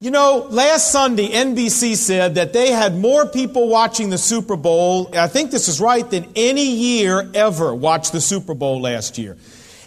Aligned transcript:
You 0.00 0.12
know, 0.12 0.46
last 0.50 0.92
Sunday, 0.92 1.28
NBC 1.28 1.96
said 1.96 2.36
that 2.36 2.52
they 2.52 2.70
had 2.70 2.96
more 2.96 3.26
people 3.26 3.66
watching 3.66 4.10
the 4.10 4.18
Super 4.18 4.54
Bowl, 4.54 5.10
I 5.12 5.26
think 5.26 5.50
this 5.50 5.66
is 5.66 5.80
right, 5.80 6.08
than 6.08 6.24
any 6.36 6.70
year 6.70 7.28
ever 7.34 7.74
watched 7.74 8.12
the 8.12 8.20
Super 8.20 8.54
Bowl 8.54 8.80
last 8.80 9.18
year. 9.18 9.36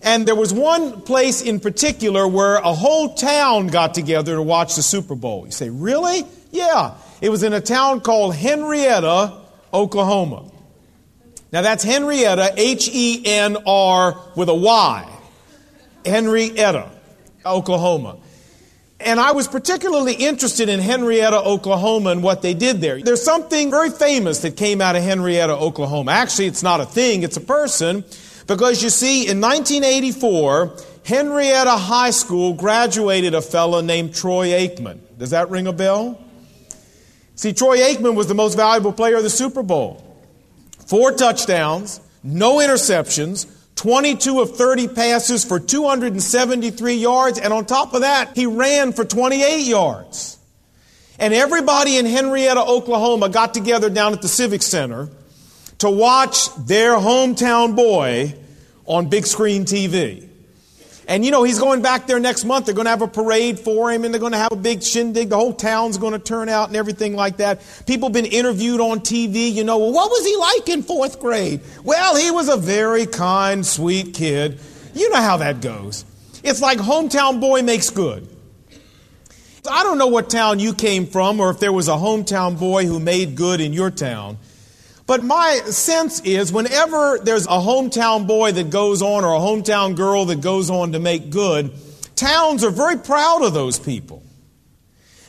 And 0.03 0.27
there 0.27 0.35
was 0.35 0.53
one 0.53 1.01
place 1.03 1.41
in 1.41 1.61
particular 1.61 2.27
where 2.27 2.55
a 2.55 2.73
whole 2.73 3.13
town 3.13 3.67
got 3.67 3.93
together 3.93 4.35
to 4.35 4.41
watch 4.41 4.75
the 4.75 4.83
Super 4.83 5.15
Bowl. 5.15 5.45
You 5.45 5.53
say, 5.53 5.69
really? 5.69 6.25
Yeah. 6.51 6.95
It 7.21 7.29
was 7.29 7.43
in 7.43 7.53
a 7.53 7.61
town 7.61 8.01
called 8.01 8.35
Henrietta, 8.35 9.37
Oklahoma. 9.73 10.51
Now 11.53 11.61
that's 11.61 11.85
Henrietta, 11.85 12.53
H 12.57 12.89
E 12.91 13.21
N 13.25 13.55
R 13.65 14.21
with 14.35 14.49
a 14.49 14.55
Y. 14.55 15.19
Henrietta, 16.05 16.91
Oklahoma. 17.45 18.17
And 19.03 19.19
I 19.19 19.31
was 19.31 19.47
particularly 19.47 20.13
interested 20.13 20.69
in 20.69 20.79
Henrietta, 20.79 21.37
Oklahoma, 21.37 22.11
and 22.11 22.23
what 22.23 22.41
they 22.41 22.53
did 22.53 22.81
there. 22.81 23.01
There's 23.01 23.23
something 23.23 23.69
very 23.69 23.89
famous 23.89 24.39
that 24.39 24.57
came 24.57 24.81
out 24.81 24.95
of 24.95 25.03
Henrietta, 25.03 25.53
Oklahoma. 25.53 26.11
Actually, 26.11 26.47
it's 26.47 26.63
not 26.63 26.81
a 26.81 26.85
thing, 26.85 27.23
it's 27.23 27.37
a 27.37 27.41
person. 27.41 28.03
Because 28.47 28.83
you 28.83 28.89
see, 28.89 29.27
in 29.27 29.39
1984, 29.41 30.77
Henrietta 31.05 31.71
High 31.71 32.11
School 32.11 32.53
graduated 32.53 33.33
a 33.33 33.41
fellow 33.41 33.81
named 33.81 34.13
Troy 34.13 34.49
Aikman. 34.49 34.99
Does 35.17 35.31
that 35.31 35.49
ring 35.49 35.67
a 35.67 35.73
bell? 35.73 36.21
See, 37.35 37.53
Troy 37.53 37.77
Aikman 37.77 38.15
was 38.15 38.27
the 38.27 38.35
most 38.35 38.55
valuable 38.55 38.93
player 38.93 39.17
of 39.17 39.23
the 39.23 39.29
Super 39.29 39.63
Bowl. 39.63 40.03
Four 40.85 41.13
touchdowns, 41.13 42.01
no 42.23 42.57
interceptions, 42.57 43.51
22 43.81 44.41
of 44.41 44.55
30 44.55 44.89
passes 44.89 45.43
for 45.43 45.59
273 45.59 46.93
yards, 46.93 47.39
and 47.39 47.51
on 47.51 47.65
top 47.65 47.95
of 47.95 48.01
that, 48.01 48.37
he 48.37 48.45
ran 48.45 48.93
for 48.93 49.03
28 49.03 49.65
yards. 49.65 50.37
And 51.17 51.33
everybody 51.33 51.97
in 51.97 52.05
Henrietta, 52.05 52.63
Oklahoma 52.63 53.29
got 53.29 53.55
together 53.55 53.89
down 53.89 54.13
at 54.13 54.21
the 54.21 54.27
Civic 54.27 54.61
Center 54.61 55.09
to 55.79 55.89
watch 55.89 56.53
their 56.57 56.91
hometown 56.91 57.75
boy 57.75 58.35
on 58.85 59.09
big 59.09 59.25
screen 59.25 59.65
TV. 59.65 60.29
And 61.11 61.25
you 61.25 61.31
know, 61.31 61.43
he's 61.43 61.59
going 61.59 61.81
back 61.81 62.07
there 62.07 62.21
next 62.21 62.45
month. 62.45 62.67
They're 62.67 62.73
going 62.73 62.85
to 62.85 62.91
have 62.91 63.01
a 63.01 63.07
parade 63.07 63.59
for 63.59 63.91
him 63.91 64.05
and 64.05 64.13
they're 64.13 64.21
going 64.21 64.31
to 64.31 64.37
have 64.37 64.53
a 64.53 64.55
big 64.55 64.81
shindig. 64.81 65.27
The 65.27 65.35
whole 65.35 65.51
town's 65.53 65.97
going 65.97 66.13
to 66.13 66.19
turn 66.19 66.47
out 66.47 66.69
and 66.69 66.77
everything 66.77 67.17
like 67.17 67.35
that. 67.37 67.59
People 67.85 68.07
have 68.07 68.13
been 68.13 68.23
interviewed 68.23 68.79
on 68.79 69.01
TV. 69.01 69.51
You 69.51 69.65
know, 69.65 69.77
well, 69.77 69.91
what 69.91 70.09
was 70.09 70.25
he 70.25 70.37
like 70.37 70.69
in 70.69 70.83
fourth 70.83 71.19
grade? 71.19 71.59
Well, 71.83 72.15
he 72.15 72.31
was 72.31 72.47
a 72.47 72.55
very 72.55 73.05
kind, 73.05 73.65
sweet 73.65 74.13
kid. 74.13 74.61
You 74.93 75.09
know 75.09 75.21
how 75.21 75.35
that 75.35 75.59
goes. 75.59 76.05
It's 76.45 76.61
like 76.61 76.77
hometown 76.77 77.41
boy 77.41 77.61
makes 77.61 77.89
good. 77.89 78.29
I 79.69 79.83
don't 79.83 79.97
know 79.97 80.07
what 80.07 80.29
town 80.29 80.59
you 80.59 80.73
came 80.73 81.07
from 81.07 81.41
or 81.41 81.49
if 81.49 81.59
there 81.59 81.73
was 81.73 81.89
a 81.89 81.91
hometown 81.91 82.57
boy 82.57 82.85
who 82.85 83.01
made 83.01 83.35
good 83.35 83.59
in 83.59 83.73
your 83.73 83.91
town. 83.91 84.37
But 85.11 85.25
my 85.25 85.59
sense 85.65 86.21
is 86.21 86.53
whenever 86.53 87.19
there's 87.21 87.45
a 87.45 87.59
hometown 87.59 88.27
boy 88.27 88.53
that 88.53 88.69
goes 88.69 89.01
on 89.01 89.25
or 89.25 89.33
a 89.33 89.39
hometown 89.39 89.97
girl 89.97 90.23
that 90.23 90.39
goes 90.39 90.69
on 90.69 90.93
to 90.93 90.99
make 90.99 91.31
good, 91.31 91.73
towns 92.15 92.63
are 92.63 92.69
very 92.69 92.97
proud 92.97 93.43
of 93.43 93.53
those 93.53 93.77
people. 93.77 94.23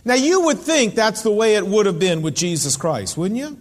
Now, 0.05 0.15
you 0.15 0.43
would 0.43 0.61
think 0.61 0.95
that's 0.95 1.23
the 1.23 1.33
way 1.33 1.57
it 1.57 1.67
would 1.67 1.87
have 1.87 1.99
been 1.99 2.23
with 2.23 2.37
Jesus 2.37 2.77
Christ, 2.77 3.19
wouldn't 3.19 3.41
you? 3.41 3.59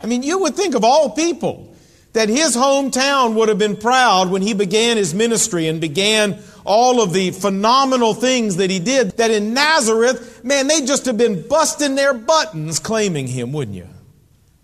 I 0.00 0.08
mean, 0.08 0.24
you 0.24 0.40
would 0.40 0.56
think 0.56 0.74
of 0.74 0.82
all 0.82 1.10
people 1.10 1.72
that 2.14 2.28
his 2.28 2.56
hometown 2.56 3.34
would 3.34 3.48
have 3.48 3.56
been 3.56 3.76
proud 3.76 4.32
when 4.32 4.42
he 4.42 4.54
began 4.54 4.96
his 4.96 5.14
ministry 5.14 5.68
and 5.68 5.80
began 5.80 6.36
all 6.64 7.00
of 7.00 7.12
the 7.12 7.30
phenomenal 7.30 8.12
things 8.12 8.56
that 8.56 8.70
he 8.70 8.80
did. 8.80 9.18
That 9.18 9.30
in 9.30 9.54
Nazareth, 9.54 10.42
man, 10.42 10.66
they'd 10.66 10.88
just 10.88 11.06
have 11.06 11.16
been 11.16 11.46
busting 11.46 11.94
their 11.94 12.12
buttons 12.12 12.80
claiming 12.80 13.28
him, 13.28 13.52
wouldn't 13.52 13.76
you? 13.76 13.86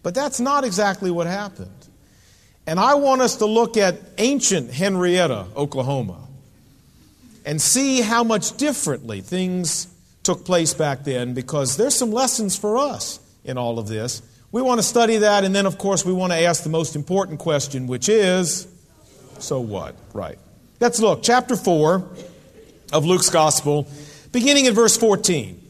But 0.03 0.15
that's 0.15 0.41
not 0.41 0.65
exactly 0.65 1.11
what 1.11 1.27
happened. 1.27 1.71
And 2.67 2.79
I 2.79 2.95
want 2.95 3.21
us 3.23 3.37
to 3.37 3.47
look 3.47 3.77
at 3.77 3.97
ancient 4.19 4.71
Henrietta, 4.71 5.47
Oklahoma, 5.57 6.19
and 7.45 7.61
see 7.61 8.01
how 8.01 8.23
much 8.23 8.57
differently 8.57 9.21
things 9.21 9.89
took 10.23 10.45
place 10.45 10.75
back 10.75 11.05
then 11.05 11.35
because 11.35 11.77
there's 11.77 11.95
some 11.95 12.13
lessons 12.13 12.57
for 12.57 12.77
us 12.79 13.19
in 13.45 13.59
all 13.59 13.79
of 13.79 13.89
this. 13.89 14.23
We 14.53 14.63
want 14.63 14.79
to 14.79 14.83
study 14.83 15.19
that, 15.19 15.45
and 15.45 15.55
then, 15.55 15.67
of 15.67 15.79
course, 15.79 16.05
we 16.05 16.13
want 16.13 16.33
to 16.33 16.39
ask 16.39 16.63
the 16.63 16.71
most 16.71 16.97
important 16.97 17.39
question, 17.39 17.87
which 17.87 18.09
is 18.09 18.67
so 19.39 19.61
what? 19.61 19.95
Right. 20.13 20.39
Let's 20.81 21.01
look. 21.01 21.23
Chapter 21.23 21.57
4 21.57 22.09
of 22.93 23.05
Luke's 23.05 23.31
Gospel, 23.31 23.89
beginning 24.33 24.67
in 24.67 24.75
verse 24.75 24.97
14. 24.97 25.61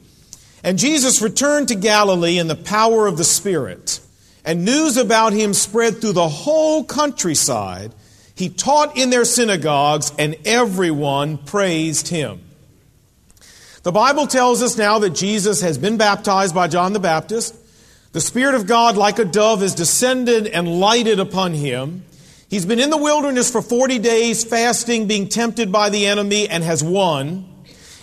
And 0.62 0.78
Jesus 0.78 1.22
returned 1.22 1.68
to 1.68 1.74
Galilee 1.74 2.38
in 2.38 2.48
the 2.48 2.56
power 2.56 3.06
of 3.06 3.16
the 3.16 3.24
Spirit 3.24 4.00
and 4.44 4.64
news 4.64 4.96
about 4.96 5.32
him 5.32 5.54
spread 5.54 6.00
through 6.00 6.12
the 6.12 6.28
whole 6.28 6.84
countryside. 6.84 7.94
He 8.34 8.48
taught 8.48 8.96
in 8.96 9.10
their 9.10 9.24
synagogues, 9.24 10.12
and 10.18 10.36
everyone 10.44 11.38
praised 11.38 12.08
him. 12.08 12.40
The 13.82 13.92
Bible 13.92 14.26
tells 14.26 14.62
us 14.62 14.76
now 14.76 14.98
that 15.00 15.10
Jesus 15.10 15.62
has 15.62 15.78
been 15.78 15.96
baptized 15.96 16.54
by 16.54 16.68
John 16.68 16.92
the 16.92 17.00
Baptist. 17.00 17.54
The 18.12 18.20
Spirit 18.20 18.54
of 18.54 18.66
God, 18.66 18.96
like 18.96 19.18
a 19.18 19.24
dove, 19.24 19.62
is 19.62 19.74
descended 19.74 20.46
and 20.46 20.80
lighted 20.80 21.20
upon 21.20 21.54
him. 21.54 22.04
He's 22.48 22.66
been 22.66 22.80
in 22.80 22.90
the 22.90 22.96
wilderness 22.96 23.50
for 23.50 23.62
40 23.62 24.00
days, 24.00 24.42
fasting, 24.42 25.06
being 25.06 25.28
tempted 25.28 25.70
by 25.70 25.90
the 25.90 26.06
enemy, 26.06 26.48
and 26.48 26.64
has 26.64 26.82
won. 26.82 27.48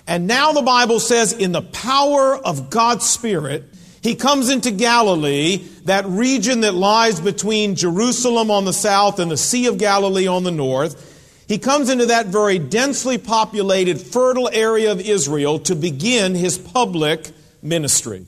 And 0.07 0.25
now 0.25 0.53
the 0.53 0.61
Bible 0.61 0.99
says, 0.99 1.33
in 1.33 1.51
the 1.51 1.61
power 1.61 2.37
of 2.37 2.69
God's 2.69 3.05
Spirit, 3.05 3.65
he 4.07 4.15
comes 4.15 4.49
into 4.49 4.71
Galilee, 4.71 5.57
that 5.83 6.05
region 6.05 6.61
that 6.61 6.73
lies 6.73 7.19
between 7.19 7.75
Jerusalem 7.75 8.49
on 8.49 8.63
the 8.63 8.71
south 8.71 9.19
and 9.19 9.29
the 9.29 9.35
Sea 9.35 9.65
of 9.65 9.77
Galilee 9.77 10.27
on 10.27 10.45
the 10.45 10.51
north. 10.51 11.43
He 11.49 11.57
comes 11.57 11.89
into 11.89 12.05
that 12.05 12.27
very 12.27 12.57
densely 12.57 13.17
populated, 13.17 13.99
fertile 13.99 14.49
area 14.53 14.93
of 14.93 15.01
Israel 15.01 15.59
to 15.59 15.75
begin 15.75 16.35
his 16.35 16.57
public 16.57 17.31
ministry. 17.61 18.25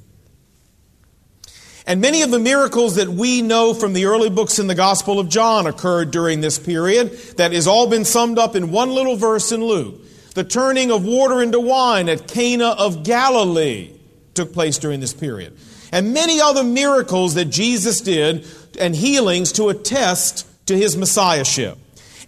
And 1.88 2.01
many 2.01 2.23
of 2.23 2.31
the 2.31 2.40
miracles 2.40 2.96
that 2.96 3.07
we 3.07 3.41
know 3.41 3.73
from 3.73 3.94
the 3.94 4.03
early 4.03 4.29
books 4.29 4.59
in 4.59 4.67
the 4.67 4.75
Gospel 4.75 5.17
of 5.17 5.29
John 5.29 5.66
occurred 5.66 6.11
during 6.11 6.41
this 6.41 6.59
period 6.59 7.13
that 7.38 7.53
has 7.53 7.67
all 7.67 7.88
been 7.88 8.03
summed 8.03 8.38
up 8.38 8.53
in 8.53 8.72
one 8.72 8.90
little 8.90 9.16
verse 9.16 9.53
in 9.53 9.63
Luke. 9.63 9.96
The 10.35 10.44
turning 10.44 10.91
of 10.91 11.06
water 11.06 11.41
into 11.41 11.61
wine 11.61 12.09
at 12.09 12.28
Cana 12.28 12.67
of 12.67 13.06
Galilee 13.06 13.94
took 14.34 14.51
place 14.51 14.78
during 14.78 15.00
this 15.00 15.13
period. 15.13 15.57
And 15.91 16.13
many 16.13 16.39
other 16.39 16.63
miracles 16.63 17.33
that 17.33 17.45
Jesus 17.45 18.01
did 18.01 18.45
and 18.79 18.95
healings 18.95 19.51
to 19.53 19.69
attest 19.69 20.45
to 20.67 20.77
his 20.77 20.95
messiahship. 20.95 21.77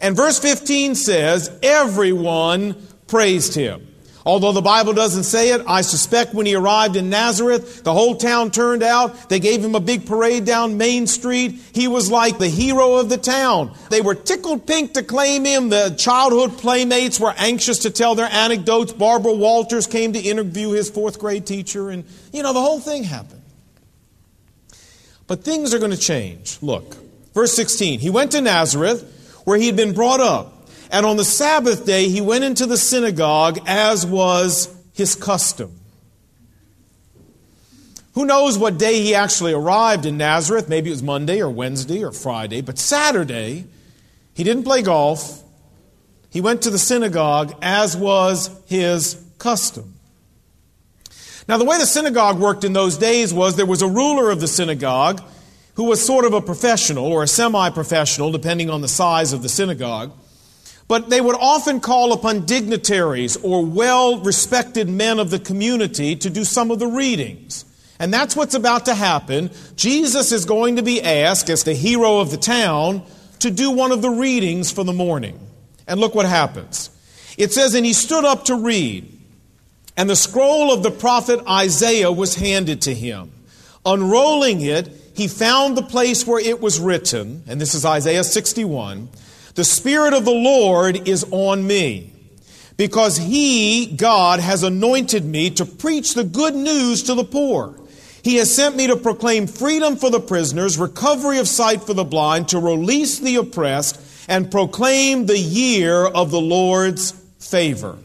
And 0.01 0.15
verse 0.15 0.39
15 0.39 0.95
says, 0.95 1.51
everyone 1.61 2.75
praised 3.07 3.53
him. 3.53 3.87
Although 4.23 4.51
the 4.51 4.61
Bible 4.61 4.93
doesn't 4.93 5.23
say 5.23 5.49
it, 5.49 5.63
I 5.67 5.81
suspect 5.81 6.35
when 6.35 6.45
he 6.45 6.53
arrived 6.53 6.95
in 6.95 7.09
Nazareth, 7.09 7.83
the 7.83 7.93
whole 7.93 8.15
town 8.15 8.51
turned 8.51 8.83
out. 8.83 9.29
They 9.29 9.39
gave 9.39 9.63
him 9.63 9.73
a 9.73 9.79
big 9.79 10.05
parade 10.05 10.45
down 10.45 10.77
Main 10.77 11.07
Street. 11.07 11.59
He 11.73 11.87
was 11.87 12.11
like 12.11 12.37
the 12.37 12.47
hero 12.47 12.95
of 12.95 13.09
the 13.09 13.17
town. 13.17 13.75
They 13.89 14.01
were 14.01 14.13
tickled 14.13 14.67
pink 14.67 14.93
to 14.93 15.03
claim 15.03 15.43
him. 15.43 15.69
The 15.69 15.95
childhood 15.97 16.59
playmates 16.59 17.19
were 17.19 17.33
anxious 17.35 17.79
to 17.79 17.89
tell 17.89 18.13
their 18.13 18.29
anecdotes. 18.31 18.93
Barbara 18.93 19.33
Walters 19.33 19.87
came 19.87 20.13
to 20.13 20.19
interview 20.19 20.69
his 20.69 20.89
fourth 20.89 21.17
grade 21.17 21.47
teacher, 21.47 21.89
and, 21.89 22.05
you 22.31 22.43
know, 22.43 22.53
the 22.53 22.61
whole 22.61 22.79
thing 22.79 23.03
happened. 23.03 23.40
But 25.31 25.45
things 25.45 25.73
are 25.73 25.79
going 25.79 25.91
to 25.91 25.97
change. 25.97 26.57
Look, 26.61 26.97
verse 27.33 27.55
16. 27.55 28.01
He 28.01 28.09
went 28.09 28.33
to 28.33 28.41
Nazareth, 28.41 29.41
where 29.45 29.57
he 29.57 29.65
had 29.65 29.77
been 29.77 29.93
brought 29.93 30.19
up. 30.19 30.67
And 30.91 31.05
on 31.05 31.15
the 31.15 31.23
Sabbath 31.23 31.85
day, 31.85 32.09
he 32.09 32.19
went 32.19 32.43
into 32.43 32.65
the 32.65 32.75
synagogue 32.75 33.57
as 33.65 34.05
was 34.05 34.67
his 34.91 35.15
custom. 35.15 35.71
Who 38.15 38.25
knows 38.25 38.57
what 38.57 38.77
day 38.77 38.99
he 39.01 39.15
actually 39.15 39.53
arrived 39.53 40.05
in 40.05 40.17
Nazareth? 40.17 40.67
Maybe 40.67 40.89
it 40.89 40.95
was 40.95 41.01
Monday 41.01 41.41
or 41.41 41.49
Wednesday 41.49 42.03
or 42.03 42.11
Friday. 42.11 42.59
But 42.59 42.77
Saturday, 42.77 43.67
he 44.33 44.43
didn't 44.43 44.65
play 44.65 44.81
golf. 44.81 45.41
He 46.29 46.41
went 46.41 46.63
to 46.63 46.69
the 46.69 46.77
synagogue 46.77 47.57
as 47.61 47.95
was 47.95 48.49
his 48.65 49.15
custom. 49.37 49.93
Now, 51.47 51.57
the 51.57 51.65
way 51.65 51.77
the 51.77 51.85
synagogue 51.85 52.39
worked 52.39 52.63
in 52.63 52.73
those 52.73 52.97
days 52.97 53.33
was 53.33 53.55
there 53.55 53.65
was 53.65 53.81
a 53.81 53.87
ruler 53.87 54.29
of 54.31 54.39
the 54.39 54.47
synagogue 54.47 55.21
who 55.75 55.85
was 55.85 56.05
sort 56.05 56.25
of 56.25 56.33
a 56.33 56.41
professional 56.41 57.05
or 57.05 57.23
a 57.23 57.27
semi 57.27 57.69
professional, 57.69 58.31
depending 58.31 58.69
on 58.69 58.81
the 58.81 58.87
size 58.87 59.33
of 59.33 59.41
the 59.41 59.49
synagogue. 59.49 60.11
But 60.87 61.09
they 61.09 61.21
would 61.21 61.37
often 61.39 61.79
call 61.79 62.11
upon 62.11 62.45
dignitaries 62.45 63.37
or 63.37 63.65
well 63.65 64.19
respected 64.19 64.89
men 64.89 65.19
of 65.19 65.29
the 65.29 65.39
community 65.39 66.15
to 66.17 66.29
do 66.29 66.43
some 66.43 66.69
of 66.69 66.79
the 66.79 66.87
readings. 66.87 67.65
And 67.97 68.13
that's 68.13 68.35
what's 68.35 68.55
about 68.55 68.85
to 68.85 68.95
happen. 68.95 69.51
Jesus 69.75 70.31
is 70.31 70.45
going 70.45 70.77
to 70.77 70.83
be 70.83 71.01
asked, 71.01 71.49
as 71.49 71.63
the 71.63 71.73
hero 71.73 72.19
of 72.19 72.31
the 72.31 72.37
town, 72.37 73.03
to 73.39 73.51
do 73.51 73.71
one 73.71 73.91
of 73.91 74.01
the 74.01 74.09
readings 74.09 74.71
for 74.71 74.83
the 74.83 74.91
morning. 74.91 75.39
And 75.87 75.99
look 75.99 76.15
what 76.15 76.25
happens. 76.25 76.89
It 77.37 77.53
says, 77.53 77.75
And 77.75 77.85
he 77.85 77.93
stood 77.93 78.25
up 78.25 78.45
to 78.45 78.55
read. 78.55 79.10
And 79.97 80.09
the 80.09 80.15
scroll 80.15 80.73
of 80.73 80.83
the 80.83 80.91
prophet 80.91 81.41
Isaiah 81.47 82.11
was 82.11 82.35
handed 82.35 82.83
to 82.83 82.93
him. 82.93 83.31
Unrolling 83.85 84.61
it, 84.61 84.89
he 85.13 85.27
found 85.27 85.75
the 85.75 85.83
place 85.83 86.25
where 86.25 86.39
it 86.39 86.61
was 86.61 86.79
written, 86.79 87.43
and 87.47 87.59
this 87.59 87.73
is 87.73 87.85
Isaiah 87.85 88.23
61 88.23 89.09
The 89.55 89.63
Spirit 89.63 90.13
of 90.13 90.25
the 90.25 90.31
Lord 90.31 91.07
is 91.07 91.25
on 91.31 91.65
me, 91.65 92.13
because 92.77 93.17
he, 93.17 93.87
God, 93.87 94.39
has 94.39 94.63
anointed 94.63 95.25
me 95.25 95.49
to 95.51 95.65
preach 95.65 96.13
the 96.13 96.23
good 96.23 96.55
news 96.55 97.03
to 97.03 97.15
the 97.15 97.23
poor. 97.23 97.75
He 98.23 98.35
has 98.35 98.53
sent 98.53 98.75
me 98.75 98.87
to 98.87 98.95
proclaim 98.95 99.47
freedom 99.47 99.95
for 99.95 100.09
the 100.09 100.19
prisoners, 100.19 100.77
recovery 100.77 101.39
of 101.39 101.47
sight 101.47 101.83
for 101.83 101.93
the 101.93 102.03
blind, 102.03 102.49
to 102.49 102.59
release 102.59 103.19
the 103.19 103.37
oppressed, 103.37 103.99
and 104.29 104.51
proclaim 104.51 105.25
the 105.25 105.39
year 105.39 106.05
of 106.05 106.29
the 106.29 106.39
Lord's 106.39 107.11
favor. 107.39 107.97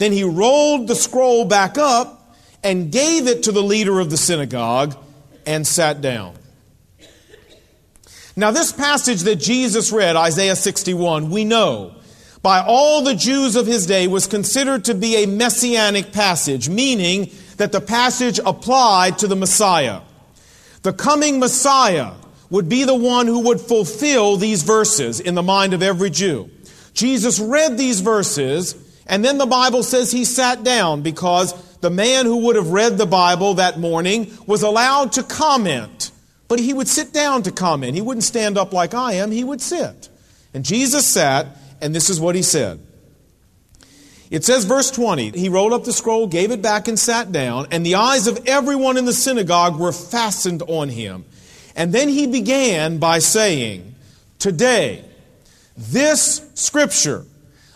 Then 0.00 0.12
he 0.12 0.24
rolled 0.24 0.88
the 0.88 0.94
scroll 0.94 1.44
back 1.44 1.76
up 1.76 2.34
and 2.64 2.90
gave 2.90 3.26
it 3.26 3.42
to 3.42 3.52
the 3.52 3.62
leader 3.62 4.00
of 4.00 4.08
the 4.08 4.16
synagogue 4.16 4.96
and 5.44 5.66
sat 5.66 6.00
down. 6.00 6.36
Now, 8.34 8.50
this 8.50 8.72
passage 8.72 9.20
that 9.24 9.36
Jesus 9.36 9.92
read, 9.92 10.16
Isaiah 10.16 10.56
61, 10.56 11.28
we 11.28 11.44
know 11.44 11.96
by 12.40 12.64
all 12.66 13.02
the 13.02 13.14
Jews 13.14 13.56
of 13.56 13.66
his 13.66 13.84
day 13.84 14.08
was 14.08 14.26
considered 14.26 14.86
to 14.86 14.94
be 14.94 15.22
a 15.22 15.26
messianic 15.26 16.12
passage, 16.12 16.70
meaning 16.70 17.30
that 17.58 17.70
the 17.70 17.82
passage 17.82 18.40
applied 18.46 19.18
to 19.18 19.26
the 19.26 19.36
Messiah. 19.36 20.00
The 20.80 20.94
coming 20.94 21.38
Messiah 21.38 22.12
would 22.48 22.70
be 22.70 22.84
the 22.84 22.94
one 22.94 23.26
who 23.26 23.40
would 23.40 23.60
fulfill 23.60 24.38
these 24.38 24.62
verses 24.62 25.20
in 25.20 25.34
the 25.34 25.42
mind 25.42 25.74
of 25.74 25.82
every 25.82 26.08
Jew. 26.08 26.48
Jesus 26.94 27.38
read 27.38 27.76
these 27.76 28.00
verses 28.00 28.86
and 29.10 29.24
then 29.24 29.38
the 29.38 29.46
Bible 29.46 29.82
says 29.82 30.12
he 30.12 30.24
sat 30.24 30.62
down 30.62 31.02
because 31.02 31.52
the 31.80 31.90
man 31.90 32.26
who 32.26 32.46
would 32.46 32.54
have 32.54 32.68
read 32.68 32.96
the 32.96 33.06
Bible 33.06 33.54
that 33.54 33.76
morning 33.76 34.32
was 34.46 34.62
allowed 34.62 35.12
to 35.12 35.24
comment. 35.24 36.12
But 36.46 36.60
he 36.60 36.72
would 36.72 36.86
sit 36.86 37.12
down 37.12 37.42
to 37.42 37.50
comment. 37.50 37.96
He 37.96 38.00
wouldn't 38.00 38.22
stand 38.22 38.56
up 38.56 38.72
like 38.72 38.94
I 38.94 39.14
am, 39.14 39.32
he 39.32 39.42
would 39.42 39.60
sit. 39.60 40.08
And 40.54 40.64
Jesus 40.64 41.06
sat, 41.06 41.48
and 41.80 41.92
this 41.92 42.08
is 42.08 42.20
what 42.20 42.36
he 42.36 42.42
said. 42.42 42.78
It 44.30 44.44
says, 44.44 44.64
verse 44.64 44.92
20, 44.92 45.30
he 45.30 45.48
rolled 45.48 45.72
up 45.72 45.82
the 45.82 45.92
scroll, 45.92 46.28
gave 46.28 46.52
it 46.52 46.62
back, 46.62 46.86
and 46.86 46.96
sat 46.96 47.32
down, 47.32 47.66
and 47.72 47.84
the 47.84 47.96
eyes 47.96 48.28
of 48.28 48.46
everyone 48.46 48.96
in 48.96 49.06
the 49.06 49.12
synagogue 49.12 49.76
were 49.76 49.90
fastened 49.90 50.62
on 50.68 50.88
him. 50.88 51.24
And 51.74 51.92
then 51.92 52.08
he 52.08 52.28
began 52.28 52.98
by 52.98 53.18
saying, 53.18 53.96
Today, 54.38 55.04
this 55.76 56.48
scripture 56.54 57.26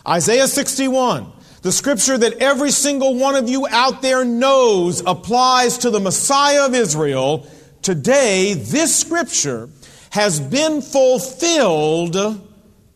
Isaiah 0.07 0.47
61, 0.47 1.31
the 1.61 1.71
scripture 1.71 2.17
that 2.17 2.33
every 2.33 2.71
single 2.71 3.15
one 3.15 3.35
of 3.35 3.49
you 3.49 3.67
out 3.67 4.01
there 4.01 4.23
knows 4.23 5.01
applies 5.05 5.79
to 5.79 5.89
the 5.89 5.99
Messiah 5.99 6.65
of 6.65 6.75
Israel. 6.75 7.47
Today, 7.81 8.53
this 8.53 8.95
scripture 8.95 9.69
has 10.11 10.39
been 10.39 10.81
fulfilled 10.81 12.15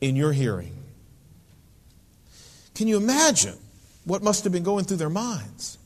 in 0.02 0.16
your 0.16 0.32
hearing. 0.32 0.76
Can 2.76 2.88
you 2.88 2.98
imagine 2.98 3.58
what 4.06 4.24
must 4.24 4.44
have 4.44 4.54
been 4.54 4.64
going 4.64 4.86
through 4.86 4.98
their 4.98 5.10
minds 5.10 5.78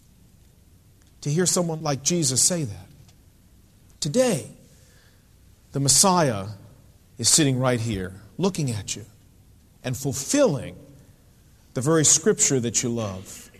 to 1.21 1.29
hear 1.29 1.45
someone 1.45 1.81
like 1.81 2.03
Jesus 2.03 2.45
say 2.45 2.65
that? 2.65 2.87
Today, 3.99 4.47
the 5.71 5.79
Messiah 5.79 6.47
is 7.17 7.29
sitting 7.29 7.57
right 7.57 7.79
here, 7.79 8.11
looking 8.37 8.69
at 8.69 8.95
you 8.95 9.05
and 9.83 9.95
fulfilling 9.95 10.75
the 11.73 11.81
very 11.81 12.05
scripture 12.05 12.59
that 12.59 12.83
you 12.83 12.89
love. 12.89 13.51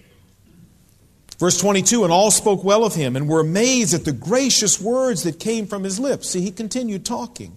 Verse 1.39 1.60
22 1.60 2.04
And 2.04 2.13
all 2.13 2.31
spoke 2.31 2.63
well 2.63 2.86
of 2.86 2.95
him 2.95 3.15
and 3.15 3.27
were 3.27 3.42
amazed 3.42 3.94
at 3.94 4.06
the 4.06 4.12
gracious 4.12 4.80
words 4.80 5.24
that 5.24 5.39
came 5.39 5.68
from 5.68 5.83
his 5.83 6.00
lips. 6.00 6.30
See, 6.30 6.42
he 6.42 6.51
continued 6.51 7.06
talking. 7.06 7.54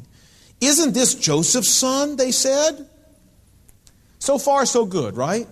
Isn't 0.60 0.94
this 0.94 1.14
Joseph's 1.14 1.70
son? 1.70 2.16
They 2.16 2.32
said. 2.32 2.88
So 4.18 4.38
far, 4.38 4.66
so 4.66 4.86
good, 4.86 5.16
right? 5.16 5.46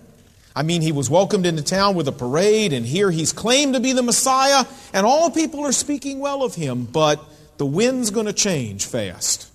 I 0.57 0.63
mean, 0.63 0.83
he 0.83 0.93
was 0.93 1.11
welcomed 1.11 1.47
into 1.47 1.63
town 1.63 1.95
with 1.95 2.09
a 2.09 2.13
parade, 2.13 2.73
and 2.73 2.87
here 2.87 3.11
he's 3.11 3.33
claimed 3.33 3.75
to 3.75 3.81
be 3.81 3.93
the 3.93 4.03
Messiah, 4.03 4.65
and 4.93 5.05
all 5.05 5.31
people 5.31 5.65
are 5.67 5.73
speaking 5.73 6.21
well 6.21 6.43
of 6.43 6.55
him, 6.55 6.85
but 6.85 7.21
the 7.57 7.67
wind's 7.67 8.11
going 8.11 8.27
to 8.27 8.33
change 8.33 8.87
fast. 8.87 9.51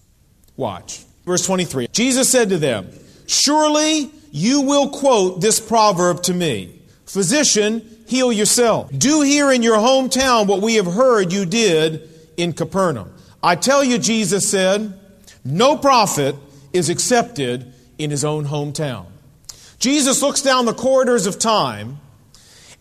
Watch. 0.57 1.03
Verse 1.25 1.45
23 1.45 1.87
Jesus 1.91 2.29
said 2.29 2.49
to 2.49 2.57
them, 2.57 2.89
Surely 3.27 4.11
you 4.31 4.61
will 4.61 4.89
quote 4.89 5.41
this 5.41 5.59
proverb 5.59 6.23
to 6.23 6.33
me 6.33 6.79
Physician, 7.05 8.03
heal 8.07 8.31
yourself. 8.31 8.91
Do 8.95 9.21
here 9.21 9.51
in 9.51 9.63
your 9.63 9.77
hometown 9.77 10.47
what 10.47 10.61
we 10.61 10.75
have 10.75 10.85
heard 10.85 11.33
you 11.33 11.45
did 11.45 12.07
in 12.37 12.53
Capernaum. 12.53 13.11
I 13.41 13.55
tell 13.55 13.83
you, 13.83 13.97
Jesus 13.97 14.49
said, 14.49 14.93
no 15.43 15.77
prophet 15.77 16.35
is 16.73 16.89
accepted 16.89 17.73
in 17.97 18.11
his 18.11 18.23
own 18.23 18.45
hometown. 18.45 19.07
Jesus 19.79 20.21
looks 20.21 20.41
down 20.41 20.65
the 20.65 20.73
corridors 20.73 21.25
of 21.25 21.39
time 21.39 21.99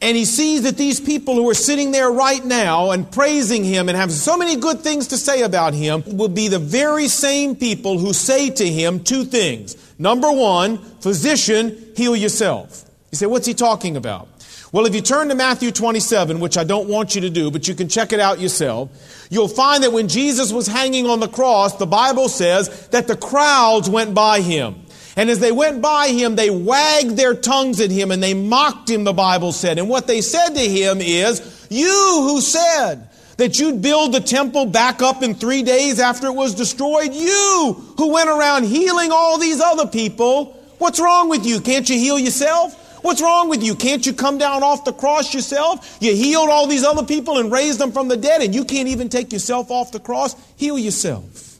and 0.01 0.17
he 0.17 0.25
sees 0.25 0.63
that 0.63 0.77
these 0.77 1.01
people 1.01 1.35
who 1.35 1.49
are 1.51 1.55
sitting 1.55 1.91
there 1.91 2.11
right 2.11 2.45
now 2.45 2.93
and 2.93 3.11
praising 3.11 3.65
him 3.65 3.89
and 3.89 3.99
have 3.99 4.13
so 4.13 4.37
many 4.37 4.57
good 4.57 4.81
things 4.81 5.09
to 5.09 5.17
say 5.17 5.43
about 5.43 5.75
him 5.75 6.05
will 6.07 6.29
be 6.29 6.47
the 6.47 6.61
very 6.61 7.09
same 7.09 7.57
people 7.57 7.99
who 7.99 8.13
say 8.13 8.49
to 8.49 8.69
him 8.69 9.03
two 9.03 9.25
things. 9.25 9.77
Number 9.99 10.31
one, 10.31 10.79
physician, 11.01 11.93
heal 11.97 12.15
yourself. 12.15 12.85
You 13.11 13.17
say, 13.17 13.27
what's 13.27 13.47
he 13.47 13.55
talking 13.55 13.97
about? 13.97 14.29
Well, 14.71 14.87
if 14.87 14.95
you 14.95 15.01
turn 15.01 15.31
to 15.31 15.35
Matthew 15.35 15.73
27, 15.73 16.41
which 16.41 16.59
I 16.59 16.65
don't 16.65 16.89
want 16.89 17.15
you 17.15 17.23
to 17.23 17.31
do, 17.31 17.51
but 17.51 17.67
you 17.67 17.75
can 17.75 17.89
check 17.89 18.13
it 18.13 18.21
out 18.21 18.39
yourself, 18.39 18.91
you'll 19.31 19.49
find 19.49 19.83
that 19.83 19.93
when 19.93 20.09
Jesus 20.09 20.53
was 20.53 20.67
hanging 20.67 21.07
on 21.07 21.21
the 21.21 21.29
cross, 21.29 21.77
the 21.77 21.87
Bible 21.87 22.29
says 22.29 22.89
that 22.89 23.09
the 23.09 23.17
crowds 23.17 23.89
went 23.89 24.15
by 24.15 24.43
him. 24.43 24.85
And 25.19 25.29
as 25.31 25.41
they 25.41 25.51
went 25.51 25.83
by 25.83 26.11
him, 26.11 26.37
they 26.37 26.49
wagged 26.49 27.17
their 27.17 27.35
tongues 27.35 27.81
at 27.81 27.91
him 27.91 28.13
and 28.13 28.23
they 28.23 28.35
mocked 28.35 28.89
him, 28.89 29.03
the 29.03 29.13
Bible 29.13 29.51
said. 29.51 29.77
And 29.81 29.89
what 29.89 30.07
they 30.07 30.21
said 30.21 30.51
to 30.51 30.61
him 30.61 31.01
is, 31.01 31.67
You 31.69 32.29
who 32.29 32.41
said 32.41 33.09
that 33.37 33.59
you'd 33.59 33.83
build 33.83 34.15
the 34.15 34.21
temple 34.21 34.67
back 34.67 35.03
up 35.03 35.25
in 35.25 35.35
three 35.35 35.65
days 35.65 35.99
after 35.99 36.29
it 36.29 36.35
was 36.35 36.55
destroyed, 36.55 37.13
you 37.13 37.95
who 37.97 38.13
went 38.13 38.29
around 38.31 38.67
healing 38.67 39.11
all 39.11 39.39
these 39.39 39.61
other 39.61 39.89
people, 39.89 40.53
what's 40.79 41.01
wrong 41.01 41.29
with 41.29 41.45
you? 41.45 41.61
Can't 41.61 41.91
you 41.91 41.99
heal 41.99 42.19
yourself? 42.21 43.03
What's 43.03 43.21
wrong 43.21 43.49
with 43.49 43.65
you? 43.65 43.75
Can't 43.75 44.07
you 44.07 44.13
come 44.13 44.39
down 44.39 44.63
off 44.63 44.85
the 44.85 44.93
cross 44.93 45.35
yourself? 45.35 45.99
You 46.01 46.15
healed 46.15 46.49
all 46.49 46.69
these 46.69 46.85
other 46.85 47.05
people 47.05 47.39
and 47.39 47.51
raised 47.51 47.81
them 47.81 47.91
from 47.91 48.07
the 48.07 48.17
dead, 48.17 48.41
and 48.41 48.55
you 48.55 48.65
can't 48.65 48.87
even 48.87 49.09
take 49.09 49.33
yourself 49.33 49.73
off 49.73 49.91
the 49.91 49.99
cross? 49.99 50.37
Heal 50.57 50.79
yourself, 50.79 51.59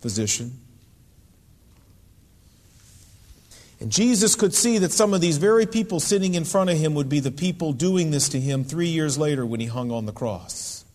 physician. 0.00 0.60
And 3.84 3.92
Jesus 3.92 4.34
could 4.34 4.54
see 4.54 4.78
that 4.78 4.92
some 4.92 5.12
of 5.12 5.20
these 5.20 5.36
very 5.36 5.66
people 5.66 6.00
sitting 6.00 6.36
in 6.36 6.46
front 6.46 6.70
of 6.70 6.78
him 6.78 6.94
would 6.94 7.10
be 7.10 7.20
the 7.20 7.30
people 7.30 7.74
doing 7.74 8.10
this 8.10 8.30
to 8.30 8.40
him 8.40 8.64
three 8.64 8.88
years 8.88 9.18
later 9.18 9.44
when 9.44 9.60
he 9.60 9.66
hung 9.66 9.90
on 9.90 10.06
the 10.06 10.12
cross. 10.12 10.86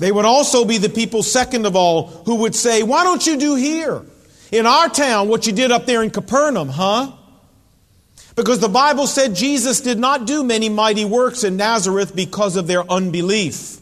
They 0.00 0.10
would 0.10 0.24
also 0.24 0.64
be 0.64 0.78
the 0.78 0.88
people, 0.88 1.22
second 1.22 1.66
of 1.66 1.76
all, 1.76 2.08
who 2.08 2.34
would 2.38 2.56
say, 2.56 2.82
Why 2.82 3.04
don't 3.04 3.24
you 3.24 3.36
do 3.36 3.54
here 3.54 4.02
in 4.50 4.66
our 4.66 4.88
town 4.88 5.28
what 5.28 5.46
you 5.46 5.52
did 5.52 5.70
up 5.70 5.86
there 5.86 6.02
in 6.02 6.10
Capernaum, 6.10 6.68
huh? 6.68 7.12
Because 8.34 8.58
the 8.58 8.68
Bible 8.68 9.06
said 9.06 9.36
Jesus 9.36 9.80
did 9.80 10.00
not 10.00 10.26
do 10.26 10.42
many 10.42 10.68
mighty 10.68 11.04
works 11.04 11.44
in 11.44 11.56
Nazareth 11.56 12.16
because 12.16 12.56
of 12.56 12.66
their 12.66 12.82
unbelief. 12.90 13.78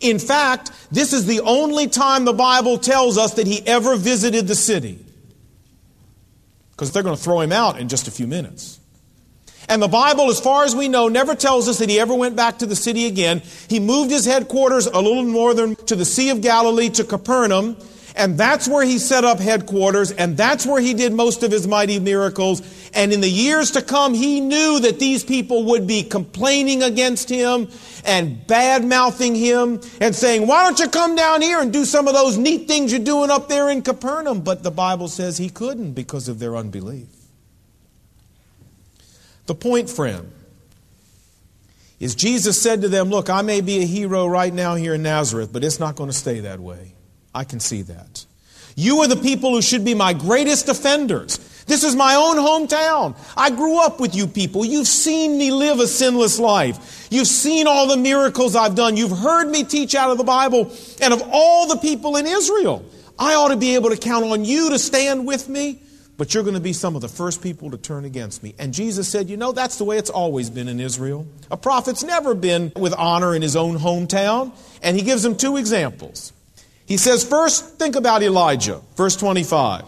In 0.00 0.18
fact, 0.18 0.70
this 0.90 1.12
is 1.12 1.26
the 1.26 1.40
only 1.40 1.88
time 1.88 2.24
the 2.24 2.32
Bible 2.32 2.78
tells 2.78 3.18
us 3.18 3.34
that 3.34 3.46
he 3.46 3.60
ever 3.66 3.96
visited 3.96 4.48
the 4.48 4.54
city 4.54 5.04
because 6.82 6.92
they're 6.92 7.04
going 7.04 7.16
to 7.16 7.22
throw 7.22 7.40
him 7.40 7.52
out 7.52 7.78
in 7.78 7.88
just 7.88 8.08
a 8.08 8.10
few 8.10 8.26
minutes. 8.26 8.80
And 9.68 9.80
the 9.80 9.86
Bible, 9.86 10.30
as 10.30 10.40
far 10.40 10.64
as 10.64 10.74
we 10.74 10.88
know, 10.88 11.06
never 11.06 11.36
tells 11.36 11.68
us 11.68 11.78
that 11.78 11.88
he 11.88 12.00
ever 12.00 12.12
went 12.12 12.34
back 12.34 12.58
to 12.58 12.66
the 12.66 12.74
city 12.74 13.06
again. 13.06 13.40
He 13.68 13.78
moved 13.78 14.10
his 14.10 14.24
headquarters 14.24 14.86
a 14.86 15.00
little 15.00 15.22
northern 15.22 15.76
to 15.76 15.94
the 15.94 16.04
Sea 16.04 16.30
of 16.30 16.40
Galilee 16.40 16.88
to 16.90 17.04
Capernaum, 17.04 17.76
and 18.14 18.36
that's 18.36 18.68
where 18.68 18.84
he 18.84 18.98
set 18.98 19.24
up 19.24 19.38
headquarters, 19.38 20.12
and 20.12 20.36
that's 20.36 20.66
where 20.66 20.80
he 20.80 20.94
did 20.94 21.12
most 21.12 21.42
of 21.42 21.50
his 21.50 21.66
mighty 21.66 21.98
miracles. 21.98 22.60
And 22.94 23.12
in 23.12 23.20
the 23.20 23.28
years 23.28 23.70
to 23.72 23.82
come, 23.82 24.12
he 24.12 24.40
knew 24.40 24.80
that 24.80 24.98
these 24.98 25.24
people 25.24 25.64
would 25.66 25.86
be 25.86 26.02
complaining 26.02 26.82
against 26.82 27.28
him 27.28 27.68
and 28.04 28.46
bad 28.46 28.84
mouthing 28.84 29.34
him 29.34 29.80
and 30.00 30.14
saying, 30.14 30.46
Why 30.46 30.64
don't 30.64 30.78
you 30.78 30.88
come 30.88 31.16
down 31.16 31.40
here 31.40 31.60
and 31.60 31.72
do 31.72 31.84
some 31.84 32.06
of 32.06 32.14
those 32.14 32.36
neat 32.36 32.68
things 32.68 32.92
you're 32.92 33.00
doing 33.02 33.30
up 33.30 33.48
there 33.48 33.70
in 33.70 33.82
Capernaum? 33.82 34.42
But 34.42 34.62
the 34.62 34.70
Bible 34.70 35.08
says 35.08 35.38
he 35.38 35.48
couldn't 35.48 35.92
because 35.92 36.28
of 36.28 36.38
their 36.38 36.56
unbelief. 36.56 37.08
The 39.46 39.54
point, 39.54 39.88
friend, 39.88 40.30
is 41.98 42.14
Jesus 42.14 42.60
said 42.60 42.82
to 42.82 42.88
them, 42.88 43.08
Look, 43.08 43.30
I 43.30 43.42
may 43.42 43.60
be 43.60 43.80
a 43.82 43.86
hero 43.86 44.26
right 44.26 44.52
now 44.52 44.74
here 44.74 44.94
in 44.94 45.02
Nazareth, 45.02 45.50
but 45.52 45.64
it's 45.64 45.80
not 45.80 45.96
going 45.96 46.10
to 46.10 46.16
stay 46.16 46.40
that 46.40 46.60
way. 46.60 46.91
I 47.34 47.44
can 47.44 47.60
see 47.60 47.82
that. 47.82 48.26
You 48.74 49.00
are 49.00 49.08
the 49.08 49.16
people 49.16 49.50
who 49.50 49.62
should 49.62 49.84
be 49.84 49.94
my 49.94 50.12
greatest 50.12 50.68
offenders. 50.68 51.38
This 51.66 51.84
is 51.84 51.94
my 51.94 52.14
own 52.14 52.36
hometown. 52.36 53.16
I 53.36 53.50
grew 53.50 53.80
up 53.80 54.00
with 54.00 54.14
you 54.14 54.26
people. 54.26 54.64
You've 54.64 54.88
seen 54.88 55.38
me 55.38 55.50
live 55.50 55.78
a 55.78 55.86
sinless 55.86 56.38
life. 56.38 57.08
You've 57.10 57.28
seen 57.28 57.66
all 57.66 57.86
the 57.86 57.96
miracles 57.96 58.56
I've 58.56 58.74
done. 58.74 58.96
You've 58.96 59.16
heard 59.16 59.48
me 59.48 59.64
teach 59.64 59.94
out 59.94 60.10
of 60.10 60.18
the 60.18 60.24
Bible. 60.24 60.72
And 61.00 61.12
of 61.14 61.22
all 61.30 61.68
the 61.68 61.76
people 61.76 62.16
in 62.16 62.26
Israel, 62.26 62.84
I 63.18 63.34
ought 63.34 63.48
to 63.48 63.56
be 63.56 63.74
able 63.74 63.90
to 63.90 63.96
count 63.96 64.24
on 64.24 64.44
you 64.44 64.70
to 64.70 64.78
stand 64.78 65.26
with 65.26 65.48
me, 65.48 65.80
but 66.16 66.34
you're 66.34 66.42
going 66.42 66.54
to 66.54 66.60
be 66.60 66.72
some 66.72 66.96
of 66.96 67.02
the 67.02 67.08
first 67.08 67.42
people 67.42 67.70
to 67.70 67.76
turn 67.76 68.04
against 68.04 68.42
me. 68.42 68.54
And 68.58 68.74
Jesus 68.74 69.08
said, 69.08 69.30
You 69.30 69.36
know, 69.36 69.52
that's 69.52 69.78
the 69.78 69.84
way 69.84 69.98
it's 69.98 70.10
always 70.10 70.50
been 70.50 70.68
in 70.68 70.80
Israel. 70.80 71.26
A 71.50 71.56
prophet's 71.56 72.02
never 72.02 72.34
been 72.34 72.72
with 72.74 72.94
honor 72.94 73.34
in 73.34 73.42
his 73.42 73.54
own 73.54 73.78
hometown. 73.78 74.52
And 74.82 74.96
he 74.96 75.02
gives 75.02 75.22
them 75.22 75.36
two 75.36 75.56
examples. 75.56 76.32
He 76.92 76.98
says, 76.98 77.24
First, 77.24 77.78
think 77.78 77.96
about 77.96 78.22
Elijah, 78.22 78.82
verse 78.96 79.16
25. 79.16 79.86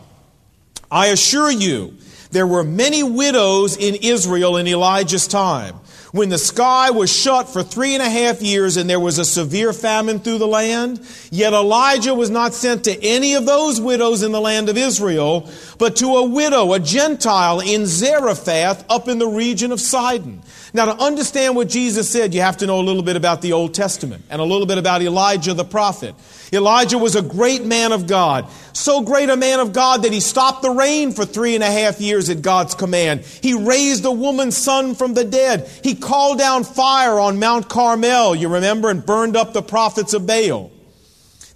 I 0.91 1.09
assure 1.09 1.51
you, 1.51 1.99
there 2.31 2.47
were 2.47 2.65
many 2.65 3.03
widows 3.03 3.77
in 3.77 3.97
Israel 3.97 4.57
in 4.57 4.67
Elijah's 4.67 5.29
time. 5.29 5.75
When 6.13 6.31
the 6.31 6.39
sky 6.39 6.93
was 6.93 7.15
shut 7.15 7.51
for 7.51 7.63
three 7.63 7.93
and 7.93 8.03
a 8.03 8.09
half 8.09 8.41
years 8.41 8.79
and 8.79 8.89
there 8.89 9.01
was 9.01 9.19
a 9.19 9.25
severe 9.27 9.75
famine 9.75 10.19
through 10.19 10.39
the 10.39 10.47
land, 10.47 11.07
yet 11.31 11.53
Elijah 11.53 12.15
was 12.15 12.31
not 12.31 12.55
sent 12.55 12.85
to 12.85 13.05
any 13.05 13.35
of 13.35 13.45
those 13.45 13.83
widows 13.83 14.23
in 14.23 14.33
the 14.33 14.41
land 14.41 14.71
of 14.71 14.79
Israel, 14.79 15.51
but 15.79 15.97
to 15.97 16.07
a 16.07 16.25
widow, 16.25 16.73
a 16.73 16.81
Gentile 16.81 17.61
in 17.61 17.85
Zarephath 17.85 18.83
up 18.89 19.09
in 19.09 19.19
the 19.19 19.29
region 19.29 19.73
of 19.73 19.81
Sidon. 19.81 20.41
Now, 20.73 20.87
to 20.87 21.03
understand 21.03 21.55
what 21.55 21.69
Jesus 21.69 22.11
said, 22.11 22.33
you 22.35 22.41
have 22.41 22.57
to 22.57 22.67
know 22.67 22.81
a 22.81 22.83
little 22.83 23.03
bit 23.03 23.15
about 23.15 23.43
the 23.43 23.53
Old 23.53 23.75
Testament 23.75 24.25
and 24.31 24.41
a 24.41 24.45
little 24.45 24.67
bit 24.67 24.79
about 24.79 25.03
Elijah 25.03 25.55
the 25.55 25.65
prophet. 25.65 26.15
Elijah 26.55 26.99
was 26.99 27.17
a 27.17 27.23
great 27.23 27.65
man 27.65 27.93
of 27.93 28.07
God, 28.07 28.49
so 28.73 29.03
great 29.03 29.31
a 29.31 29.37
man 29.37 29.61
of 29.61 29.73
God 29.73 30.03
that 30.03 30.13
he 30.13 30.21
stopped 30.21 30.63
the 30.63 30.71
rain 30.71 31.13
for 31.13 31.25
three 31.25 31.55
and 31.55 31.65
a 31.65 31.71
half 31.71 32.01
years 32.01 32.29
at 32.29 32.43
God's 32.43 32.75
command. 32.75 33.21
He 33.21 33.55
raised 33.55 34.05
a 34.05 34.11
woman's 34.11 34.57
son 34.57 34.95
from 34.95 35.15
the 35.15 35.25
dead. 35.25 35.69
He 35.83 35.95
called 35.95 36.39
down 36.39 36.65
fire 36.65 37.19
on 37.19 37.39
Mount 37.39 37.69
Carmel, 37.69 38.35
you 38.35 38.49
remember, 38.49 38.91
and 38.91 39.05
burned 39.05 39.37
up 39.37 39.53
the 39.53 39.63
prophets 39.63 40.15
of 40.15 40.27
Baal. 40.27 40.71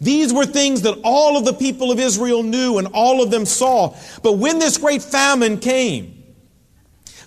These 0.00 0.32
were 0.32 0.46
things 0.46 0.82
that 0.82 0.98
all 1.02 1.36
of 1.36 1.44
the 1.44 1.52
people 1.52 1.90
of 1.90 1.98
Israel 1.98 2.42
knew 2.42 2.78
and 2.78 2.88
all 2.88 3.22
of 3.22 3.30
them 3.30 3.46
saw. 3.46 3.96
But 4.22 4.34
when 4.34 4.58
this 4.58 4.78
great 4.78 5.02
famine 5.02 5.58
came, 5.58 6.22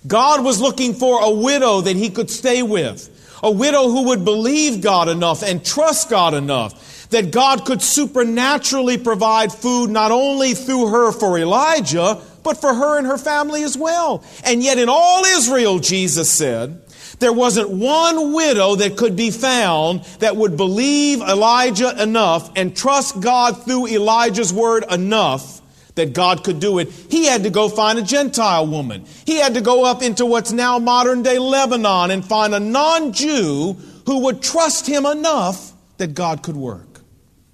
God 0.06 0.42
was 0.42 0.60
looking 0.60 0.94
for 0.94 1.22
a 1.22 1.30
widow 1.30 1.82
that 1.82 1.96
he 1.96 2.10
could 2.10 2.30
stay 2.30 2.62
with. 2.62 3.10
A 3.42 3.50
widow 3.50 3.88
who 3.88 4.04
would 4.08 4.24
believe 4.24 4.80
God 4.80 5.08
enough 5.08 5.42
and 5.42 5.64
trust 5.64 6.08
God 6.08 6.32
enough 6.32 6.91
that 7.12 7.30
God 7.30 7.64
could 7.64 7.80
supernaturally 7.80 8.98
provide 8.98 9.52
food 9.52 9.90
not 9.90 10.10
only 10.10 10.54
through 10.54 10.88
her 10.88 11.12
for 11.12 11.38
Elijah, 11.38 12.20
but 12.42 12.60
for 12.60 12.74
her 12.74 12.98
and 12.98 13.06
her 13.06 13.18
family 13.18 13.62
as 13.62 13.76
well. 13.76 14.24
And 14.44 14.62
yet 14.62 14.78
in 14.78 14.88
all 14.88 15.24
Israel, 15.24 15.78
Jesus 15.78 16.30
said, 16.30 16.82
there 17.18 17.32
wasn't 17.32 17.70
one 17.70 18.32
widow 18.32 18.74
that 18.76 18.96
could 18.96 19.14
be 19.14 19.30
found 19.30 20.02
that 20.18 20.36
would 20.36 20.56
believe 20.56 21.20
Elijah 21.20 22.02
enough 22.02 22.50
and 22.56 22.76
trust 22.76 23.20
God 23.20 23.64
through 23.64 23.86
Elijah's 23.86 24.52
word 24.52 24.84
enough 24.90 25.60
that 25.94 26.14
God 26.14 26.42
could 26.42 26.58
do 26.58 26.78
it, 26.78 26.90
he 27.10 27.26
had 27.26 27.42
to 27.44 27.50
go 27.50 27.68
find 27.68 27.98
a 27.98 28.02
Gentile 28.02 28.66
woman. 28.66 29.04
He 29.26 29.36
had 29.36 29.54
to 29.54 29.60
go 29.60 29.84
up 29.84 30.02
into 30.02 30.24
what's 30.24 30.50
now 30.50 30.78
modern 30.78 31.22
day 31.22 31.38
Lebanon 31.38 32.10
and 32.10 32.24
find 32.24 32.54
a 32.54 32.60
non 32.60 33.12
Jew 33.12 33.76
who 34.06 34.24
would 34.24 34.42
trust 34.42 34.86
him 34.86 35.06
enough 35.06 35.72
that 35.98 36.14
God 36.14 36.42
could 36.42 36.56
work. 36.56 36.91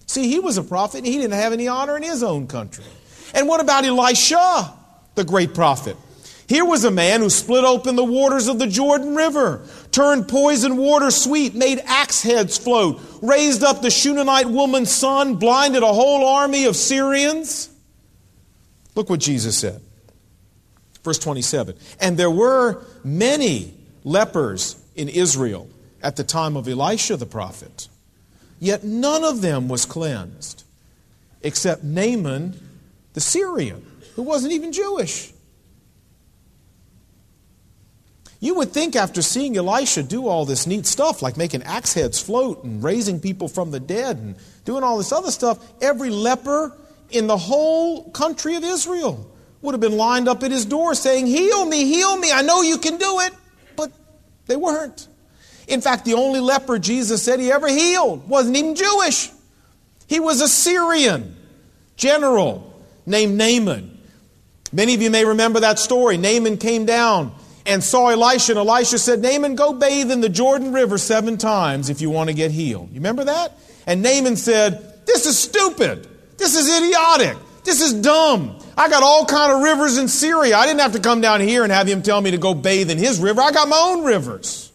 See, 0.09 0.29
he 0.29 0.41
was 0.41 0.57
a 0.59 0.63
prophet 0.65 0.99
and 0.99 1.07
he 1.07 1.19
didn't 1.19 1.35
have 1.35 1.53
any 1.53 1.69
honor 1.69 1.97
in 1.97 2.03
his 2.03 2.23
own 2.23 2.49
country. 2.49 2.85
And 3.35 3.47
what 3.47 3.61
about 3.61 3.85
Elisha, 3.85 4.75
the 5.15 5.23
great 5.23 5.55
prophet? 5.55 5.97
Here 6.49 6.65
was 6.65 6.85
a 6.85 6.91
man 6.91 7.21
who 7.21 7.29
split 7.29 7.63
open 7.63 7.95
the 7.95 8.03
waters 8.03 8.49
of 8.49 8.59
the 8.59 8.67
Jordan 8.67 9.15
River, 9.15 9.67
turned 9.93 10.29
poison 10.29 10.79
water 10.79 11.11
sweet, 11.11 11.55
made 11.55 11.79
axe 11.85 12.23
heads 12.23 12.57
float, 12.57 13.03
raised 13.21 13.63
up 13.63 13.83
the 13.83 13.91
Shunammite 13.91 14.49
woman's 14.49 14.91
son, 14.91 15.35
blinded 15.35 15.83
a 15.83 15.93
whole 15.93 16.27
army 16.27 16.65
of 16.65 16.75
Syrians. 16.75 17.69
Look 18.95 19.11
what 19.11 19.21
Jesus 19.21 19.59
said. 19.59 19.83
Verse 21.05 21.19
27. 21.19 21.77
And 22.01 22.17
there 22.17 22.31
were 22.31 22.83
many 23.05 23.75
lepers 24.03 24.83
in 24.97 25.11
Israel 25.11 25.69
at 26.03 26.17
the 26.17 26.25
time 26.25 26.57
of 26.57 26.67
Elisha 26.67 27.19
the 27.19 27.27
prophet, 27.27 27.89
yet 28.59 28.85
none 28.85 29.25
of 29.25 29.41
them 29.41 29.69
was 29.69 29.85
cleansed 29.85 30.65
except 31.43 31.85
Naaman 31.85 32.59
the 33.15 33.21
Syrian, 33.21 33.85
who 34.15 34.23
wasn't 34.23 34.53
even 34.53 34.73
Jewish. 34.73 35.33
You 38.41 38.55
would 38.57 38.71
think 38.71 38.95
after 38.95 39.21
seeing 39.23 39.57
Elisha 39.57 40.05
do 40.05 40.29
all 40.29 40.45
this 40.45 40.67
neat 40.67 40.87
stuff, 40.87 41.23
like 41.23 41.37
making 41.37 41.65
axe 41.65 41.95
heads 41.95 42.21
float 42.23 42.63
and 42.63 42.83
raising 42.83 43.19
people 43.19 43.49
from 43.49 43.73
the 43.73 43.81
dead 43.81 44.19
and 44.19 44.37
doing 44.65 44.85
all 44.85 44.99
this 44.99 45.11
other 45.11 45.33
stuff, 45.33 45.59
every 45.83 46.11
leper 46.11 46.77
in 47.11 47.27
the 47.27 47.37
whole 47.37 48.11
country 48.11 48.55
of 48.55 48.63
Israel 48.63 49.29
would 49.61 49.73
have 49.73 49.81
been 49.81 49.97
lined 49.97 50.29
up 50.29 50.45
at 50.45 50.53
his 50.53 50.65
door 50.65 50.95
saying, 50.95 51.27
Heal 51.27 51.65
me, 51.65 51.85
heal 51.87 52.17
me, 52.17 52.31
I 52.31 52.43
know 52.43 52.63
you 52.63 52.79
can 52.79 52.97
do 52.97 53.21
it. 53.21 53.33
But 53.75 53.91
they 54.47 54.57
weren't. 54.57 55.09
In 55.69 55.83
fact, 55.83 56.05
the 56.05 56.15
only 56.15 56.41
leper 56.41 56.79
Jesus 56.79 57.23
said 57.23 57.39
he 57.39 57.53
ever 57.53 57.69
healed 57.69 58.29
wasn't 58.29 58.57
even 58.57 58.75
Jewish. 58.75 59.31
He 60.07 60.19
was 60.19 60.41
a 60.41 60.49
Syrian 60.49 61.37
general 61.97 62.83
named 63.05 63.37
Naaman. 63.37 63.99
Many 64.73 64.95
of 64.95 65.03
you 65.03 65.11
may 65.11 65.25
remember 65.25 65.61
that 65.61 65.79
story. 65.79 66.17
Naaman 66.17 66.57
came 66.57 66.87
down 66.87 67.35
and 67.67 67.85
saw 67.85 68.09
Elisha, 68.09 68.53
and 68.53 68.59
Elisha 68.59 68.99
said, 68.99 69.21
Naaman, 69.21 69.55
go 69.55 69.75
bathe 69.75 70.11
in 70.11 70.23
the 70.23 70.29
Jordan 70.31 70.73
River 70.73 70.97
seven 70.97 71.37
times 71.37 71.91
if 71.91 72.01
you 72.01 72.09
want 72.09 72.31
to 72.31 72.35
get 72.35 72.51
healed. 72.51 72.89
You 72.89 72.97
remember 72.97 73.25
that? 73.25 73.53
And 73.87 74.03
Naaman 74.03 74.37
said, 74.37 75.05
This 75.07 75.27
is 75.27 75.39
stupid. 75.39 76.09
This 76.39 76.57
is 76.57 76.69
idiotic. 76.69 77.37
This 77.65 77.83
is 77.83 77.93
dumb. 77.93 78.59
I 78.77 78.89
got 78.89 79.03
all 79.03 79.27
kind 79.27 79.53
of 79.53 79.61
rivers 79.61 79.99
in 79.99 80.09
Syria. 80.09 80.57
I 80.57 80.67
didn't 80.67 80.81
have 80.81 80.93
to 80.93 81.01
come 81.01 81.21
down 81.21 81.41
here 81.41 81.65
and 81.65 81.73
have 81.73 81.87
him 81.87 82.03
tell 82.03 82.21
me 82.21 82.31
to 82.31 82.39
go 82.39 82.55
bathe 82.55 82.91
in 82.91 82.97
his 82.97 83.21
river. 83.21 83.43
I 83.43 83.51
got 83.51 83.69
my 83.69 83.77
own 83.77 84.05
rivers. 84.05 84.68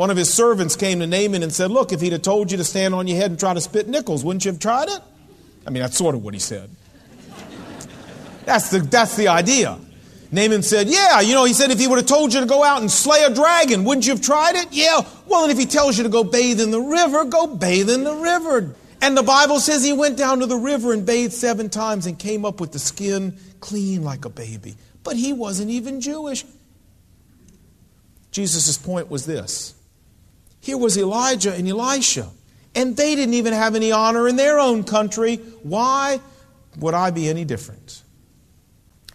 One 0.00 0.08
of 0.08 0.16
his 0.16 0.32
servants 0.32 0.76
came 0.76 1.00
to 1.00 1.06
Naaman 1.06 1.42
and 1.42 1.52
said, 1.52 1.70
Look, 1.70 1.92
if 1.92 2.00
he'd 2.00 2.12
have 2.12 2.22
told 2.22 2.50
you 2.50 2.56
to 2.56 2.64
stand 2.64 2.94
on 2.94 3.06
your 3.06 3.18
head 3.18 3.32
and 3.32 3.38
try 3.38 3.52
to 3.52 3.60
spit 3.60 3.86
nickels, 3.86 4.24
wouldn't 4.24 4.46
you 4.46 4.50
have 4.50 4.58
tried 4.58 4.88
it? 4.88 4.98
I 5.66 5.68
mean, 5.68 5.82
that's 5.82 5.98
sort 5.98 6.14
of 6.14 6.24
what 6.24 6.32
he 6.32 6.40
said. 6.40 6.70
That's 8.46 8.70
the, 8.70 8.78
that's 8.78 9.14
the 9.16 9.28
idea. 9.28 9.78
Naaman 10.32 10.62
said, 10.62 10.88
Yeah, 10.88 11.20
you 11.20 11.34
know, 11.34 11.44
he 11.44 11.52
said, 11.52 11.70
if 11.70 11.78
he 11.78 11.86
would 11.86 11.98
have 11.98 12.06
told 12.06 12.32
you 12.32 12.40
to 12.40 12.46
go 12.46 12.64
out 12.64 12.80
and 12.80 12.90
slay 12.90 13.24
a 13.24 13.34
dragon, 13.34 13.84
wouldn't 13.84 14.06
you 14.06 14.14
have 14.14 14.22
tried 14.22 14.56
it? 14.56 14.68
Yeah. 14.70 15.02
Well, 15.26 15.42
and 15.42 15.52
if 15.52 15.58
he 15.58 15.66
tells 15.66 15.98
you 15.98 16.04
to 16.04 16.08
go 16.08 16.24
bathe 16.24 16.62
in 16.62 16.70
the 16.70 16.80
river, 16.80 17.26
go 17.26 17.46
bathe 17.46 17.90
in 17.90 18.02
the 18.02 18.14
river. 18.14 18.74
And 19.02 19.14
the 19.14 19.22
Bible 19.22 19.60
says 19.60 19.84
he 19.84 19.92
went 19.92 20.16
down 20.16 20.38
to 20.38 20.46
the 20.46 20.56
river 20.56 20.94
and 20.94 21.04
bathed 21.04 21.34
seven 21.34 21.68
times 21.68 22.06
and 22.06 22.18
came 22.18 22.46
up 22.46 22.58
with 22.58 22.72
the 22.72 22.78
skin 22.78 23.36
clean 23.60 24.02
like 24.02 24.24
a 24.24 24.30
baby. 24.30 24.76
But 25.04 25.16
he 25.16 25.34
wasn't 25.34 25.68
even 25.68 26.00
Jewish. 26.00 26.46
Jesus' 28.30 28.78
point 28.78 29.10
was 29.10 29.26
this 29.26 29.74
here 30.60 30.76
was 30.76 30.96
Elijah 30.96 31.54
and 31.54 31.68
Elisha, 31.68 32.28
and 32.74 32.96
they 32.96 33.14
didn't 33.14 33.34
even 33.34 33.52
have 33.52 33.74
any 33.74 33.92
honor 33.92 34.28
in 34.28 34.36
their 34.36 34.58
own 34.58 34.84
country. 34.84 35.36
Why 35.62 36.20
would 36.78 36.94
I 36.94 37.10
be 37.10 37.28
any 37.28 37.44
different? 37.44 38.02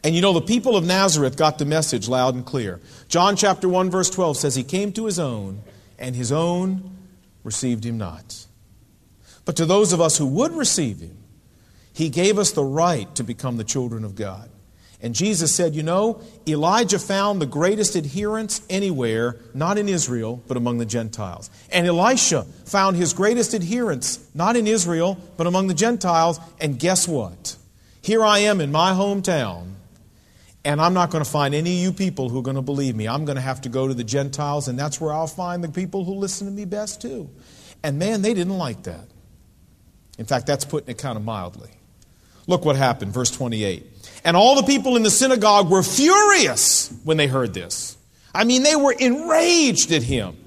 And 0.03 0.13
you 0.13 0.21
know, 0.21 0.33
the 0.33 0.41
people 0.41 0.75
of 0.75 0.85
Nazareth 0.85 1.37
got 1.37 1.57
the 1.57 1.65
message 1.65 2.07
loud 2.07 2.35
and 2.35 2.45
clear. 2.45 2.79
John 3.07 3.35
chapter 3.35 3.67
1, 3.67 3.89
verse 3.89 4.09
12 4.09 4.37
says, 4.37 4.55
He 4.55 4.63
came 4.63 4.91
to 4.93 5.05
His 5.05 5.19
own, 5.19 5.61
and 5.97 6.15
His 6.15 6.31
own 6.31 6.97
received 7.43 7.85
Him 7.85 7.97
not. 7.97 8.45
But 9.45 9.55
to 9.57 9.65
those 9.65 9.93
of 9.93 10.01
us 10.01 10.17
who 10.17 10.25
would 10.25 10.51
receive 10.53 10.99
him, 10.99 11.17
he 11.93 12.09
gave 12.09 12.37
us 12.37 12.51
the 12.51 12.63
right 12.63 13.13
to 13.15 13.23
become 13.23 13.57
the 13.57 13.63
children 13.63 14.03
of 14.03 14.15
God. 14.15 14.49
And 15.01 15.13
Jesus 15.13 15.53
said, 15.53 15.75
You 15.75 15.83
know, 15.83 16.21
Elijah 16.47 16.99
found 16.99 17.41
the 17.41 17.45
greatest 17.45 17.95
adherents 17.95 18.61
anywhere, 18.69 19.37
not 19.53 19.77
in 19.77 19.89
Israel, 19.89 20.41
but 20.47 20.57
among 20.57 20.77
the 20.77 20.85
Gentiles. 20.85 21.49
And 21.71 21.85
Elisha 21.85 22.43
found 22.65 22.95
his 22.97 23.13
greatest 23.13 23.53
adherents, 23.53 24.25
not 24.33 24.55
in 24.55 24.67
Israel, 24.67 25.17
but 25.37 25.47
among 25.47 25.67
the 25.67 25.73
Gentiles. 25.73 26.39
And 26.59 26.79
guess 26.79 27.07
what? 27.07 27.57
Here 28.01 28.23
I 28.23 28.39
am 28.39 28.61
in 28.61 28.71
my 28.71 28.91
hometown, 28.91 29.73
and 30.63 30.79
I'm 30.79 30.93
not 30.93 31.11
going 31.11 31.23
to 31.23 31.29
find 31.29 31.53
any 31.53 31.77
of 31.77 31.83
you 31.83 31.91
people 31.91 32.29
who 32.29 32.39
are 32.39 32.43
going 32.43 32.55
to 32.55 32.61
believe 32.61 32.95
me. 32.95 33.07
I'm 33.07 33.25
going 33.25 33.35
to 33.35 33.41
have 33.41 33.61
to 33.61 33.69
go 33.69 33.87
to 33.87 33.93
the 33.93 34.03
Gentiles, 34.03 34.67
and 34.67 34.77
that's 34.77 35.01
where 35.01 35.11
I'll 35.11 35.27
find 35.27 35.63
the 35.63 35.69
people 35.69 36.05
who 36.05 36.13
listen 36.13 36.47
to 36.47 36.53
me 36.53 36.65
best, 36.65 37.01
too. 37.01 37.29
And 37.83 37.99
man, 37.99 38.21
they 38.21 38.33
didn't 38.33 38.57
like 38.57 38.83
that. 38.83 39.07
In 40.17 40.25
fact, 40.25 40.47
that's 40.47 40.65
putting 40.65 40.89
it 40.89 40.97
kind 40.97 41.17
of 41.17 41.23
mildly. 41.23 41.71
Look 42.47 42.65
what 42.65 42.75
happened, 42.75 43.13
verse 43.13 43.31
28. 43.31 43.83
And 44.23 44.35
all 44.35 44.55
the 44.55 44.63
people 44.63 44.95
in 44.95 45.03
the 45.03 45.11
synagogue 45.11 45.69
were 45.69 45.83
furious 45.83 46.93
when 47.03 47.17
they 47.17 47.27
heard 47.27 47.53
this. 47.53 47.97
I 48.33 48.43
mean, 48.43 48.63
they 48.63 48.75
were 48.75 48.93
enraged 48.93 49.91
at 49.91 50.03
him. 50.03 50.37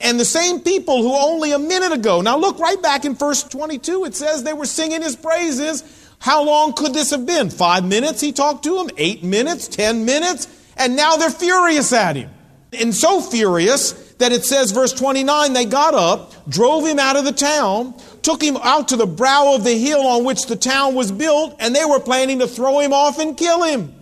And 0.00 0.18
the 0.18 0.24
same 0.24 0.60
people 0.60 1.02
who 1.02 1.14
only 1.14 1.52
a 1.52 1.58
minute 1.58 1.92
ago, 1.92 2.20
now 2.20 2.36
look 2.36 2.58
right 2.58 2.80
back 2.82 3.04
in 3.04 3.14
verse 3.14 3.44
22, 3.44 4.04
it 4.06 4.14
says 4.14 4.42
they 4.42 4.52
were 4.52 4.66
singing 4.66 5.02
his 5.02 5.14
praises. 5.14 5.84
How 6.18 6.42
long 6.42 6.72
could 6.72 6.92
this 6.92 7.10
have 7.10 7.24
been? 7.24 7.50
Five 7.50 7.84
minutes 7.84 8.20
he 8.20 8.32
talked 8.32 8.64
to 8.64 8.80
him? 8.80 8.90
Eight 8.96 9.22
minutes? 9.22 9.68
Ten 9.68 10.04
minutes? 10.04 10.48
And 10.76 10.96
now 10.96 11.16
they're 11.16 11.30
furious 11.30 11.92
at 11.92 12.16
him. 12.16 12.30
And 12.72 12.94
so 12.94 13.20
furious 13.20 13.92
that 14.18 14.32
it 14.32 14.44
says, 14.44 14.70
verse 14.70 14.92
29, 14.92 15.52
they 15.52 15.64
got 15.64 15.94
up, 15.94 16.48
drove 16.48 16.86
him 16.86 16.98
out 16.98 17.16
of 17.16 17.24
the 17.24 17.32
town, 17.32 17.94
took 18.22 18.42
him 18.42 18.56
out 18.58 18.88
to 18.88 18.96
the 18.96 19.06
brow 19.06 19.54
of 19.54 19.64
the 19.64 19.74
hill 19.74 20.06
on 20.06 20.24
which 20.24 20.46
the 20.46 20.56
town 20.56 20.94
was 20.94 21.10
built, 21.10 21.56
and 21.58 21.74
they 21.74 21.84
were 21.84 22.00
planning 22.00 22.38
to 22.38 22.46
throw 22.46 22.80
him 22.80 22.92
off 22.92 23.18
and 23.18 23.36
kill 23.36 23.62
him 23.62 23.94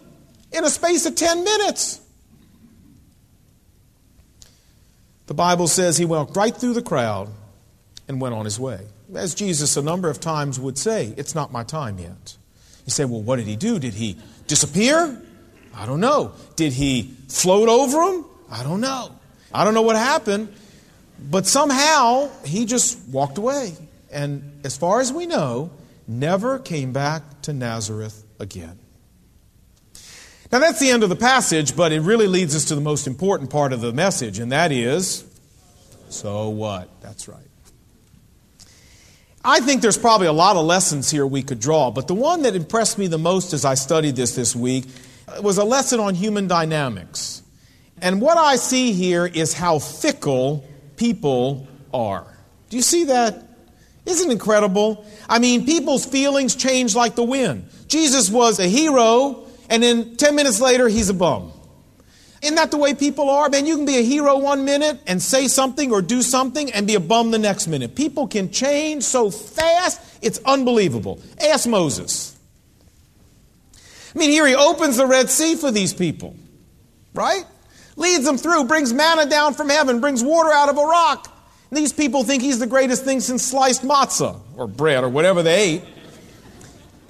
in 0.52 0.64
a 0.64 0.70
space 0.70 1.06
of 1.06 1.14
10 1.14 1.44
minutes. 1.44 2.00
The 5.26 5.34
Bible 5.34 5.68
says 5.68 5.96
he 5.96 6.04
walked 6.04 6.36
right 6.36 6.54
through 6.54 6.72
the 6.72 6.82
crowd 6.82 7.28
and 8.08 8.20
went 8.20 8.34
on 8.34 8.44
his 8.44 8.58
way. 8.58 8.80
As 9.14 9.34
Jesus 9.34 9.76
a 9.76 9.82
number 9.82 10.10
of 10.10 10.18
times 10.18 10.58
would 10.58 10.76
say, 10.76 11.14
It's 11.16 11.36
not 11.36 11.52
my 11.52 11.62
time 11.62 11.98
yet. 12.00 12.36
You 12.84 12.90
say, 12.90 13.04
Well, 13.04 13.22
what 13.22 13.36
did 13.36 13.46
he 13.46 13.54
do? 13.54 13.78
Did 13.78 13.94
he 13.94 14.16
disappear? 14.48 15.22
I 15.74 15.86
don't 15.86 16.00
know. 16.00 16.32
Did 16.56 16.72
he 16.72 17.14
float 17.28 17.68
over 17.68 18.02
him? 18.02 18.24
I 18.50 18.64
don't 18.64 18.80
know. 18.80 19.19
I 19.52 19.64
don't 19.64 19.74
know 19.74 19.82
what 19.82 19.96
happened, 19.96 20.54
but 21.18 21.46
somehow 21.46 22.30
he 22.44 22.66
just 22.66 22.98
walked 23.08 23.38
away. 23.38 23.74
And 24.10 24.60
as 24.64 24.76
far 24.76 25.00
as 25.00 25.12
we 25.12 25.26
know, 25.26 25.70
never 26.06 26.58
came 26.58 26.92
back 26.92 27.42
to 27.42 27.52
Nazareth 27.52 28.24
again. 28.38 28.78
Now, 30.52 30.58
that's 30.58 30.80
the 30.80 30.90
end 30.90 31.04
of 31.04 31.08
the 31.08 31.16
passage, 31.16 31.76
but 31.76 31.92
it 31.92 32.00
really 32.00 32.26
leads 32.26 32.56
us 32.56 32.64
to 32.66 32.74
the 32.74 32.80
most 32.80 33.06
important 33.06 33.50
part 33.50 33.72
of 33.72 33.80
the 33.80 33.92
message, 33.92 34.40
and 34.40 34.50
that 34.50 34.72
is 34.72 35.24
so 36.08 36.48
what? 36.48 36.88
That's 37.00 37.28
right. 37.28 37.38
I 39.44 39.60
think 39.60 39.80
there's 39.80 39.96
probably 39.96 40.26
a 40.26 40.32
lot 40.32 40.56
of 40.56 40.66
lessons 40.66 41.10
here 41.10 41.26
we 41.26 41.42
could 41.42 41.60
draw, 41.60 41.90
but 41.90 42.08
the 42.08 42.14
one 42.14 42.42
that 42.42 42.54
impressed 42.54 42.98
me 42.98 43.06
the 43.06 43.18
most 43.18 43.52
as 43.52 43.64
I 43.64 43.74
studied 43.74 44.16
this 44.16 44.34
this 44.34 44.54
week 44.54 44.84
was 45.40 45.56
a 45.56 45.64
lesson 45.64 46.00
on 46.00 46.14
human 46.14 46.46
dynamics. 46.46 47.42
And 48.02 48.20
what 48.20 48.38
I 48.38 48.56
see 48.56 48.92
here 48.92 49.26
is 49.26 49.52
how 49.52 49.78
fickle 49.78 50.64
people 50.96 51.68
are. 51.92 52.26
Do 52.68 52.76
you 52.76 52.82
see 52.82 53.04
that? 53.04 53.46
Isn't 54.06 54.30
incredible? 54.30 55.04
I 55.28 55.38
mean, 55.38 55.66
people's 55.66 56.06
feelings 56.06 56.56
change 56.56 56.94
like 56.94 57.14
the 57.14 57.22
wind. 57.22 57.68
Jesus 57.88 58.30
was 58.30 58.58
a 58.58 58.66
hero, 58.66 59.46
and 59.68 59.82
then 59.82 60.16
10 60.16 60.34
minutes 60.34 60.60
later, 60.60 60.88
he's 60.88 61.08
a 61.08 61.14
bum. 61.14 61.52
Isn't 62.42 62.54
that 62.54 62.70
the 62.70 62.78
way 62.78 62.94
people 62.94 63.28
are? 63.28 63.50
Man, 63.50 63.66
you 63.66 63.76
can 63.76 63.84
be 63.84 63.98
a 63.98 64.02
hero 64.02 64.38
one 64.38 64.64
minute 64.64 64.98
and 65.06 65.20
say 65.20 65.46
something 65.46 65.92
or 65.92 66.00
do 66.00 66.22
something 66.22 66.72
and 66.72 66.86
be 66.86 66.94
a 66.94 67.00
bum 67.00 67.30
the 67.30 67.38
next 67.38 67.66
minute. 67.66 67.94
People 67.94 68.28
can 68.28 68.50
change 68.50 69.02
so 69.02 69.30
fast, 69.30 70.00
it's 70.22 70.38
unbelievable. 70.46 71.20
Ask 71.38 71.68
Moses. 71.68 72.36
I 74.14 74.18
mean, 74.18 74.30
here 74.30 74.46
he 74.46 74.54
opens 74.54 74.96
the 74.96 75.06
Red 75.06 75.28
Sea 75.28 75.54
for 75.54 75.70
these 75.70 75.92
people, 75.92 76.34
right? 77.14 77.44
Leads 78.00 78.24
them 78.24 78.38
through, 78.38 78.64
brings 78.64 78.94
manna 78.94 79.26
down 79.26 79.52
from 79.52 79.68
heaven, 79.68 80.00
brings 80.00 80.24
water 80.24 80.50
out 80.50 80.70
of 80.70 80.78
a 80.78 80.82
rock. 80.82 81.30
And 81.68 81.76
these 81.76 81.92
people 81.92 82.24
think 82.24 82.42
he's 82.42 82.58
the 82.58 82.66
greatest 82.66 83.04
thing 83.04 83.20
since 83.20 83.44
sliced 83.44 83.82
matzah 83.82 84.40
or 84.56 84.66
bread 84.66 85.04
or 85.04 85.10
whatever 85.10 85.42
they 85.42 85.74
ate. 85.74 85.84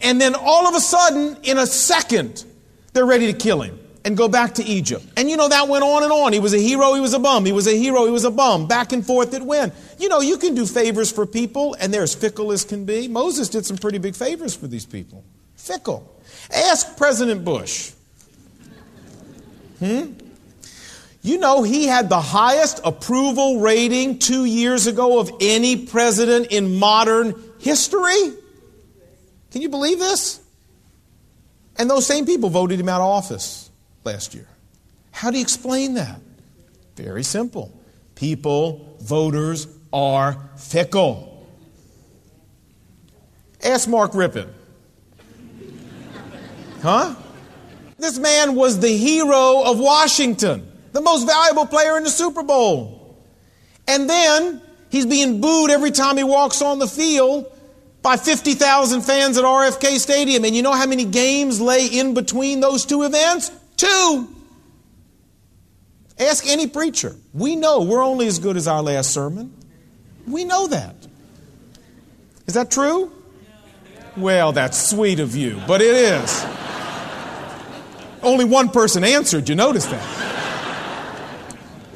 And 0.02 0.20
then 0.20 0.34
all 0.34 0.66
of 0.66 0.74
a 0.74 0.80
sudden, 0.80 1.36
in 1.44 1.58
a 1.58 1.66
second, 1.66 2.44
they're 2.92 3.06
ready 3.06 3.32
to 3.32 3.38
kill 3.38 3.62
him 3.62 3.78
and 4.04 4.16
go 4.16 4.26
back 4.26 4.54
to 4.54 4.64
Egypt. 4.64 5.06
And 5.16 5.30
you 5.30 5.36
know, 5.36 5.48
that 5.48 5.68
went 5.68 5.84
on 5.84 6.02
and 6.02 6.10
on. 6.10 6.32
He 6.32 6.40
was 6.40 6.54
a 6.54 6.58
hero, 6.58 6.94
he 6.94 7.00
was 7.00 7.14
a 7.14 7.20
bum. 7.20 7.44
He 7.44 7.52
was 7.52 7.68
a 7.68 7.78
hero, 7.78 8.04
he 8.04 8.10
was 8.10 8.24
a 8.24 8.30
bum. 8.32 8.66
Back 8.66 8.92
and 8.92 9.06
forth 9.06 9.32
it 9.32 9.42
went. 9.42 9.72
You 10.00 10.08
know, 10.08 10.20
you 10.20 10.38
can 10.38 10.56
do 10.56 10.66
favors 10.66 11.12
for 11.12 11.24
people, 11.24 11.76
and 11.78 11.94
they're 11.94 12.02
as 12.02 12.16
fickle 12.16 12.50
as 12.50 12.64
can 12.64 12.84
be. 12.84 13.06
Moses 13.06 13.48
did 13.48 13.64
some 13.64 13.78
pretty 13.78 13.98
big 13.98 14.16
favors 14.16 14.56
for 14.56 14.66
these 14.66 14.86
people. 14.86 15.22
Fickle. 15.54 16.20
Ask 16.52 16.96
President 16.96 17.44
Bush. 17.44 17.92
Hmm? 19.78 20.14
You 21.22 21.38
know, 21.38 21.62
he 21.62 21.86
had 21.86 22.08
the 22.08 22.20
highest 22.20 22.80
approval 22.84 23.60
rating 23.60 24.18
two 24.18 24.44
years 24.44 24.86
ago 24.86 25.18
of 25.18 25.30
any 25.40 25.86
president 25.86 26.46
in 26.50 26.76
modern 26.76 27.34
history. 27.58 28.32
Can 29.50 29.60
you 29.62 29.68
believe 29.68 29.98
this? 29.98 30.40
And 31.76 31.90
those 31.90 32.06
same 32.06 32.24
people 32.26 32.48
voted 32.48 32.80
him 32.80 32.88
out 32.88 33.00
of 33.00 33.06
office 33.06 33.70
last 34.04 34.34
year. 34.34 34.48
How 35.12 35.30
do 35.30 35.36
you 35.36 35.42
explain 35.42 35.94
that? 35.94 36.20
Very 36.96 37.22
simple. 37.22 37.72
People, 38.14 38.96
voters, 39.00 39.66
are 39.92 40.50
fickle. 40.56 41.46
Ask 43.62 43.88
Mark 43.88 44.12
Rypien. 44.12 44.48
Huh? 46.82 47.14
This 47.98 48.18
man 48.18 48.54
was 48.54 48.80
the 48.80 48.96
hero 48.96 49.62
of 49.64 49.78
Washington, 49.78 50.69
the 50.92 51.00
most 51.00 51.26
valuable 51.26 51.66
player 51.66 51.96
in 51.96 52.04
the 52.04 52.10
Super 52.10 52.42
Bowl. 52.42 53.16
And 53.86 54.08
then 54.08 54.60
he's 54.90 55.06
being 55.06 55.40
booed 55.40 55.70
every 55.70 55.90
time 55.90 56.16
he 56.16 56.24
walks 56.24 56.62
on 56.62 56.78
the 56.78 56.86
field 56.86 57.50
by 58.02 58.16
50,000 58.16 59.02
fans 59.02 59.36
at 59.36 59.44
RFK 59.44 59.98
Stadium. 59.98 60.44
And 60.44 60.54
you 60.54 60.62
know 60.62 60.72
how 60.72 60.86
many 60.86 61.04
games 61.04 61.60
lay 61.60 61.86
in 61.86 62.14
between 62.14 62.60
those 62.60 62.84
two 62.84 63.02
events? 63.02 63.50
Two. 63.76 64.28
Ask 66.18 66.46
any 66.46 66.66
preacher. 66.66 67.16
We 67.32 67.56
know 67.56 67.82
we're 67.82 68.02
only 68.02 68.26
as 68.26 68.38
good 68.38 68.56
as 68.56 68.68
our 68.68 68.82
last 68.82 69.12
sermon. 69.12 69.54
We 70.26 70.44
know 70.44 70.66
that. 70.68 70.94
Is 72.46 72.54
that 72.54 72.70
true? 72.70 73.10
Well, 74.16 74.52
that's 74.52 74.90
sweet 74.90 75.20
of 75.20 75.34
you, 75.34 75.60
but 75.66 75.80
it 75.80 75.94
is. 75.94 76.46
Only 78.22 78.44
one 78.44 78.68
person 78.68 79.02
answered. 79.02 79.48
You 79.48 79.54
notice 79.54 79.86
that? 79.86 80.19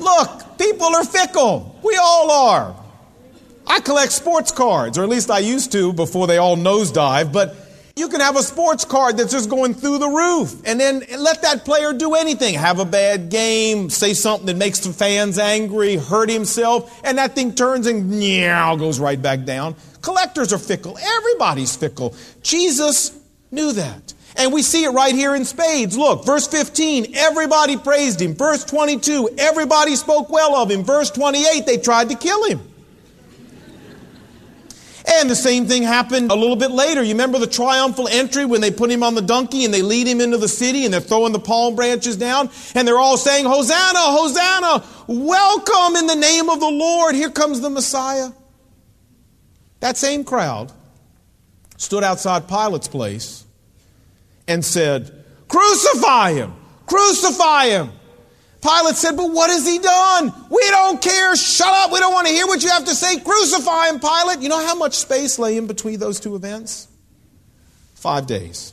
Look, 0.05 0.59
people 0.59 0.95
are 0.95 1.05
fickle. 1.05 1.81
We 1.83 1.97
all 1.97 2.31
are. 2.31 2.77
I 3.67 3.81
collect 3.81 4.13
sports 4.13 4.53
cards, 4.53 4.99
or 4.99 5.03
at 5.03 5.09
least 5.09 5.31
I 5.31 5.39
used 5.39 5.73
to 5.73 5.93
before 5.93 6.27
they 6.27 6.37
all 6.37 6.57
nosedive, 6.57 7.33
but 7.33 7.57
you 7.97 8.09
can 8.09 8.21
have 8.21 8.37
a 8.37 8.43
sports 8.43 8.85
card 8.85 9.17
that's 9.17 9.33
just 9.33 9.49
going 9.49 9.73
through 9.73 9.99
the 9.99 10.09
roof 10.09 10.61
and 10.65 10.81
then 10.81 11.05
let 11.19 11.43
that 11.43 11.65
player 11.65 11.93
do 11.93 12.15
anything. 12.15 12.55
Have 12.55 12.81
a 12.81 12.85
bad 12.85 13.31
game, 13.31 13.89
say 13.89 14.15
something 14.15 14.47
that 14.47 14.57
makes 14.57 14.81
the 14.81 14.93
fans 14.93 15.39
angry, 15.39 15.97
hurt 15.97 16.29
himself, 16.29 17.01
and 17.05 17.19
that 17.19 17.35
thing 17.35 17.55
turns 17.55 17.87
and 17.87 18.11
meow 18.11 18.77
goes 18.77 18.99
right 18.99 19.21
back 19.21 19.45
down. 19.45 19.77
Collectors 20.03 20.53
are 20.53 20.59
fickle. 20.59 20.99
Everybody's 20.99 21.77
fickle. 21.77 22.15
Jesus 22.43 23.19
knew 23.51 23.73
that. 23.73 24.14
And 24.37 24.53
we 24.53 24.63
see 24.63 24.85
it 24.85 24.91
right 24.91 25.15
here 25.15 25.35
in 25.35 25.45
spades. 25.45 25.97
Look, 25.97 26.25
verse 26.25 26.49
15, 26.49 27.15
everybody 27.15 27.77
praised 27.77 28.21
him. 28.21 28.35
Verse 28.35 28.65
22, 28.65 29.31
everybody 29.39 29.95
spoke 29.95 30.29
well 30.29 30.57
of 30.57 30.71
him. 30.71 30.83
Verse 30.83 31.11
28, 31.11 31.67
they 31.67 31.79
tried 31.79 32.09
to 32.09 32.17
kill 32.17 32.45
him. 32.45 32.61
And 35.07 35.29
the 35.29 35.37
same 35.37 35.67
thing 35.67 35.83
happened 35.83 36.31
a 36.31 36.35
little 36.35 36.57
bit 36.57 36.71
later. 36.71 37.03
You 37.03 37.13
remember 37.13 37.39
the 37.39 37.47
triumphal 37.47 38.09
entry 38.09 38.47
when 38.47 38.63
they 38.63 38.71
put 38.71 38.91
him 38.91 39.03
on 39.03 39.15
the 39.15 39.23
donkey 39.23 39.65
and 39.65 39.73
they 39.73 39.83
lead 39.83 40.07
him 40.07 40.21
into 40.21 40.39
the 40.39 40.49
city 40.49 40.85
and 40.85 40.95
they're 40.95 41.01
throwing 41.01 41.33
the 41.33 41.39
palm 41.39 41.77
branches 41.77 42.17
down 42.17 42.49
and 42.75 42.89
they're 42.89 42.99
all 42.99 43.19
saying, 43.19 43.45
Hosanna, 43.45 43.99
Hosanna, 43.99 44.85
welcome 45.07 45.97
in 45.97 46.07
the 46.07 46.17
name 46.17 46.49
of 46.49 46.59
the 46.59 46.71
Lord. 46.71 47.15
Here 47.15 47.31
comes 47.31 47.61
the 47.61 47.69
Messiah. 47.69 48.31
That 49.81 49.99
same 49.99 50.25
crowd 50.25 50.73
stood 51.77 52.03
outside 52.03 52.49
Pilate's 52.49 52.89
place 52.89 53.44
and 54.47 54.65
said, 54.65 55.25
Crucify 55.49 56.33
him! 56.33 56.55
Crucify 56.87 57.67
him! 57.67 57.91
Pilate 58.65 58.97
said, 58.97 59.17
But 59.17 59.31
what 59.31 59.51
has 59.51 59.67
he 59.67 59.79
done? 59.79 60.33
We 60.51 60.63
don't 60.71 61.03
care. 61.03 61.37
Shut 61.37 61.69
up. 61.69 61.93
We 61.93 61.99
don't 61.99 62.15
want 62.15 62.27
to 62.29 62.33
hear 62.33 62.47
what 62.47 62.63
you 62.63 62.71
have 62.71 62.87
to 62.87 62.95
say. 62.95 63.21
Crucify 63.21 63.91
him, 63.91 64.01
Pilate. 64.01 64.41
You 64.41 64.49
know 64.49 64.65
how 64.65 64.75
much 64.75 64.95
space 64.95 65.39
lay 65.39 65.59
in 65.59 65.67
between 65.67 66.01
those 66.01 66.19
two 66.19 66.35
events? 66.35 66.89
Five 67.95 68.27
days. 68.27 68.73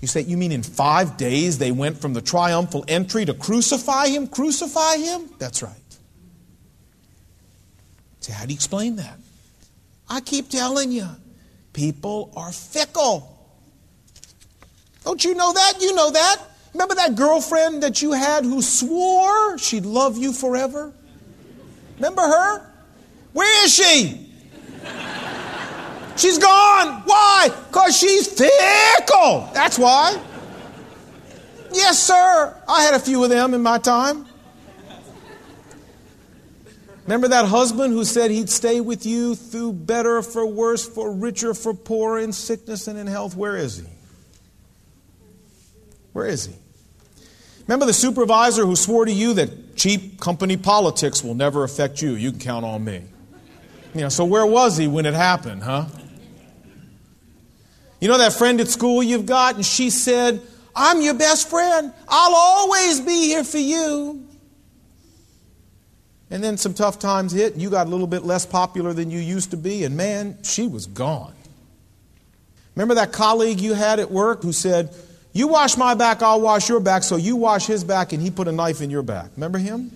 You 0.00 0.08
say, 0.08 0.22
You 0.22 0.38
mean 0.38 0.52
in 0.52 0.62
five 0.62 1.18
days 1.18 1.58
they 1.58 1.70
went 1.70 1.98
from 1.98 2.14
the 2.14 2.22
triumphal 2.22 2.84
entry 2.88 3.26
to 3.26 3.34
crucify 3.34 4.08
him? 4.08 4.26
Crucify 4.26 4.96
him? 4.96 5.28
That's 5.38 5.62
right. 5.62 5.74
Say, 8.20 8.32
how 8.32 8.46
do 8.46 8.52
you 8.52 8.56
explain 8.56 8.96
that? 8.96 9.18
I 10.08 10.20
keep 10.20 10.48
telling 10.48 10.92
you, 10.92 11.08
people 11.74 12.32
are 12.34 12.52
fickle. 12.52 13.35
Don't 15.06 15.24
you 15.24 15.36
know 15.36 15.52
that? 15.52 15.74
You 15.80 15.94
know 15.94 16.10
that. 16.10 16.42
Remember 16.74 16.96
that 16.96 17.14
girlfriend 17.14 17.84
that 17.84 18.02
you 18.02 18.10
had 18.10 18.42
who 18.42 18.60
swore 18.60 19.56
she'd 19.56 19.86
love 19.86 20.18
you 20.18 20.32
forever? 20.32 20.92
Remember 21.94 22.22
her? 22.22 22.66
Where 23.32 23.64
is 23.64 23.72
she? 23.72 24.28
She's 26.16 26.38
gone. 26.38 27.02
Why? 27.04 27.50
Because 27.68 27.96
she's 27.96 28.26
fickle. 28.26 29.48
That's 29.54 29.78
why. 29.78 30.20
Yes, 31.72 32.02
sir. 32.02 32.60
I 32.68 32.82
had 32.82 32.94
a 32.94 32.98
few 32.98 33.22
of 33.22 33.30
them 33.30 33.54
in 33.54 33.62
my 33.62 33.78
time. 33.78 34.26
Remember 37.04 37.28
that 37.28 37.44
husband 37.44 37.92
who 37.92 38.04
said 38.04 38.32
he'd 38.32 38.50
stay 38.50 38.80
with 38.80 39.06
you 39.06 39.36
through 39.36 39.74
better 39.74 40.20
for 40.20 40.44
worse, 40.44 40.84
for 40.84 41.12
richer 41.12 41.54
for 41.54 41.74
poor, 41.74 42.18
in 42.18 42.32
sickness 42.32 42.88
and 42.88 42.98
in 42.98 43.06
health? 43.06 43.36
Where 43.36 43.56
is 43.56 43.78
he? 43.78 43.95
Where 46.16 46.24
is 46.24 46.46
he? 46.46 46.54
Remember 47.66 47.84
the 47.84 47.92
supervisor 47.92 48.64
who 48.64 48.74
swore 48.74 49.04
to 49.04 49.12
you 49.12 49.34
that 49.34 49.76
cheap 49.76 50.18
company 50.18 50.56
politics 50.56 51.22
will 51.22 51.34
never 51.34 51.62
affect 51.62 52.00
you? 52.00 52.12
You 52.12 52.30
can 52.30 52.40
count 52.40 52.64
on 52.64 52.82
me. 52.82 53.02
You 53.94 54.00
know, 54.00 54.08
so 54.08 54.24
where 54.24 54.46
was 54.46 54.78
he 54.78 54.86
when 54.88 55.04
it 55.04 55.12
happened, 55.12 55.62
huh? 55.62 55.84
You 58.00 58.08
know 58.08 58.16
that 58.16 58.32
friend 58.32 58.62
at 58.62 58.68
school 58.68 59.02
you've 59.02 59.26
got, 59.26 59.56
and 59.56 59.66
she 59.66 59.90
said, 59.90 60.40
I'm 60.74 61.02
your 61.02 61.12
best 61.12 61.50
friend. 61.50 61.92
I'll 62.08 62.34
always 62.34 63.02
be 63.02 63.26
here 63.26 63.44
for 63.44 63.58
you. 63.58 64.26
And 66.30 66.42
then 66.42 66.56
some 66.56 66.72
tough 66.72 66.98
times 66.98 67.32
hit, 67.32 67.52
and 67.52 67.60
you 67.60 67.68
got 67.68 67.88
a 67.88 67.90
little 67.90 68.06
bit 68.06 68.22
less 68.24 68.46
popular 68.46 68.94
than 68.94 69.10
you 69.10 69.18
used 69.18 69.50
to 69.50 69.58
be, 69.58 69.84
and 69.84 69.98
man, 69.98 70.38
she 70.42 70.66
was 70.66 70.86
gone. 70.86 71.34
Remember 72.74 72.94
that 72.94 73.12
colleague 73.12 73.60
you 73.60 73.74
had 73.74 74.00
at 74.00 74.10
work 74.10 74.42
who 74.42 74.52
said, 74.52 74.94
You 75.36 75.48
wash 75.48 75.76
my 75.76 75.92
back, 75.92 76.22
I'll 76.22 76.40
wash 76.40 76.66
your 76.70 76.80
back, 76.80 77.02
so 77.02 77.16
you 77.16 77.36
wash 77.36 77.66
his 77.66 77.84
back, 77.84 78.14
and 78.14 78.22
he 78.22 78.30
put 78.30 78.48
a 78.48 78.52
knife 78.52 78.80
in 78.80 78.88
your 78.88 79.02
back. 79.02 79.32
Remember 79.36 79.58
him? 79.58 79.92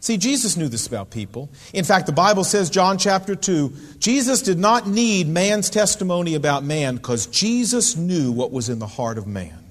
See, 0.00 0.16
Jesus 0.16 0.56
knew 0.56 0.66
this 0.66 0.84
about 0.84 1.10
people. 1.10 1.48
In 1.72 1.84
fact, 1.84 2.06
the 2.06 2.12
Bible 2.12 2.42
says, 2.42 2.68
John 2.68 2.98
chapter 2.98 3.36
2, 3.36 3.72
Jesus 4.00 4.42
did 4.42 4.58
not 4.58 4.88
need 4.88 5.28
man's 5.28 5.70
testimony 5.70 6.34
about 6.34 6.64
man 6.64 6.96
because 6.96 7.28
Jesus 7.28 7.94
knew 7.94 8.32
what 8.32 8.50
was 8.50 8.68
in 8.68 8.80
the 8.80 8.88
heart 8.88 9.16
of 9.16 9.28
man. 9.28 9.64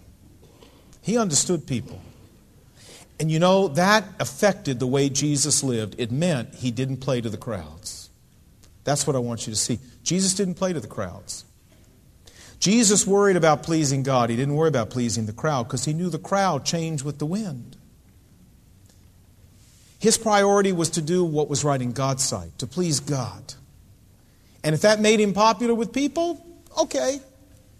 He 1.02 1.18
understood 1.18 1.68
people. 1.68 2.02
And 3.20 3.30
you 3.30 3.40
know, 3.40 3.68
that 3.70 4.06
affected 4.22 4.80
the 4.80 4.88
way 4.88 5.10
Jesus 5.10 5.64
lived. 5.64 5.96
It 5.98 6.14
meant 6.14 6.56
he 6.56 6.72
didn't 6.72 6.98
play 6.98 7.20
to 7.20 7.30
the 7.30 7.36
crowds. 7.36 8.10
That's 8.86 9.06
what 9.06 9.18
I 9.18 9.20
want 9.20 9.48
you 9.48 9.52
to 9.52 9.60
see. 9.60 9.80
Jesus 10.02 10.34
didn't 10.34 10.54
play 10.54 10.72
to 10.72 10.80
the 10.80 10.88
crowds. 10.88 11.44
Jesus 12.66 13.06
worried 13.06 13.36
about 13.36 13.62
pleasing 13.62 14.02
God. 14.02 14.32
He 14.32 14.36
didn't 14.36 14.56
worry 14.56 14.70
about 14.70 14.90
pleasing 14.90 15.28
the 15.28 15.34
crowd 15.34 15.68
because 15.68 15.86
he 15.86 15.94
knew 15.94 16.10
the 16.10 16.18
crowd 16.18 16.66
changed 16.66 17.06
with 17.06 17.20
the 17.20 17.26
wind. 17.28 17.78
His 20.00 20.18
priority 20.18 20.72
was 20.72 20.90
to 20.90 21.04
do 21.04 21.24
what 21.24 21.48
was 21.48 21.64
right 21.64 21.80
in 21.80 21.92
God's 21.92 22.24
sight, 22.24 22.58
to 22.58 22.66
please 22.66 23.02
God. 23.02 23.54
And 24.64 24.74
if 24.74 24.82
that 24.82 25.00
made 25.00 25.20
him 25.20 25.32
popular 25.32 25.76
with 25.76 25.94
people, 25.94 26.44
okay. 26.76 27.20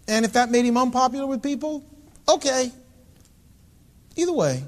And 0.06 0.24
if 0.24 0.34
that 0.34 0.52
made 0.52 0.64
him 0.64 0.76
unpopular 0.76 1.26
with 1.26 1.42
people, 1.42 1.84
okay. 2.28 2.70
Either 4.14 4.32
way. 4.32 4.62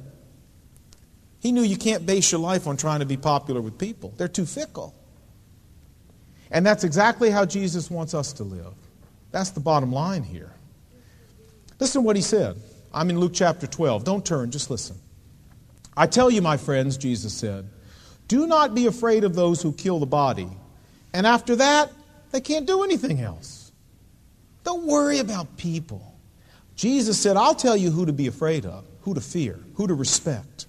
He 1.39 1.53
knew 1.53 1.63
you 1.63 1.77
can't 1.77 2.05
base 2.05 2.33
your 2.33 2.41
life 2.41 2.67
on 2.67 2.77
trying 2.77 2.99
to 2.99 3.07
be 3.07 3.17
popular 3.17 3.61
with 3.61 3.79
people, 3.79 4.13
they're 4.17 4.27
too 4.27 4.47
fickle. 4.47 4.97
And 6.51 6.67
that's 6.67 6.83
exactly 6.83 7.31
how 7.31 7.45
Jesus 7.45 7.89
wants 7.89 8.15
us 8.15 8.33
to 8.33 8.43
live. 8.43 8.75
That's 9.31 9.51
the 9.51 9.61
bottom 9.61 9.93
line 9.93 10.23
here. 10.23 10.53
Listen 11.79 12.03
to 12.03 12.07
what 12.07 12.17
he 12.17 12.23
said. 12.23 12.57
I'm 12.93 13.11
in 13.11 13.21
Luke 13.21 13.33
chapter 13.35 13.67
12. 13.67 14.05
Don't 14.05 14.25
turn, 14.25 14.51
just 14.51 14.71
listen. 14.71 14.97
I 15.97 16.07
tell 16.07 16.31
you, 16.31 16.43
my 16.43 16.57
friends, 16.57 16.97
Jesus 16.97 17.35
said, 17.35 17.69
do 18.29 18.47
not 18.47 18.75
be 18.75 18.87
afraid 18.87 19.25
of 19.25 19.35
those 19.35 19.63
who 19.63 19.73
kill 19.73 19.99
the 19.99 20.07
body. 20.07 20.49
And 21.13 21.27
after 21.27 21.57
that, 21.57 21.91
they 22.31 22.41
can't 22.41 22.67
do 22.67 22.85
anything 22.85 23.21
else. 23.21 23.73
Don't 24.65 24.87
worry 24.87 25.19
about 25.19 25.57
people. 25.57 26.15
Jesus 26.77 27.19
said, 27.19 27.37
I'll 27.37 27.55
tell 27.55 27.77
you 27.77 27.91
who 27.91 28.07
to 28.07 28.13
be 28.13 28.27
afraid 28.27 28.67
of, 28.67 28.85
who 29.01 29.15
to 29.15 29.21
fear, 29.21 29.59
who 29.75 29.87
to 29.87 29.95
respect. 29.95 30.67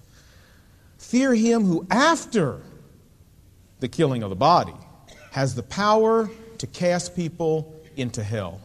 Fear 0.98 1.34
him 1.34 1.64
who, 1.64 1.86
after 1.90 2.62
the 3.80 3.88
killing 3.88 4.22
of 4.22 4.30
the 4.30 4.36
body, 4.36 4.74
has 5.32 5.54
the 5.54 5.62
power 5.62 6.30
to 6.58 6.66
cast 6.66 7.14
people 7.14 7.79
into 8.00 8.22
hell. 8.22 8.60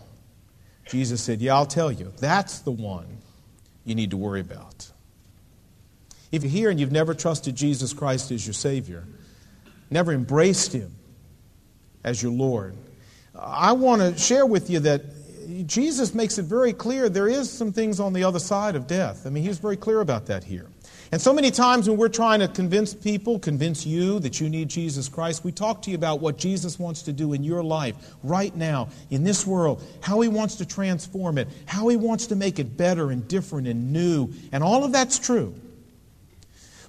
Jesus 0.89 1.21
said, 1.21 1.41
Yeah, 1.41 1.56
I'll 1.56 1.65
tell 1.65 1.91
you. 1.91 2.13
That's 2.19 2.60
the 2.60 2.71
one 2.71 3.08
you 3.84 3.95
need 3.95 4.12
to 4.12 4.17
worry 4.17 4.41
about. 4.41 4.89
If 6.32 6.43
you're 6.43 6.52
here 6.52 6.69
and 6.69 6.80
you've 6.80 6.91
never 6.91 7.13
trusted 7.13 7.56
Jesus 7.56 7.93
Christ 7.93 8.32
as 8.32 8.45
your 8.45 8.54
Savior, 8.54 9.04
never 9.89 10.12
embraced 10.12 10.74
Him 10.74 10.93
as 12.04 12.21
your 12.21 12.32
Lord, 12.32 12.76
I 13.38 13.74
want 13.74 14.02
to 14.02 14.17
share 14.19 14.45
with 14.45 14.69
you 14.69 14.80
that 14.82 15.04
Jesus 15.67 16.13
makes 16.13 16.38
it 16.38 16.43
very 16.43 16.74
clear 16.74 17.10
there 17.10 17.28
is 17.28 17.52
some 17.52 17.71
things 17.71 18.00
on 18.00 18.13
the 18.13 18.24
other 18.24 18.39
side 18.39 18.76
of 18.76 18.88
death. 18.88 19.28
I 19.28 19.30
mean, 19.30 19.43
he's 19.43 19.60
very 19.60 19.78
clear 19.78 20.02
about 20.02 20.28
that 20.28 20.43
here. 20.43 20.67
And 21.15 21.21
so 21.21 21.32
many 21.32 21.49
times 21.49 21.88
when 21.88 21.97
we're 21.97 22.10
trying 22.10 22.41
to 22.41 22.47
convince 22.49 22.93
people, 22.93 23.39
convince 23.39 23.86
you 23.86 24.19
that 24.19 24.41
you 24.41 24.49
need 24.49 24.67
Jesus 24.67 25.08
Christ, 25.08 25.45
we 25.45 25.54
talk 25.54 25.82
to 25.84 25.89
you 25.89 25.95
about 25.95 26.19
what 26.19 26.38
Jesus 26.38 26.78
wants 26.78 27.04
to 27.04 27.13
do 27.13 27.32
in 27.32 27.41
your 27.41 27.63
life 27.63 27.95
right 28.21 28.54
now, 28.54 28.89
in 29.10 29.23
this 29.23 29.47
world, 29.47 29.82
how 30.01 30.19
he 30.19 30.28
wants 30.28 30.56
to 30.56 30.65
transform 30.65 31.38
it, 31.38 31.47
how 31.67 31.88
he 31.88 31.95
wants 31.95 32.28
to 32.28 32.36
make 32.36 32.60
it 32.60 32.75
better 32.75 33.12
and 33.12 33.25
different 33.30 33.65
and 33.65 33.93
new. 33.93 34.28
And 34.51 34.62
all 34.62 34.84
of 34.84 34.91
that's 34.91 35.17
true. 35.17 35.56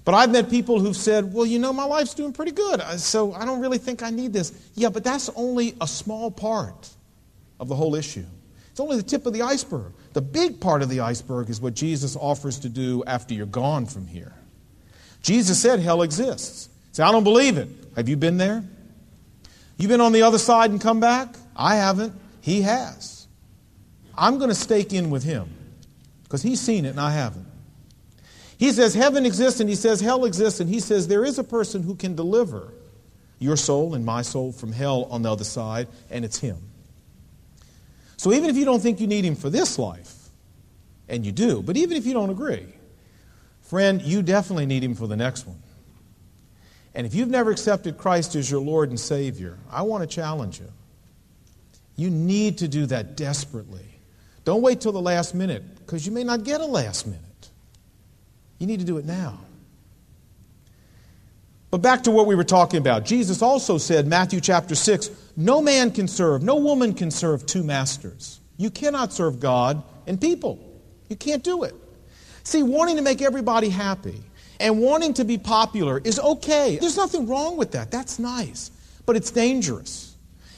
But 0.03 0.13
I've 0.13 0.31
met 0.31 0.49
people 0.49 0.81
who've 0.81 0.93
said, 0.93 1.33
well, 1.33 1.45
you 1.45 1.57
know, 1.57 1.71
my 1.71 1.85
life's 1.85 2.13
doing 2.13 2.33
pretty 2.33 2.51
good, 2.51 2.81
uh, 2.81 2.97
so 2.97 3.31
I 3.31 3.45
don't 3.45 3.61
really 3.61 3.77
think 3.77 4.03
I 4.03 4.09
need 4.09 4.33
this. 4.33 4.51
Yeah, 4.75 4.89
but 4.89 5.05
that's 5.05 5.29
only 5.37 5.73
a 5.79 5.87
small 5.87 6.31
part 6.31 6.89
of 7.61 7.69
the 7.69 7.75
whole 7.75 7.95
issue. 7.95 8.25
It's 8.71 8.81
only 8.81 8.97
the 8.97 9.03
tip 9.03 9.25
of 9.25 9.31
the 9.31 9.43
iceberg. 9.43 9.93
The 10.17 10.21
big 10.23 10.59
part 10.59 10.81
of 10.81 10.89
the 10.89 11.01
iceberg 11.01 11.47
is 11.47 11.61
what 11.61 11.75
Jesus 11.75 12.15
offers 12.15 12.57
to 12.61 12.69
do 12.69 13.03
after 13.05 13.35
you're 13.35 13.45
gone 13.45 13.85
from 13.85 14.07
here. 14.07 14.33
Jesus 15.21 15.61
said 15.61 15.79
hell 15.79 16.01
exists. 16.01 16.69
Say, 16.91 17.03
I 17.03 17.11
don't 17.11 17.23
believe 17.23 17.59
it. 17.59 17.69
Have 17.95 18.09
you 18.09 18.17
been 18.17 18.37
there? 18.37 18.63
You 19.77 19.87
been 19.87 20.01
on 20.01 20.13
the 20.13 20.23
other 20.23 20.39
side 20.39 20.71
and 20.71 20.81
come 20.81 20.99
back? 20.99 21.35
I 21.55 21.75
haven't. 21.75 22.19
He 22.41 22.63
has. 22.63 23.27
I'm 24.17 24.39
going 24.39 24.49
to 24.49 24.55
stake 24.55 24.91
in 24.91 25.11
with 25.11 25.23
him 25.23 25.55
because 26.23 26.41
he's 26.41 26.61
seen 26.61 26.85
it 26.85 26.89
and 26.89 26.99
I 26.99 27.11
haven't. 27.11 27.45
He 28.57 28.71
says 28.71 28.95
heaven 28.95 29.23
exists 29.23 29.59
and 29.59 29.69
he 29.69 29.75
says 29.75 30.01
hell 30.01 30.25
exists, 30.25 30.59
and 30.59 30.67
he 30.67 30.79
says 30.79 31.07
there 31.07 31.25
is 31.25 31.37
a 31.37 31.43
person 31.43 31.83
who 31.83 31.93
can 31.93 32.15
deliver 32.15 32.73
your 33.37 33.55
soul 33.55 33.93
and 33.93 34.03
my 34.03 34.23
soul 34.23 34.51
from 34.51 34.71
hell 34.71 35.03
on 35.11 35.21
the 35.21 35.31
other 35.31 35.43
side, 35.43 35.87
and 36.09 36.25
it's 36.25 36.39
him. 36.39 36.57
So 38.17 38.33
even 38.33 38.49
if 38.49 38.57
you 38.57 38.65
don't 38.65 38.81
think 38.81 38.99
you 38.99 39.07
need 39.07 39.23
him 39.23 39.35
for 39.35 39.49
this 39.49 39.79
life, 39.79 40.13
and 41.07 41.25
you 41.25 41.31
do, 41.31 41.61
but 41.61 41.77
even 41.77 41.95
if 41.95 42.05
you 42.05 42.13
don't 42.13 42.29
agree, 42.29 42.65
friend, 43.61 44.01
you 44.01 44.21
definitely 44.21 44.65
need 44.65 44.83
him 44.83 44.95
for 44.95 45.07
the 45.07 45.15
next 45.15 45.47
one. 45.47 45.61
And 46.93 47.05
if 47.05 47.13
you've 47.13 47.29
never 47.29 47.51
accepted 47.51 47.97
Christ 47.97 48.35
as 48.35 48.49
your 48.49 48.59
Lord 48.59 48.89
and 48.89 48.99
Savior, 48.99 49.57
I 49.71 49.83
want 49.83 50.01
to 50.01 50.07
challenge 50.07 50.59
you. 50.59 50.71
You 51.95 52.09
need 52.09 52.57
to 52.57 52.67
do 52.67 52.87
that 52.87 53.15
desperately. 53.15 53.85
Don't 54.45 54.61
wait 54.61 54.81
till 54.81 54.91
the 54.91 55.01
last 55.01 55.35
minute, 55.35 55.63
because 55.79 56.05
you 56.05 56.11
may 56.11 56.23
not 56.23 56.43
get 56.43 56.59
a 56.59 56.65
last 56.65 57.05
minute. 57.05 57.21
You 58.59 58.67
need 58.67 58.79
to 58.79 58.85
do 58.85 58.97
it 58.97 59.05
now. 59.05 59.39
But 61.77 61.83
back 61.83 62.03
to 62.05 62.11
what 62.11 62.25
we 62.25 62.33
were 62.33 62.43
talking 62.43 62.79
about. 62.79 63.05
Jesus 63.05 63.43
also 63.43 63.77
said, 63.77 64.07
Matthew 64.07 64.41
chapter 64.41 64.73
6, 64.73 65.11
no 65.35 65.61
man 65.61 65.91
can 65.91 66.07
serve, 66.07 66.41
no 66.41 66.55
woman 66.55 66.95
can 66.95 67.11
serve 67.11 67.45
two 67.45 67.63
masters. 67.63 68.39
You 68.57 68.71
cannot 68.71 69.13
serve 69.13 69.39
God 69.39 69.83
and 70.07 70.19
people. 70.19 70.57
You 71.07 71.15
can't 71.15 71.43
do 71.43 71.65
it. 71.65 71.75
See, 72.41 72.63
wanting 72.63 72.95
to 72.95 73.03
make 73.03 73.21
everybody 73.21 73.69
happy 73.69 74.23
and 74.59 74.81
wanting 74.81 75.13
to 75.13 75.23
be 75.23 75.37
popular 75.37 76.01
is 76.03 76.19
okay. 76.19 76.79
There's 76.81 76.97
nothing 76.97 77.27
wrong 77.27 77.57
with 77.57 77.73
that. 77.73 77.91
That's 77.91 78.17
nice. 78.17 78.71
But 79.05 79.15
it's 79.15 79.29
dangerous. 79.29 80.15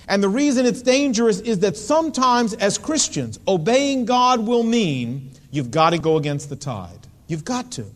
And 0.07 0.23
the 0.23 0.29
reason 0.29 0.65
it's 0.65 0.81
dangerous 0.81 1.41
is 1.41 1.59
that 1.59 1.75
sometimes, 1.75 2.53
as 2.53 2.77
Christians, 2.77 3.41
obeying 3.45 4.05
God 4.05 4.47
will 4.47 4.63
mean 4.63 5.31
you've 5.51 5.69
got 5.69 5.89
to 5.89 5.97
go 5.97 6.15
against 6.15 6.47
the 6.47 6.55
tide. 6.55 7.07
You've 7.27 7.43
got 7.43 7.73
to. 7.73 7.87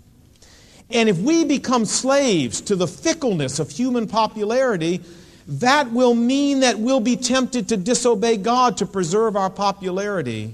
And 0.93 1.09
if 1.09 1.17
we 1.17 1.43
become 1.43 1.85
slaves 1.85 2.61
to 2.61 2.75
the 2.75 2.87
fickleness 2.87 3.59
of 3.59 3.71
human 3.71 4.07
popularity, 4.07 5.01
that 5.47 5.91
will 5.91 6.13
mean 6.13 6.61
that 6.61 6.79
we'll 6.79 6.99
be 6.99 7.17
tempted 7.17 7.69
to 7.69 7.77
disobey 7.77 8.37
God 8.37 8.77
to 8.77 8.85
preserve 8.85 9.35
our 9.35 9.49
popularity. 9.49 10.53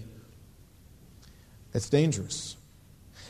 That's 1.73 1.89
dangerous. 1.89 2.56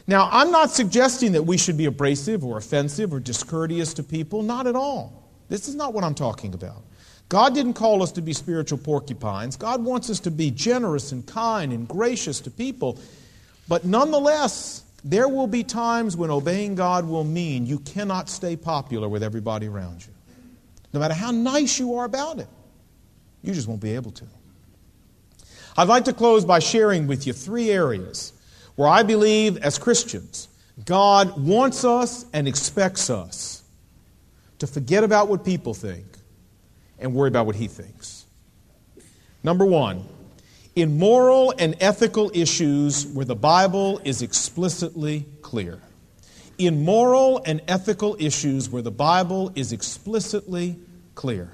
Now, 0.08 0.30
I'm 0.32 0.52
not 0.52 0.72
suggesting 0.72 1.34
that 1.34 1.44
we 1.44 1.58
should 1.58 1.78
be 1.78 1.86
abrasive 1.86 2.44
or 2.44 2.58
offensive 2.58 3.14
or 3.14 3.20
discourteous 3.20 3.94
to 3.96 4.04
people. 4.04 4.42
Not 4.42 4.68
at 4.68 4.76
all. 4.76 5.30
This 5.50 5.68
is 5.68 5.76
not 5.76 5.94
what 5.94 6.04
I'm 6.04 6.16
talking 6.16 6.54
about. 6.54 6.84
God 7.28 7.54
didn't 7.54 7.74
call 7.74 8.02
us 8.02 8.12
to 8.14 8.22
be 8.22 8.34
spiritual 8.34 8.80
porcupines. 8.80 9.56
God 9.56 9.84
wants 9.84 10.10
us 10.10 10.20
to 10.22 10.32
be 10.32 10.50
generous 10.50 11.12
and 11.12 11.26
kind 11.28 11.72
and 11.72 11.88
gracious 11.88 12.40
to 12.42 12.52
people. 12.52 12.98
But 13.68 13.86
nonetheless, 13.86 14.84
there 15.04 15.28
will 15.28 15.48
be 15.48 15.64
times 15.64 16.18
when 16.18 16.30
obeying 16.30 16.76
God 16.76 17.08
will 17.08 17.24
mean 17.24 17.66
you 17.66 17.80
cannot 17.80 18.30
stay 18.30 18.56
popular 18.56 19.08
with 19.08 19.24
everybody 19.24 19.68
around 19.68 20.06
you. 20.06 20.14
No 20.94 21.00
matter 21.00 21.14
how 21.14 21.32
nice 21.32 21.80
you 21.80 21.96
are 21.96 22.06
about 22.06 22.40
it, 22.40 22.48
you 23.42 23.54
just 23.54 23.68
won't 23.68 23.82
be 23.82 23.96
able 23.96 24.12
to. 24.12 24.26
I'd 25.78 25.88
like 25.88 26.06
to 26.06 26.14
close 26.14 26.44
by 26.44 26.60
sharing 26.60 27.08
with 27.08 27.26
you 27.26 27.34
three 27.34 27.70
areas 27.70 28.34
where 28.76 28.90
I 28.90 29.04
believe, 29.04 29.58
as 29.58 29.78
Christians, 29.78 30.50
God 30.86 31.40
wants 31.42 31.86
us 31.86 32.26
and 32.34 32.48
expects 32.48 33.10
us 33.10 33.64
to 34.60 34.68
forget 34.68 35.04
about 35.04 35.28
what 35.28 35.46
people 35.46 35.74
think 35.74 36.06
and 36.98 37.14
worry 37.14 37.30
about 37.30 37.46
what 37.46 37.56
He 37.56 37.68
thinks. 37.68 38.26
Number 39.44 39.66
one, 39.66 40.04
in 40.82 40.98
moral 40.98 41.54
and 41.58 41.76
ethical 41.82 42.32
issues 42.34 43.06
where 43.08 43.26
the 43.26 43.36
Bible 43.36 44.00
is 44.04 44.22
explicitly 44.22 45.26
clear. 45.42 45.82
In 46.58 46.84
moral 46.84 47.42
and 47.46 47.62
ethical 47.68 48.16
issues 48.20 48.70
where 48.70 48.82
the 48.82 48.92
Bible 48.92 49.52
is 49.56 49.72
explicitly 49.72 50.78
clear. 51.16 51.50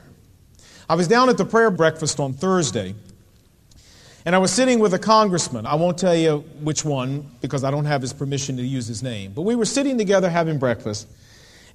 I 0.88 0.96
was 0.96 1.08
down 1.08 1.30
at 1.30 1.38
the 1.38 1.46
prayer 1.46 1.72
breakfast 1.72 2.20
on 2.20 2.34
Thursday, 2.34 2.94
and 4.26 4.36
I 4.36 4.38
was 4.38 4.52
sitting 4.52 4.80
with 4.80 4.94
a 4.94 5.00
congressman. 5.00 5.66
I 5.66 5.76
won't 5.76 5.98
tell 5.98 6.16
you 6.16 6.40
which 6.62 6.86
one 6.86 7.30
because 7.42 7.64
I 7.64 7.72
don't 7.72 7.86
have 7.86 8.02
his 8.02 8.14
permission 8.14 8.58
to 8.58 8.64
use 8.64 8.88
his 8.88 9.02
name. 9.02 9.34
But 9.34 9.44
we 9.44 9.56
were 9.56 9.66
sitting 9.66 9.98
together 9.98 10.30
having 10.30 10.60
breakfast, 10.60 11.08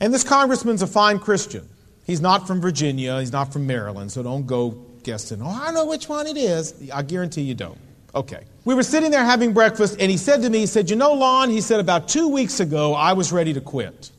and 0.00 0.14
this 0.14 0.24
congressman's 0.24 0.82
a 0.82 0.86
fine 0.86 1.18
Christian. 1.18 1.68
He's 2.04 2.20
not 2.20 2.46
from 2.46 2.60
Virginia, 2.60 3.18
he's 3.20 3.32
not 3.32 3.52
from 3.52 3.66
Maryland, 3.66 4.10
so 4.12 4.22
don't 4.22 4.46
go 4.46 4.86
guessing, 5.02 5.42
oh, 5.42 5.60
I 5.62 5.72
know 5.72 5.86
which 5.86 6.08
one 6.08 6.26
it 6.26 6.36
is. 6.36 6.90
I 6.92 7.02
guarantee 7.02 7.42
you 7.42 7.54
don't. 7.54 7.78
Okay. 8.14 8.44
We 8.64 8.74
were 8.74 8.82
sitting 8.82 9.10
there 9.10 9.24
having 9.24 9.52
breakfast, 9.52 9.96
and 10.00 10.10
he 10.10 10.16
said 10.16 10.42
to 10.42 10.50
me, 10.50 10.58
he 10.60 10.66
said, 10.66 10.90
You 10.90 10.96
know, 10.96 11.12
Lon, 11.12 11.50
he 11.50 11.60
said, 11.60 11.80
about 11.80 12.08
two 12.08 12.28
weeks 12.28 12.60
ago, 12.60 12.94
I 12.94 13.12
was 13.12 13.32
ready 13.32 13.52
to 13.54 13.60
quit. 13.60 14.10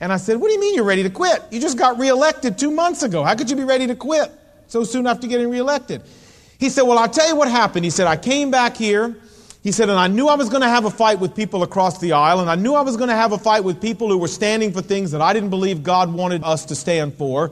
And 0.00 0.12
I 0.12 0.18
said, 0.18 0.36
What 0.36 0.48
do 0.48 0.54
you 0.54 0.60
mean 0.60 0.74
you're 0.74 0.84
ready 0.84 1.02
to 1.02 1.10
quit? 1.10 1.42
You 1.50 1.60
just 1.60 1.78
got 1.78 1.98
reelected 1.98 2.58
two 2.58 2.70
months 2.70 3.02
ago. 3.02 3.24
How 3.24 3.34
could 3.34 3.50
you 3.50 3.56
be 3.56 3.64
ready 3.64 3.86
to 3.86 3.94
quit 3.94 4.30
so 4.66 4.84
soon 4.84 5.06
after 5.06 5.26
getting 5.26 5.48
reelected? 5.48 6.02
He 6.58 6.68
said, 6.68 6.82
Well, 6.82 6.98
I'll 6.98 7.08
tell 7.08 7.28
you 7.28 7.36
what 7.36 7.48
happened. 7.48 7.84
He 7.84 7.90
said, 7.90 8.06
I 8.06 8.16
came 8.16 8.50
back 8.50 8.76
here. 8.76 9.16
He 9.62 9.72
said, 9.72 9.88
and 9.88 9.98
I 9.98 10.06
knew 10.06 10.28
I 10.28 10.36
was 10.36 10.48
going 10.48 10.62
to 10.62 10.68
have 10.68 10.84
a 10.84 10.90
fight 10.90 11.18
with 11.18 11.34
people 11.34 11.64
across 11.64 11.98
the 11.98 12.12
aisle, 12.12 12.38
and 12.38 12.48
I 12.48 12.54
knew 12.54 12.74
I 12.74 12.82
was 12.82 12.96
going 12.96 13.08
to 13.08 13.16
have 13.16 13.32
a 13.32 13.38
fight 13.38 13.64
with 13.64 13.80
people 13.80 14.08
who 14.08 14.16
were 14.16 14.28
standing 14.28 14.72
for 14.72 14.80
things 14.80 15.10
that 15.10 15.20
I 15.20 15.32
didn't 15.32 15.50
believe 15.50 15.82
God 15.82 16.14
wanted 16.14 16.44
us 16.44 16.66
to 16.66 16.76
stand 16.76 17.14
for. 17.14 17.50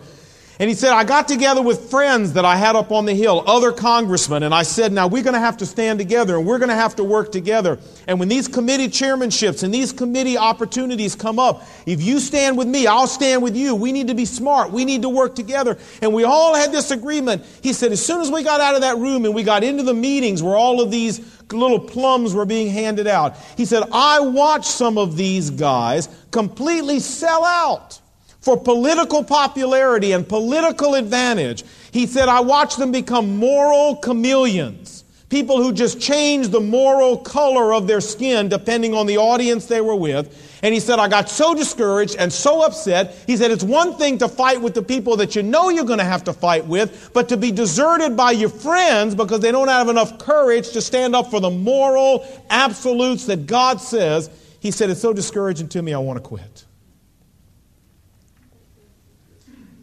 And 0.60 0.68
he 0.70 0.76
said, 0.76 0.92
I 0.92 1.02
got 1.02 1.26
together 1.26 1.60
with 1.60 1.90
friends 1.90 2.34
that 2.34 2.44
I 2.44 2.54
had 2.54 2.76
up 2.76 2.92
on 2.92 3.06
the 3.06 3.14
hill, 3.14 3.42
other 3.44 3.72
congressmen, 3.72 4.44
and 4.44 4.54
I 4.54 4.62
said, 4.62 4.92
now 4.92 5.08
we're 5.08 5.24
going 5.24 5.34
to 5.34 5.40
have 5.40 5.56
to 5.56 5.66
stand 5.66 5.98
together 5.98 6.36
and 6.36 6.46
we're 6.46 6.58
going 6.58 6.68
to 6.68 6.76
have 6.76 6.94
to 6.96 7.04
work 7.04 7.32
together. 7.32 7.78
And 8.06 8.20
when 8.20 8.28
these 8.28 8.46
committee 8.46 8.86
chairmanships 8.86 9.64
and 9.64 9.74
these 9.74 9.92
committee 9.92 10.38
opportunities 10.38 11.16
come 11.16 11.40
up, 11.40 11.66
if 11.86 12.02
you 12.02 12.20
stand 12.20 12.56
with 12.56 12.68
me, 12.68 12.86
I'll 12.86 13.08
stand 13.08 13.42
with 13.42 13.56
you. 13.56 13.74
We 13.74 13.90
need 13.90 14.08
to 14.08 14.14
be 14.14 14.26
smart. 14.26 14.70
We 14.70 14.84
need 14.84 15.02
to 15.02 15.08
work 15.08 15.34
together. 15.34 15.76
And 16.00 16.14
we 16.14 16.22
all 16.22 16.54
had 16.54 16.70
this 16.70 16.92
agreement. 16.92 17.44
He 17.60 17.72
said, 17.72 17.90
as 17.90 18.04
soon 18.04 18.20
as 18.20 18.30
we 18.30 18.44
got 18.44 18.60
out 18.60 18.76
of 18.76 18.82
that 18.82 18.98
room 18.98 19.24
and 19.24 19.34
we 19.34 19.42
got 19.42 19.64
into 19.64 19.82
the 19.82 19.94
meetings 19.94 20.40
where 20.40 20.56
all 20.56 20.80
of 20.80 20.92
these 20.92 21.20
little 21.52 21.80
plums 21.80 22.32
were 22.32 22.46
being 22.46 22.70
handed 22.70 23.08
out, 23.08 23.36
he 23.56 23.64
said, 23.64 23.82
I 23.90 24.20
watched 24.20 24.70
some 24.70 24.98
of 24.98 25.16
these 25.16 25.50
guys 25.50 26.08
completely 26.30 27.00
sell 27.00 27.44
out 27.44 28.00
for 28.44 28.58
political 28.58 29.24
popularity 29.24 30.12
and 30.12 30.28
political 30.28 30.96
advantage. 30.96 31.64
He 31.92 32.06
said, 32.06 32.28
I 32.28 32.40
watched 32.40 32.76
them 32.76 32.92
become 32.92 33.38
moral 33.38 33.96
chameleons. 33.96 35.04
People 35.30 35.62
who 35.62 35.72
just 35.72 35.98
change 35.98 36.48
the 36.48 36.60
moral 36.60 37.16
color 37.16 37.72
of 37.72 37.86
their 37.86 38.02
skin 38.02 38.50
depending 38.50 38.92
on 38.92 39.06
the 39.06 39.16
audience 39.16 39.64
they 39.64 39.80
were 39.80 39.96
with. 39.96 40.60
And 40.62 40.74
he 40.74 40.78
said, 40.78 40.98
I 40.98 41.08
got 41.08 41.30
so 41.30 41.54
discouraged 41.54 42.16
and 42.18 42.30
so 42.30 42.64
upset. 42.64 43.16
He 43.26 43.38
said, 43.38 43.50
it's 43.50 43.64
one 43.64 43.96
thing 43.96 44.18
to 44.18 44.28
fight 44.28 44.60
with 44.60 44.74
the 44.74 44.82
people 44.82 45.16
that 45.16 45.34
you 45.34 45.42
know 45.42 45.70
you're 45.70 45.86
going 45.86 45.98
to 45.98 46.04
have 46.04 46.24
to 46.24 46.34
fight 46.34 46.66
with, 46.66 47.10
but 47.14 47.30
to 47.30 47.38
be 47.38 47.50
deserted 47.50 48.14
by 48.14 48.32
your 48.32 48.50
friends 48.50 49.14
because 49.14 49.40
they 49.40 49.52
don't 49.52 49.68
have 49.68 49.88
enough 49.88 50.18
courage 50.18 50.70
to 50.72 50.82
stand 50.82 51.16
up 51.16 51.30
for 51.30 51.40
the 51.40 51.50
moral 51.50 52.26
absolutes 52.50 53.24
that 53.24 53.46
God 53.46 53.80
says. 53.80 54.28
He 54.60 54.70
said, 54.70 54.90
it's 54.90 55.00
so 55.00 55.14
discouraging 55.14 55.68
to 55.70 55.80
me, 55.82 55.94
I 55.94 55.98
want 55.98 56.18
to 56.18 56.22
quit. 56.22 56.66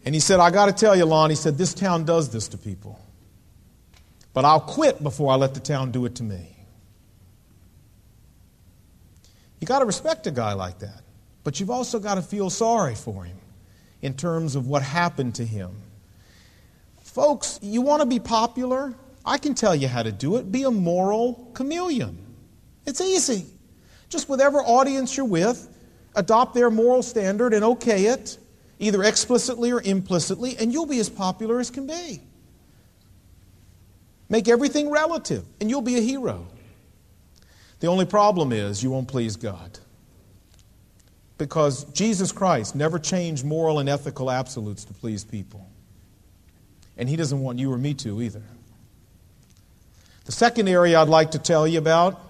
And 0.04 0.14
he 0.14 0.20
said, 0.20 0.40
I 0.40 0.50
got 0.50 0.66
to 0.66 0.72
tell 0.72 0.96
you, 0.96 1.04
Lon, 1.04 1.30
he 1.30 1.36
said, 1.36 1.56
this 1.56 1.74
town 1.74 2.04
does 2.04 2.30
this 2.30 2.48
to 2.48 2.58
people. 2.58 2.98
But 4.32 4.44
I'll 4.44 4.60
quit 4.60 5.02
before 5.02 5.32
I 5.32 5.36
let 5.36 5.54
the 5.54 5.60
town 5.60 5.92
do 5.92 6.04
it 6.06 6.16
to 6.16 6.22
me. 6.22 6.56
You 9.60 9.66
got 9.66 9.78
to 9.78 9.84
respect 9.84 10.26
a 10.26 10.30
guy 10.30 10.54
like 10.54 10.80
that. 10.80 11.02
But 11.44 11.60
you've 11.60 11.70
also 11.70 11.98
got 11.98 12.16
to 12.16 12.22
feel 12.22 12.50
sorry 12.50 12.94
for 12.94 13.24
him 13.24 13.36
in 14.00 14.14
terms 14.14 14.56
of 14.56 14.66
what 14.66 14.82
happened 14.82 15.36
to 15.36 15.44
him. 15.44 15.70
Folks, 17.02 17.60
you 17.62 17.80
want 17.82 18.00
to 18.00 18.06
be 18.06 18.18
popular? 18.18 18.94
I 19.24 19.38
can 19.38 19.54
tell 19.54 19.74
you 19.76 19.86
how 19.86 20.02
to 20.02 20.10
do 20.10 20.36
it. 20.36 20.50
Be 20.50 20.64
a 20.64 20.70
moral 20.70 21.50
chameleon. 21.54 22.18
It's 22.86 23.00
easy. 23.00 23.46
Just 24.08 24.28
whatever 24.28 24.58
audience 24.58 25.16
you're 25.16 25.26
with, 25.26 25.68
adopt 26.16 26.54
their 26.54 26.70
moral 26.70 27.02
standard 27.02 27.54
and 27.54 27.64
okay 27.64 28.06
it 28.06 28.38
either 28.82 29.04
explicitly 29.04 29.70
or 29.70 29.80
implicitly, 29.80 30.56
and 30.58 30.72
you'll 30.72 30.86
be 30.86 30.98
as 30.98 31.08
popular 31.08 31.60
as 31.60 31.70
can 31.70 31.86
be. 31.86 32.20
Make 34.28 34.48
everything 34.48 34.90
relative, 34.90 35.44
and 35.60 35.70
you'll 35.70 35.82
be 35.82 35.96
a 35.98 36.00
hero. 36.00 36.48
The 37.78 37.86
only 37.86 38.06
problem 38.06 38.50
is 38.50 38.82
you 38.82 38.90
won't 38.90 39.06
please 39.06 39.36
God. 39.36 39.78
Because 41.38 41.84
Jesus 41.92 42.32
Christ 42.32 42.74
never 42.74 42.98
changed 42.98 43.44
moral 43.44 43.78
and 43.78 43.88
ethical 43.88 44.30
absolutes 44.30 44.84
to 44.86 44.94
please 44.94 45.22
people. 45.22 45.64
And 46.96 47.08
He 47.08 47.14
doesn't 47.14 47.40
want 47.40 47.60
you 47.60 47.72
or 47.72 47.78
me 47.78 47.94
to 47.94 48.20
either. 48.20 48.42
The 50.24 50.32
second 50.32 50.68
area 50.68 51.00
I'd 51.00 51.08
like 51.08 51.30
to 51.32 51.38
tell 51.38 51.68
you 51.68 51.78
about 51.78 52.20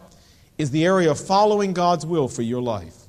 is 0.58 0.70
the 0.70 0.84
area 0.84 1.10
of 1.10 1.18
following 1.18 1.72
God's 1.72 2.04
will 2.04 2.28
for 2.28 2.42
your 2.42 2.60
life 2.60 3.01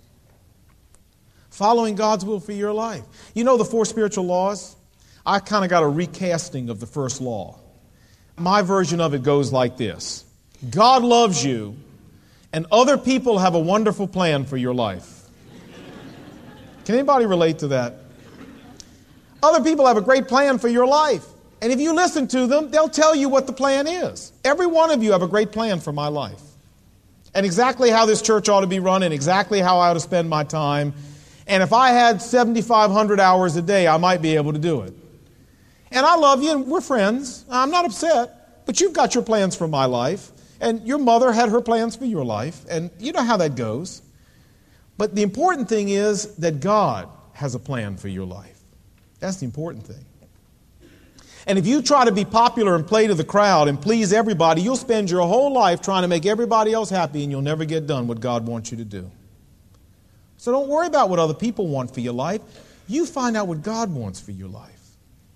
following 1.53 1.93
God's 1.93 2.25
will 2.25 2.39
for 2.39 2.51
your 2.51 2.73
life. 2.73 3.03
You 3.35 3.43
know 3.43 3.57
the 3.57 3.65
four 3.65 3.85
spiritual 3.85 4.25
laws? 4.25 4.75
I 5.23 5.39
kind 5.39 5.63
of 5.63 5.69
got 5.69 5.83
a 5.83 5.87
recasting 5.87 6.69
of 6.69 6.79
the 6.79 6.87
first 6.87 7.21
law. 7.21 7.59
My 8.37 8.63
version 8.63 8.99
of 8.99 9.13
it 9.13 9.21
goes 9.21 9.53
like 9.53 9.77
this 9.77 10.25
God 10.71 11.03
loves 11.03 11.45
you, 11.45 11.77
and 12.51 12.65
other 12.71 12.97
people 12.97 13.37
have 13.37 13.53
a 13.53 13.59
wonderful 13.59 14.07
plan 14.07 14.45
for 14.45 14.57
your 14.57 14.73
life. 14.73 15.21
Can 16.85 16.95
anybody 16.95 17.27
relate 17.27 17.59
to 17.59 17.67
that? 17.69 17.99
Other 19.43 19.63
people 19.63 19.85
have 19.85 19.97
a 19.97 20.01
great 20.01 20.27
plan 20.27 20.57
for 20.57 20.67
your 20.67 20.87
life. 20.87 21.25
And 21.61 21.71
if 21.71 21.79
you 21.79 21.93
listen 21.93 22.27
to 22.29 22.47
them, 22.47 22.71
they'll 22.71 22.89
tell 22.89 23.15
you 23.15 23.29
what 23.29 23.47
the 23.47 23.53
plan 23.53 23.87
is. 23.87 24.33
Every 24.43 24.67
one 24.67 24.91
of 24.91 25.01
you 25.03 25.11
have 25.11 25.21
a 25.21 25.27
great 25.27 25.51
plan 25.51 25.79
for 25.79 25.93
my 25.93 26.07
life. 26.07 26.41
And 27.33 27.45
exactly 27.45 27.89
how 27.89 28.05
this 28.05 28.21
church 28.21 28.49
ought 28.49 28.61
to 28.61 28.67
be 28.67 28.79
run 28.79 29.03
and 29.03 29.13
exactly 29.13 29.59
how 29.61 29.79
I 29.79 29.89
ought 29.89 29.93
to 29.93 29.99
spend 30.01 30.29
my 30.29 30.43
time 30.43 30.93
and 31.47 31.63
if 31.63 31.73
I 31.73 31.89
had 31.89 32.21
7,500 32.21 33.19
hours 33.19 33.55
a 33.55 33.61
day, 33.61 33.87
I 33.87 33.97
might 33.97 34.21
be 34.21 34.35
able 34.35 34.53
to 34.53 34.59
do 34.59 34.81
it. 34.81 34.93
And 35.91 36.05
I 36.05 36.15
love 36.15 36.41
you, 36.41 36.51
and 36.51 36.67
we're 36.67 36.81
friends. 36.81 37.45
I'm 37.49 37.69
not 37.69 37.85
upset, 37.85 38.65
but 38.65 38.81
you've 38.81 38.93
got 38.93 39.13
your 39.13 39.23
plans 39.23 39.55
for 39.55 39.67
my 39.67 39.85
life. 39.85 40.31
And 40.59 40.87
your 40.87 40.97
mother 40.97 41.33
had 41.33 41.49
her 41.49 41.59
plans 41.61 41.97
for 41.97 42.05
your 42.05 42.23
life, 42.23 42.63
and 42.69 42.89
you 42.97 43.11
know 43.11 43.21
how 43.21 43.37
that 43.37 43.55
goes. 43.55 44.01
But 44.97 45.13
the 45.13 45.21
important 45.21 45.67
thing 45.67 45.89
is 45.89 46.35
that 46.35 46.61
God 46.61 47.09
has 47.33 47.53
a 47.53 47.59
plan 47.59 47.97
for 47.97 48.07
your 48.07 48.25
life. 48.25 48.59
That's 49.19 49.37
the 49.37 49.45
important 49.45 49.85
thing. 49.85 50.05
And 51.45 51.59
if 51.59 51.67
you 51.67 51.81
try 51.81 52.05
to 52.05 52.13
be 52.13 52.23
popular 52.23 52.75
and 52.75 52.87
play 52.87 53.07
to 53.07 53.13
the 53.13 53.25
crowd 53.25 53.67
and 53.67 53.81
please 53.81 54.13
everybody, 54.13 54.61
you'll 54.61 54.77
spend 54.77 55.11
your 55.11 55.27
whole 55.27 55.51
life 55.51 55.81
trying 55.81 56.03
to 56.03 56.07
make 56.07 56.25
everybody 56.25 56.71
else 56.71 56.89
happy, 56.89 57.23
and 57.23 57.31
you'll 57.31 57.41
never 57.41 57.65
get 57.65 57.85
done 57.85 58.07
what 58.07 58.21
God 58.21 58.47
wants 58.47 58.71
you 58.71 58.77
to 58.77 58.85
do. 58.85 59.11
So 60.43 60.51
don't 60.51 60.67
worry 60.67 60.87
about 60.87 61.09
what 61.09 61.19
other 61.19 61.33
people 61.33 61.67
want 61.67 61.93
for 61.93 62.01
your 62.01 62.11
life. 62.11 62.41
You 62.89 63.05
find 63.05 63.37
out 63.37 63.47
what 63.47 63.63
God 63.63 63.89
wants 63.89 64.19
for 64.19 64.31
your 64.31 64.49
life 64.49 64.89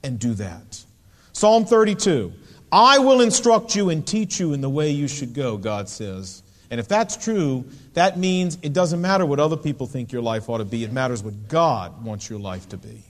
and 0.04 0.20
do 0.20 0.34
that. 0.34 0.84
Psalm 1.32 1.64
32 1.64 2.34
I 2.74 3.00
will 3.00 3.22
instruct 3.22 3.74
you 3.74 3.90
and 3.90 4.06
teach 4.06 4.38
you 4.38 4.52
in 4.52 4.60
the 4.60 4.70
way 4.70 4.90
you 4.90 5.08
should 5.08 5.34
go, 5.34 5.56
God 5.56 5.88
says. 5.88 6.44
And 6.70 6.78
if 6.78 6.90
that's 6.90 7.16
true, 7.16 7.64
that 7.94 8.20
means 8.20 8.58
it 8.62 8.74
doesn't 8.74 9.00
matter 9.00 9.26
what 9.26 9.40
other 9.40 9.56
people 9.56 9.88
think 9.88 10.12
your 10.12 10.22
life 10.22 10.50
ought 10.50 10.58
to 10.58 10.66
be, 10.66 10.84
it 10.84 10.92
matters 10.92 11.24
what 11.24 11.48
God 11.48 12.04
wants 12.04 12.30
your 12.30 12.40
life 12.40 12.68
to 12.68 12.78
be. 12.78 13.02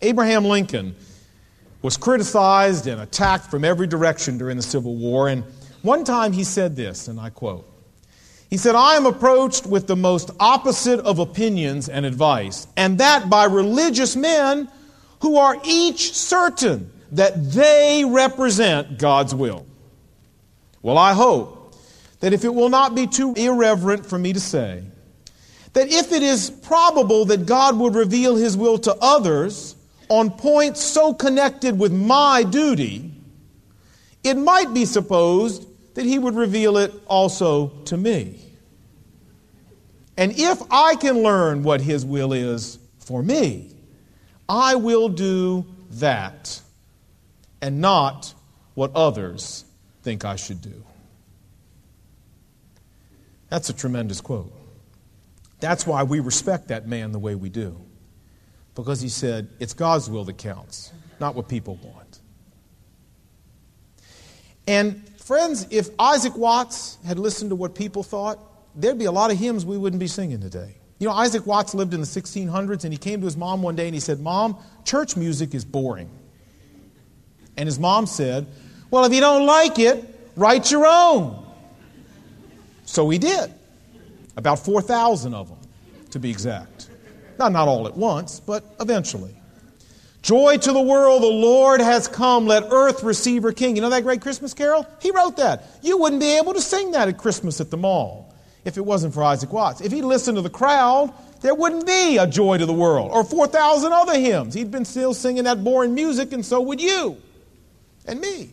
Abraham 0.00 0.46
Lincoln 0.46 0.96
was 1.82 1.98
criticized 1.98 2.86
and 2.86 3.02
attacked 3.02 3.50
from 3.50 3.66
every 3.66 3.86
direction 3.86 4.38
during 4.38 4.56
the 4.56 4.62
Civil 4.62 4.96
War, 4.96 5.28
and 5.28 5.44
one 5.82 6.04
time 6.04 6.32
he 6.32 6.42
said 6.42 6.74
this, 6.74 7.06
and 7.06 7.20
I 7.20 7.28
quote 7.28 7.67
he 8.48 8.56
said, 8.56 8.74
I 8.74 8.94
am 8.94 9.04
approached 9.04 9.66
with 9.66 9.86
the 9.86 9.96
most 9.96 10.30
opposite 10.40 11.00
of 11.00 11.18
opinions 11.18 11.88
and 11.88 12.06
advice, 12.06 12.66
and 12.76 12.98
that 12.98 13.28
by 13.28 13.44
religious 13.44 14.16
men 14.16 14.68
who 15.20 15.36
are 15.36 15.56
each 15.64 16.14
certain 16.14 16.90
that 17.12 17.52
they 17.52 18.04
represent 18.06 18.98
God's 18.98 19.34
will. 19.34 19.66
Well, 20.80 20.96
I 20.96 21.12
hope 21.12 21.74
that 22.20 22.32
if 22.32 22.44
it 22.44 22.54
will 22.54 22.70
not 22.70 22.94
be 22.94 23.06
too 23.06 23.34
irreverent 23.34 24.06
for 24.06 24.18
me 24.18 24.32
to 24.32 24.40
say, 24.40 24.82
that 25.74 25.88
if 25.88 26.12
it 26.12 26.22
is 26.22 26.50
probable 26.50 27.26
that 27.26 27.44
God 27.44 27.78
would 27.78 27.94
reveal 27.94 28.36
his 28.36 28.56
will 28.56 28.78
to 28.78 28.96
others 29.00 29.76
on 30.08 30.30
points 30.30 30.82
so 30.82 31.12
connected 31.12 31.78
with 31.78 31.92
my 31.92 32.42
duty, 32.42 33.12
it 34.24 34.34
might 34.34 34.72
be 34.72 34.86
supposed 34.86 35.67
that 35.98 36.06
he 36.06 36.16
would 36.16 36.36
reveal 36.36 36.76
it 36.76 36.94
also 37.08 37.70
to 37.84 37.96
me. 37.96 38.38
And 40.16 40.38
if 40.38 40.62
I 40.70 40.94
can 40.94 41.24
learn 41.24 41.64
what 41.64 41.80
His 41.80 42.06
will 42.06 42.32
is 42.32 42.78
for 43.00 43.20
me, 43.20 43.72
I 44.48 44.76
will 44.76 45.08
do 45.08 45.66
that 45.90 46.60
and 47.60 47.80
not 47.80 48.32
what 48.74 48.92
others 48.94 49.64
think 50.04 50.24
I 50.24 50.36
should 50.36 50.62
do. 50.62 50.84
That's 53.48 53.68
a 53.68 53.72
tremendous 53.72 54.20
quote. 54.20 54.52
That's 55.58 55.84
why 55.84 56.04
we 56.04 56.20
respect 56.20 56.68
that 56.68 56.86
man 56.86 57.10
the 57.10 57.18
way 57.18 57.34
we 57.34 57.48
do. 57.48 57.76
Because 58.76 59.00
he 59.00 59.08
said, 59.08 59.48
it's 59.58 59.74
God's 59.74 60.08
will 60.08 60.22
that 60.26 60.38
counts, 60.38 60.92
not 61.18 61.34
what 61.34 61.48
people 61.48 61.76
want. 61.82 62.20
And 64.68 65.02
friends, 65.28 65.66
if 65.68 65.90
Isaac 65.98 66.34
Watts 66.38 66.96
had 67.06 67.18
listened 67.18 67.50
to 67.50 67.54
what 67.54 67.74
people 67.74 68.02
thought, 68.02 68.38
there'd 68.74 68.98
be 68.98 69.04
a 69.04 69.12
lot 69.12 69.30
of 69.30 69.38
hymns 69.38 69.66
we 69.66 69.76
wouldn't 69.76 70.00
be 70.00 70.06
singing 70.06 70.40
today. 70.40 70.74
You 70.98 71.06
know, 71.06 71.12
Isaac 71.12 71.46
Watts 71.46 71.74
lived 71.74 71.92
in 71.92 72.00
the 72.00 72.06
1600s, 72.06 72.84
and 72.84 72.94
he 72.94 72.96
came 72.96 73.20
to 73.20 73.26
his 73.26 73.36
mom 73.36 73.60
one 73.60 73.76
day 73.76 73.84
and 73.84 73.94
he 73.94 74.00
said, 74.00 74.20
Mom, 74.20 74.56
church 74.86 75.18
music 75.18 75.54
is 75.54 75.66
boring. 75.66 76.08
And 77.58 77.66
his 77.66 77.78
mom 77.78 78.06
said, 78.06 78.46
Well, 78.90 79.04
if 79.04 79.12
you 79.12 79.20
don't 79.20 79.44
like 79.44 79.78
it, 79.78 80.02
write 80.34 80.70
your 80.70 80.86
own. 80.86 81.46
So 82.86 83.10
he 83.10 83.18
did. 83.18 83.52
About 84.38 84.60
4,000 84.60 85.34
of 85.34 85.48
them, 85.50 85.58
to 86.12 86.18
be 86.18 86.30
exact. 86.30 86.88
Not, 87.38 87.52
not 87.52 87.68
all 87.68 87.86
at 87.86 87.98
once, 87.98 88.40
but 88.40 88.64
eventually. 88.80 89.36
Joy 90.22 90.56
to 90.58 90.72
the 90.72 90.80
world, 90.80 91.22
the 91.22 91.26
Lord 91.26 91.80
has 91.80 92.08
come. 92.08 92.46
Let 92.46 92.64
earth 92.70 93.02
receive 93.02 93.42
her 93.44 93.52
king. 93.52 93.76
You 93.76 93.82
know 93.82 93.90
that 93.90 94.02
great 94.02 94.20
Christmas 94.20 94.52
carol? 94.52 94.86
He 95.00 95.10
wrote 95.10 95.36
that. 95.36 95.64
You 95.82 95.98
wouldn't 95.98 96.20
be 96.20 96.36
able 96.36 96.54
to 96.54 96.60
sing 96.60 96.90
that 96.92 97.08
at 97.08 97.18
Christmas 97.18 97.60
at 97.60 97.70
the 97.70 97.76
mall 97.76 98.34
if 98.64 98.76
it 98.76 98.84
wasn't 98.84 99.14
for 99.14 99.22
Isaac 99.22 99.52
Watts. 99.52 99.80
If 99.80 99.92
he 99.92 100.02
listened 100.02 100.36
to 100.36 100.42
the 100.42 100.50
crowd, 100.50 101.12
there 101.40 101.54
wouldn't 101.54 101.86
be 101.86 102.18
a 102.18 102.26
joy 102.26 102.58
to 102.58 102.66
the 102.66 102.72
world 102.72 103.10
or 103.12 103.24
4,000 103.24 103.92
other 103.92 104.18
hymns. 104.18 104.54
He'd 104.54 104.70
been 104.70 104.84
still 104.84 105.14
singing 105.14 105.44
that 105.44 105.62
boring 105.62 105.94
music, 105.94 106.32
and 106.32 106.44
so 106.44 106.60
would 106.62 106.80
you 106.80 107.16
and 108.06 108.20
me. 108.20 108.52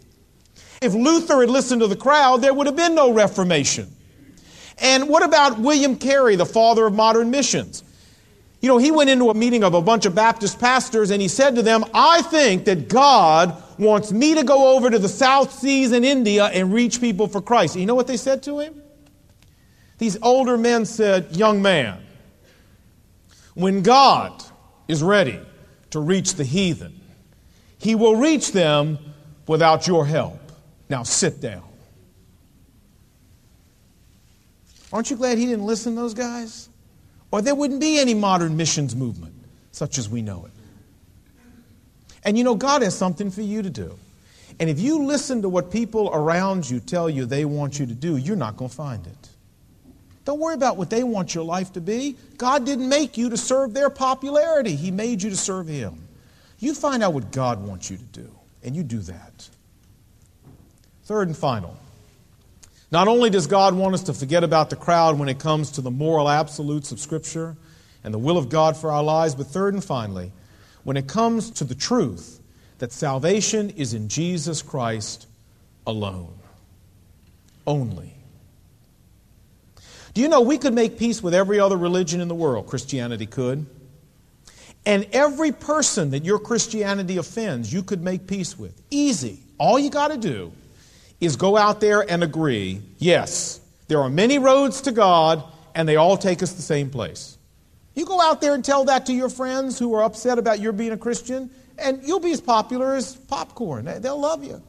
If 0.81 0.93
Luther 0.93 1.39
had 1.39 1.49
listened 1.49 1.81
to 1.81 1.87
the 1.87 1.95
crowd, 1.95 2.41
there 2.41 2.53
would 2.53 2.67
have 2.67 2.75
been 2.75 2.95
no 2.95 3.11
Reformation. 3.11 3.91
And 4.77 5.07
what 5.09 5.23
about 5.23 5.57
William 5.57 5.95
Carey, 5.95 6.35
the 6.35 6.45
father 6.45 6.85
of 6.85 6.93
modern 6.93 7.31
missions? 7.31 7.83
You 8.65 8.71
know, 8.71 8.77
he 8.79 8.89
went 8.89 9.11
into 9.11 9.29
a 9.29 9.35
meeting 9.35 9.63
of 9.63 9.75
a 9.75 9.81
bunch 9.83 10.07
of 10.07 10.15
Baptist 10.15 10.59
pastors 10.59 11.11
and 11.11 11.21
he 11.21 11.27
said 11.27 11.53
to 11.53 11.61
them, 11.61 11.85
I 11.93 12.23
think 12.23 12.65
that 12.65 12.89
God 12.89 13.61
wants 13.77 14.11
me 14.11 14.33
to 14.33 14.43
go 14.43 14.75
over 14.75 14.89
to 14.89 14.97
the 14.97 15.07
South 15.07 15.53
Seas 15.53 15.91
in 15.91 16.03
India 16.03 16.45
and 16.45 16.73
reach 16.73 16.99
people 16.99 17.27
for 17.27 17.41
Christ. 17.41 17.75
You 17.75 17.85
know 17.85 17.93
what 17.93 18.07
they 18.07 18.17
said 18.17 18.41
to 18.41 18.57
him? 18.57 18.81
These 19.99 20.17
older 20.19 20.57
men 20.57 20.85
said, 20.85 21.35
Young 21.35 21.61
man, 21.61 22.03
when 23.53 23.83
God 23.83 24.43
is 24.87 25.03
ready 25.03 25.39
to 25.91 25.99
reach 25.99 26.33
the 26.33 26.43
heathen, 26.43 26.99
he 27.77 27.93
will 27.93 28.15
reach 28.15 28.51
them 28.51 28.97
without 29.47 29.85
your 29.85 30.07
help. 30.07 30.39
Now 30.89 31.03
sit 31.03 31.39
down. 31.39 31.61
Aren't 34.91 35.11
you 35.11 35.17
glad 35.17 35.37
he 35.37 35.45
didn't 35.45 35.67
listen 35.67 35.93
to 35.93 36.01
those 36.01 36.15
guys? 36.15 36.69
Or 37.35 37.41
there 37.41 37.53
wouldn't 37.53 37.81
be 37.81 37.99
any 37.99 38.13
modern 38.13 38.55
missions 38.55 38.95
movement 38.95 39.35
such 39.73 39.97
as 39.97 40.07
we 40.07 40.21
know 40.21 40.45
it. 40.45 40.53
And 42.23 42.37
you 42.37 42.45
know, 42.45 42.55
God 42.55 42.81
has 42.81 42.97
something 42.97 43.29
for 43.29 43.41
you 43.41 43.61
to 43.61 43.69
do. 43.69 43.99
And 44.57 44.69
if 44.69 44.79
you 44.79 45.03
listen 45.03 45.41
to 45.41 45.49
what 45.49 45.69
people 45.69 46.09
around 46.13 46.69
you 46.69 46.79
tell 46.79 47.09
you 47.09 47.25
they 47.25 47.43
want 47.43 47.77
you 47.77 47.87
to 47.87 47.93
do, 47.93 48.15
you're 48.15 48.37
not 48.37 48.55
going 48.55 48.69
to 48.69 48.75
find 48.77 49.05
it. 49.05 49.29
Don't 50.23 50.39
worry 50.39 50.53
about 50.53 50.77
what 50.77 50.89
they 50.89 51.03
want 51.03 51.35
your 51.35 51.43
life 51.43 51.73
to 51.73 51.81
be. 51.81 52.15
God 52.37 52.65
didn't 52.65 52.87
make 52.87 53.17
you 53.17 53.29
to 53.29 53.35
serve 53.35 53.73
their 53.73 53.89
popularity, 53.89 54.73
He 54.73 54.89
made 54.89 55.21
you 55.21 55.29
to 55.29 55.35
serve 55.35 55.67
Him. 55.67 56.07
You 56.59 56.73
find 56.73 57.03
out 57.03 57.11
what 57.11 57.33
God 57.33 57.61
wants 57.61 57.91
you 57.91 57.97
to 57.97 58.21
do, 58.21 58.31
and 58.63 58.77
you 58.77 58.83
do 58.83 58.99
that. 58.99 59.49
Third 61.03 61.27
and 61.27 61.35
final 61.35 61.75
not 62.95 63.09
only 63.09 63.29
does 63.29 63.45
God 63.45 63.75
want 63.75 63.93
us 63.93 64.03
to 64.03 64.13
forget 64.13 64.45
about 64.45 64.69
the 64.69 64.77
crowd 64.77 65.19
when 65.19 65.27
it 65.27 65.37
comes 65.37 65.71
to 65.71 65.81
the 65.81 65.91
moral 65.91 66.29
absolutes 66.29 66.93
of 66.93 66.99
Scripture 67.01 67.57
and 68.05 68.13
the 68.13 68.17
will 68.17 68.37
of 68.37 68.47
God 68.47 68.77
for 68.77 68.89
our 68.89 69.03
lives, 69.03 69.35
but 69.35 69.47
third 69.47 69.73
and 69.73 69.83
finally, 69.83 70.31
when 70.85 70.95
it 70.95 71.05
comes 71.05 71.51
to 71.51 71.65
the 71.65 71.75
truth 71.75 72.39
that 72.77 72.93
salvation 72.93 73.69
is 73.71 73.93
in 73.93 74.07
Jesus 74.07 74.61
Christ 74.61 75.27
alone. 75.85 76.33
Only. 77.67 78.13
Do 80.13 80.21
you 80.21 80.29
know 80.29 80.39
we 80.39 80.57
could 80.57 80.73
make 80.73 80.97
peace 80.97 81.21
with 81.21 81.33
every 81.33 81.59
other 81.59 81.75
religion 81.75 82.21
in 82.21 82.29
the 82.29 82.33
world? 82.33 82.65
Christianity 82.65 83.25
could. 83.25 83.65
And 84.85 85.05
every 85.11 85.51
person 85.51 86.11
that 86.11 86.23
your 86.23 86.39
Christianity 86.39 87.17
offends, 87.17 87.73
you 87.73 87.83
could 87.83 88.01
make 88.01 88.25
peace 88.25 88.57
with. 88.57 88.81
Easy. 88.89 89.41
All 89.57 89.77
you 89.77 89.89
got 89.89 90.11
to 90.11 90.17
do 90.17 90.53
is 91.19 91.35
go 91.35 91.57
out 91.57 91.79
there 91.79 92.01
and 92.09 92.23
agree 92.23 92.81
yes, 92.97 93.61
there 93.87 94.01
are 94.01 94.09
many 94.09 94.39
roads 94.39 94.81
to 94.81 94.91
God, 94.91 95.43
and 95.73 95.87
they 95.87 95.95
all 95.95 96.17
take 96.17 96.41
us 96.41 96.53
the 96.53 96.61
same 96.61 96.89
place. 96.89 97.37
You 97.93 98.05
go 98.05 98.19
out 98.21 98.41
there 98.41 98.53
and 98.53 98.63
tell 98.63 98.85
that 98.85 99.05
to 99.05 99.13
your 99.13 99.29
friends 99.29 99.79
who 99.79 99.93
are 99.95 100.03
upset 100.03 100.37
about 100.37 100.59
your 100.59 100.71
being 100.73 100.91
a 100.91 100.97
Christian, 100.97 101.49
and 101.77 102.01
you'll 102.03 102.19
be 102.19 102.31
as 102.31 102.41
popular 102.41 102.95
as 102.95 103.15
popcorn. 103.15 103.85
They'll 104.01 104.19
love 104.19 104.43
you. 104.43 104.61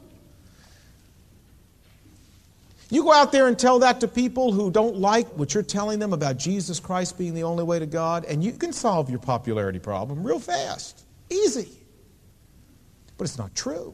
You 2.89 3.03
go 3.03 3.11
out 3.11 3.33
there 3.33 3.47
and 3.47 3.59
tell 3.59 3.79
that 3.79 3.99
to 3.99 4.07
people 4.07 4.53
who 4.53 4.71
don't 4.71 4.95
like 4.95 5.27
what 5.29 5.53
you're 5.53 5.63
telling 5.63 5.99
them 5.99 6.13
about 6.13 6.37
Jesus 6.37 6.79
Christ 6.79 7.17
being 7.17 7.33
the 7.33 7.43
only 7.43 7.65
way 7.65 7.79
to 7.79 7.85
God, 7.85 8.23
and 8.23 8.41
you 8.41 8.53
can 8.53 8.71
solve 8.71 9.09
your 9.09 9.19
popularity 9.19 9.79
problem 9.79 10.23
real 10.23 10.39
fast. 10.39 11.03
Easy. 11.29 11.69
But 13.17 13.25
it's 13.25 13.37
not 13.37 13.53
true. 13.55 13.93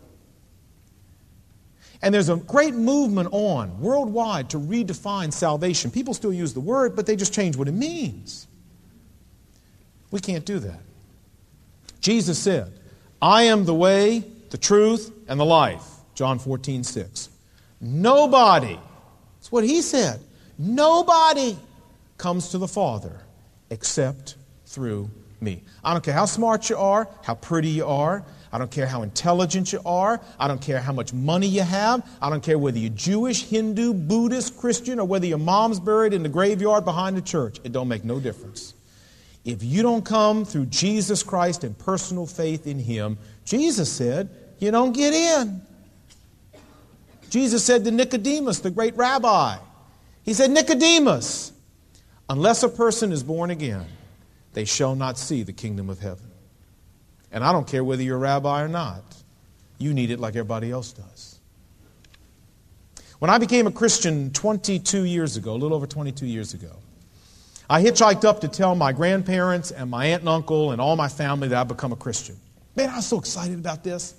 And 2.03 2.13
there's 2.13 2.27
a 2.27 2.35
great 2.35 2.73
movement 2.73 3.29
on 3.31 3.79
worldwide 3.79 4.49
to 4.49 4.57
redefine 4.57 5.31
salvation. 5.31 5.89
People 5.89 6.13
still 6.13 6.33
use 6.33 6.53
the 6.53 6.59
word, 6.59 6.97
but 6.97 7.05
they 7.05 7.15
just 7.15 7.33
change 7.33 7.55
what 7.55 7.69
it 7.69 7.73
means. 7.73 8.45
We 10.11 10.19
can't 10.19 10.45
do 10.45 10.59
that. 10.59 10.81
Jesus 12.01 12.37
said, 12.37 12.73
I 13.21 13.43
am 13.43 13.63
the 13.63 13.73
way, 13.73 14.25
the 14.49 14.57
truth, 14.57 15.13
and 15.29 15.39
the 15.39 15.45
life. 15.45 15.81
John 16.13 16.39
14, 16.39 16.83
6. 16.83 17.29
Nobody, 17.79 18.77
that's 19.37 19.51
what 19.51 19.63
he 19.63 19.81
said, 19.81 20.19
nobody 20.57 21.57
comes 22.17 22.49
to 22.49 22.57
the 22.57 22.67
Father 22.67 23.21
except 23.69 24.35
through 24.65 25.09
me. 25.39 25.63
I 25.81 25.93
don't 25.93 26.03
care 26.03 26.13
how 26.13 26.25
smart 26.25 26.69
you 26.69 26.75
are, 26.77 27.07
how 27.23 27.35
pretty 27.35 27.69
you 27.69 27.85
are, 27.85 28.25
I 28.53 28.59
don't 28.59 28.69
care 28.69 28.85
how 28.85 29.01
intelligent 29.01 29.73
you 29.73 29.81
are. 29.83 30.21
I 30.39 30.47
don't 30.47 30.61
care 30.61 30.79
how 30.79 30.93
much 30.93 31.11
money 31.11 31.47
you 31.47 31.63
have. 31.63 32.07
I 32.21 32.29
don't 32.29 32.43
care 32.43 32.59
whether 32.59 32.77
you're 32.77 32.91
Jewish, 32.91 33.45
Hindu, 33.45 33.95
Buddhist, 33.95 34.57
Christian, 34.57 34.99
or 34.99 35.07
whether 35.07 35.25
your 35.25 35.39
mom's 35.39 35.79
buried 35.79 36.13
in 36.13 36.21
the 36.21 36.29
graveyard 36.29 36.85
behind 36.85 37.17
the 37.17 37.21
church. 37.23 37.59
It 37.63 37.71
don't 37.71 37.87
make 37.87 38.03
no 38.05 38.19
difference. 38.19 38.75
If 39.43 39.63
you 39.63 39.81
don't 39.81 40.05
come 40.05 40.45
through 40.45 40.67
Jesus 40.67 41.23
Christ 41.23 41.63
and 41.63 41.75
personal 41.77 42.27
faith 42.27 42.67
in 42.67 42.77
Him, 42.77 43.17
Jesus 43.43 43.91
said, 43.91 44.29
you 44.59 44.69
don't 44.69 44.93
get 44.93 45.13
in. 45.15 45.63
Jesus 47.31 47.65
said 47.65 47.83
to 47.85 47.91
Nicodemus, 47.91 48.59
the 48.59 48.69
great 48.69 48.95
rabbi, 48.95 49.57
He 50.23 50.35
said, 50.35 50.51
Nicodemus, 50.51 51.53
unless 52.29 52.61
a 52.61 52.69
person 52.69 53.11
is 53.11 53.23
born 53.23 53.49
again, 53.49 53.87
they 54.53 54.65
shall 54.65 54.95
not 54.95 55.17
see 55.17 55.41
the 55.41 55.53
kingdom 55.53 55.89
of 55.89 55.99
heaven. 55.99 56.32
And 57.33 57.43
I 57.43 57.51
don't 57.51 57.67
care 57.67 57.83
whether 57.83 58.03
you're 58.03 58.15
a 58.15 58.19
rabbi 58.19 58.63
or 58.63 58.67
not. 58.67 59.03
You 59.79 59.93
need 59.93 60.11
it 60.11 60.19
like 60.19 60.35
everybody 60.35 60.71
else 60.71 60.93
does. 60.93 61.39
When 63.19 63.29
I 63.29 63.37
became 63.37 63.67
a 63.67 63.71
Christian 63.71 64.31
22 64.31 65.03
years 65.03 65.35
ago, 65.35 65.53
a 65.53 65.55
little 65.55 65.75
over 65.75 65.87
22 65.87 66.25
years 66.25 66.53
ago, 66.53 66.71
I 67.69 67.81
hitchhiked 67.81 68.23
up 68.23 68.41
to 68.41 68.47
tell 68.47 68.75
my 68.75 68.91
grandparents 68.91 69.71
and 69.71 69.89
my 69.89 70.05
aunt 70.07 70.21
and 70.21 70.29
uncle 70.29 70.71
and 70.71 70.79
all 70.79 70.95
my 70.95 71.07
family 71.07 71.47
that 71.47 71.57
I'd 71.57 71.67
become 71.67 71.91
a 71.91 71.95
Christian. 71.95 72.37
Man, 72.75 72.89
I 72.89 72.97
was 72.97 73.07
so 73.07 73.19
excited 73.19 73.57
about 73.57 73.83
this. 73.83 74.15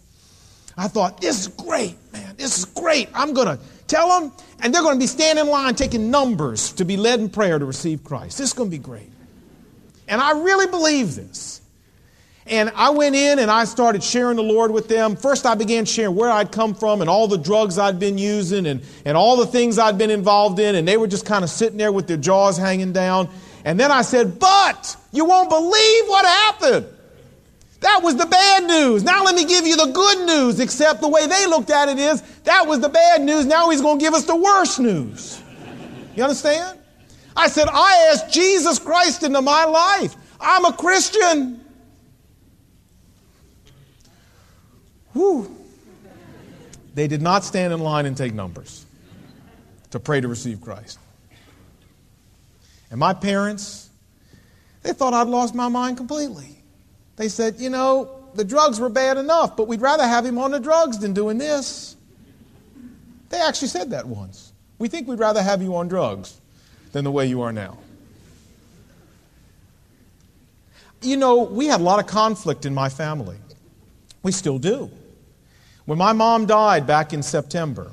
I 0.76 0.88
thought, 0.88 1.20
this 1.20 1.42
is 1.42 1.48
great, 1.48 1.96
man. 2.12 2.34
This 2.36 2.58
is 2.58 2.64
great. 2.64 3.08
I'm 3.14 3.32
going 3.32 3.46
to 3.46 3.62
tell 3.86 4.20
them, 4.20 4.32
and 4.60 4.74
they're 4.74 4.82
going 4.82 4.96
to 4.96 5.00
be 5.00 5.06
standing 5.06 5.44
in 5.44 5.50
line 5.50 5.74
taking 5.76 6.10
numbers 6.10 6.72
to 6.72 6.84
be 6.84 6.96
led 6.96 7.20
in 7.20 7.28
prayer 7.28 7.58
to 7.58 7.64
receive 7.64 8.02
Christ. 8.02 8.38
This 8.38 8.48
is 8.48 8.52
going 8.54 8.70
to 8.70 8.76
be 8.76 8.82
great. 8.82 9.10
And 10.08 10.20
I 10.20 10.32
really 10.42 10.66
believe 10.66 11.14
this. 11.14 11.60
And 12.46 12.70
I 12.74 12.90
went 12.90 13.14
in 13.14 13.38
and 13.38 13.50
I 13.50 13.64
started 13.64 14.04
sharing 14.04 14.36
the 14.36 14.42
Lord 14.42 14.70
with 14.70 14.86
them. 14.86 15.16
First, 15.16 15.46
I 15.46 15.54
began 15.54 15.86
sharing 15.86 16.14
where 16.14 16.30
I'd 16.30 16.52
come 16.52 16.74
from 16.74 17.00
and 17.00 17.08
all 17.08 17.26
the 17.26 17.38
drugs 17.38 17.78
I'd 17.78 17.98
been 17.98 18.18
using 18.18 18.66
and, 18.66 18.82
and 19.06 19.16
all 19.16 19.36
the 19.36 19.46
things 19.46 19.78
I'd 19.78 19.96
been 19.96 20.10
involved 20.10 20.58
in. 20.58 20.74
And 20.74 20.86
they 20.86 20.98
were 20.98 21.06
just 21.06 21.24
kind 21.24 21.42
of 21.42 21.48
sitting 21.48 21.78
there 21.78 21.90
with 21.90 22.06
their 22.06 22.18
jaws 22.18 22.58
hanging 22.58 22.92
down. 22.92 23.30
And 23.64 23.80
then 23.80 23.90
I 23.90 24.02
said, 24.02 24.38
But 24.38 24.96
you 25.10 25.24
won't 25.24 25.48
believe 25.48 26.04
what 26.06 26.26
happened. 26.26 26.86
That 27.80 28.00
was 28.02 28.16
the 28.16 28.26
bad 28.26 28.64
news. 28.64 29.04
Now 29.04 29.24
let 29.24 29.34
me 29.34 29.46
give 29.46 29.66
you 29.66 29.76
the 29.76 29.92
good 29.92 30.26
news, 30.26 30.60
except 30.60 31.00
the 31.00 31.08
way 31.08 31.26
they 31.26 31.46
looked 31.46 31.70
at 31.70 31.88
it 31.88 31.98
is 31.98 32.22
that 32.44 32.66
was 32.66 32.80
the 32.80 32.88
bad 32.88 33.22
news. 33.22 33.46
Now 33.46 33.70
he's 33.70 33.80
going 33.80 33.98
to 33.98 34.04
give 34.04 34.14
us 34.14 34.24
the 34.24 34.36
worst 34.36 34.80
news. 34.80 35.42
You 36.14 36.22
understand? 36.22 36.78
I 37.36 37.48
said, 37.48 37.68
I 37.70 38.10
asked 38.12 38.32
Jesus 38.32 38.78
Christ 38.78 39.22
into 39.22 39.40
my 39.42 39.64
life. 39.64 40.14
I'm 40.40 40.64
a 40.66 40.72
Christian. 40.72 41.63
Whew. 45.14 45.56
They 46.94 47.08
did 47.08 47.22
not 47.22 47.44
stand 47.44 47.72
in 47.72 47.80
line 47.80 48.06
and 48.06 48.16
take 48.16 48.34
numbers 48.34 48.84
to 49.90 49.98
pray 49.98 50.20
to 50.20 50.28
receive 50.28 50.60
Christ. 50.60 50.98
And 52.90 53.00
my 53.00 53.14
parents, 53.14 53.88
they 54.82 54.92
thought 54.92 55.14
I'd 55.14 55.28
lost 55.28 55.54
my 55.54 55.68
mind 55.68 55.96
completely. 55.96 56.62
They 57.16 57.28
said, 57.28 57.56
you 57.58 57.70
know, 57.70 58.24
the 58.34 58.44
drugs 58.44 58.78
were 58.78 58.88
bad 58.88 59.16
enough, 59.16 59.56
but 59.56 59.66
we'd 59.66 59.80
rather 59.80 60.06
have 60.06 60.26
him 60.26 60.38
on 60.38 60.50
the 60.50 60.60
drugs 60.60 60.98
than 60.98 61.14
doing 61.14 61.38
this. 61.38 61.96
They 63.30 63.40
actually 63.40 63.68
said 63.68 63.90
that 63.90 64.06
once. 64.06 64.52
We 64.78 64.88
think 64.88 65.08
we'd 65.08 65.18
rather 65.18 65.42
have 65.42 65.62
you 65.62 65.76
on 65.76 65.88
drugs 65.88 66.40
than 66.92 67.04
the 67.04 67.10
way 67.10 67.26
you 67.26 67.42
are 67.42 67.52
now. 67.52 67.78
You 71.02 71.16
know, 71.16 71.42
we 71.42 71.66
had 71.66 71.80
a 71.80 71.84
lot 71.84 71.98
of 71.98 72.06
conflict 72.06 72.64
in 72.64 72.74
my 72.74 72.88
family. 72.88 73.36
We 74.22 74.32
still 74.32 74.58
do. 74.58 74.90
When 75.86 75.98
my 75.98 76.12
mom 76.14 76.46
died 76.46 76.86
back 76.86 77.12
in 77.12 77.22
September, 77.22 77.92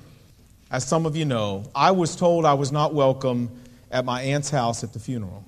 as 0.69 0.87
some 0.87 1.05
of 1.05 1.17
you 1.17 1.25
know, 1.25 1.65
I 1.75 1.91
was 1.91 2.15
told 2.15 2.45
I 2.45 2.53
was 2.53 2.71
not 2.71 2.93
welcome 2.93 3.49
at 3.91 4.05
my 4.05 4.21
aunt's 4.21 4.49
house 4.49 4.83
at 4.83 4.93
the 4.93 4.99
funeral. 4.99 5.43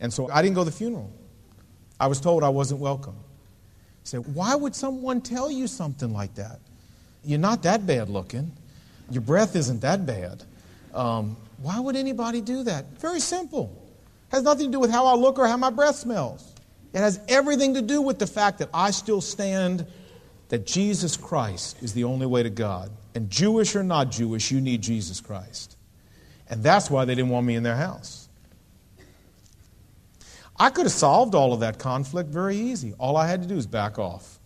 And 0.00 0.12
so 0.12 0.30
I 0.30 0.42
didn't 0.42 0.56
go 0.56 0.60
to 0.64 0.70
the 0.70 0.76
funeral. 0.76 1.10
I 1.98 2.06
was 2.08 2.20
told 2.20 2.44
I 2.44 2.50
wasn't 2.50 2.80
welcome. 2.80 3.14
I 3.16 4.04
said, 4.04 4.34
why 4.34 4.54
would 4.54 4.74
someone 4.74 5.22
tell 5.22 5.50
you 5.50 5.66
something 5.66 6.12
like 6.12 6.34
that? 6.34 6.58
You're 7.24 7.38
not 7.38 7.62
that 7.62 7.86
bad 7.86 8.10
looking. 8.10 8.52
Your 9.10 9.22
breath 9.22 9.56
isn't 9.56 9.80
that 9.80 10.04
bad. 10.04 10.42
Um, 10.92 11.36
why 11.62 11.80
would 11.80 11.96
anybody 11.96 12.42
do 12.42 12.64
that? 12.64 12.84
Very 12.98 13.20
simple. 13.20 13.72
It 14.28 14.36
has 14.36 14.42
nothing 14.42 14.66
to 14.66 14.72
do 14.72 14.80
with 14.80 14.90
how 14.90 15.06
I 15.06 15.14
look 15.14 15.38
or 15.38 15.46
how 15.46 15.56
my 15.56 15.70
breath 15.70 15.96
smells. 15.96 16.52
It 16.92 16.98
has 16.98 17.20
everything 17.28 17.74
to 17.74 17.82
do 17.82 18.02
with 18.02 18.18
the 18.18 18.26
fact 18.26 18.58
that 18.58 18.68
I 18.74 18.90
still 18.90 19.22
stand 19.22 19.86
that 20.52 20.66
Jesus 20.66 21.16
Christ 21.16 21.82
is 21.82 21.94
the 21.94 22.04
only 22.04 22.26
way 22.26 22.42
to 22.42 22.50
God. 22.50 22.90
And 23.14 23.30
Jewish 23.30 23.74
or 23.74 23.82
not 23.82 24.10
Jewish, 24.10 24.50
you 24.50 24.60
need 24.60 24.82
Jesus 24.82 25.18
Christ. 25.18 25.78
And 26.50 26.62
that's 26.62 26.90
why 26.90 27.06
they 27.06 27.14
didn't 27.14 27.30
want 27.30 27.46
me 27.46 27.54
in 27.54 27.62
their 27.62 27.74
house. 27.74 28.28
I 30.58 30.68
could 30.68 30.84
have 30.84 30.92
solved 30.92 31.34
all 31.34 31.54
of 31.54 31.60
that 31.60 31.78
conflict 31.78 32.28
very 32.28 32.54
easy. 32.54 32.92
All 32.98 33.16
I 33.16 33.26
had 33.26 33.40
to 33.40 33.48
do 33.48 33.56
is 33.56 33.66
back 33.66 33.98
off 33.98 34.38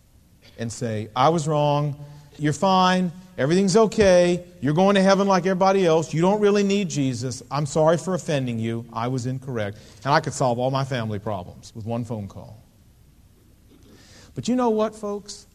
and 0.57 0.71
say, 0.71 1.09
I 1.13 1.27
was 1.27 1.45
wrong. 1.45 1.99
You're 2.39 2.53
fine. 2.53 3.11
Everything's 3.37 3.75
okay. 3.75 4.45
You're 4.61 4.73
going 4.73 4.95
to 4.95 5.01
heaven 5.01 5.27
like 5.27 5.45
everybody 5.45 5.85
else. 5.85 6.13
You 6.13 6.21
don't 6.21 6.39
really 6.39 6.63
need 6.63 6.87
Jesus. 6.87 7.43
I'm 7.51 7.65
sorry 7.65 7.97
for 7.97 8.13
offending 8.13 8.59
you. 8.59 8.85
I 8.93 9.09
was 9.09 9.25
incorrect. 9.25 9.77
And 10.05 10.13
I 10.13 10.21
could 10.21 10.31
solve 10.31 10.57
all 10.57 10.71
my 10.71 10.85
family 10.85 11.19
problems 11.19 11.75
with 11.75 11.85
one 11.85 12.05
phone 12.05 12.29
call. 12.29 12.63
But 14.35 14.47
you 14.47 14.55
know 14.55 14.69
what, 14.69 14.95
folks? 14.95 15.46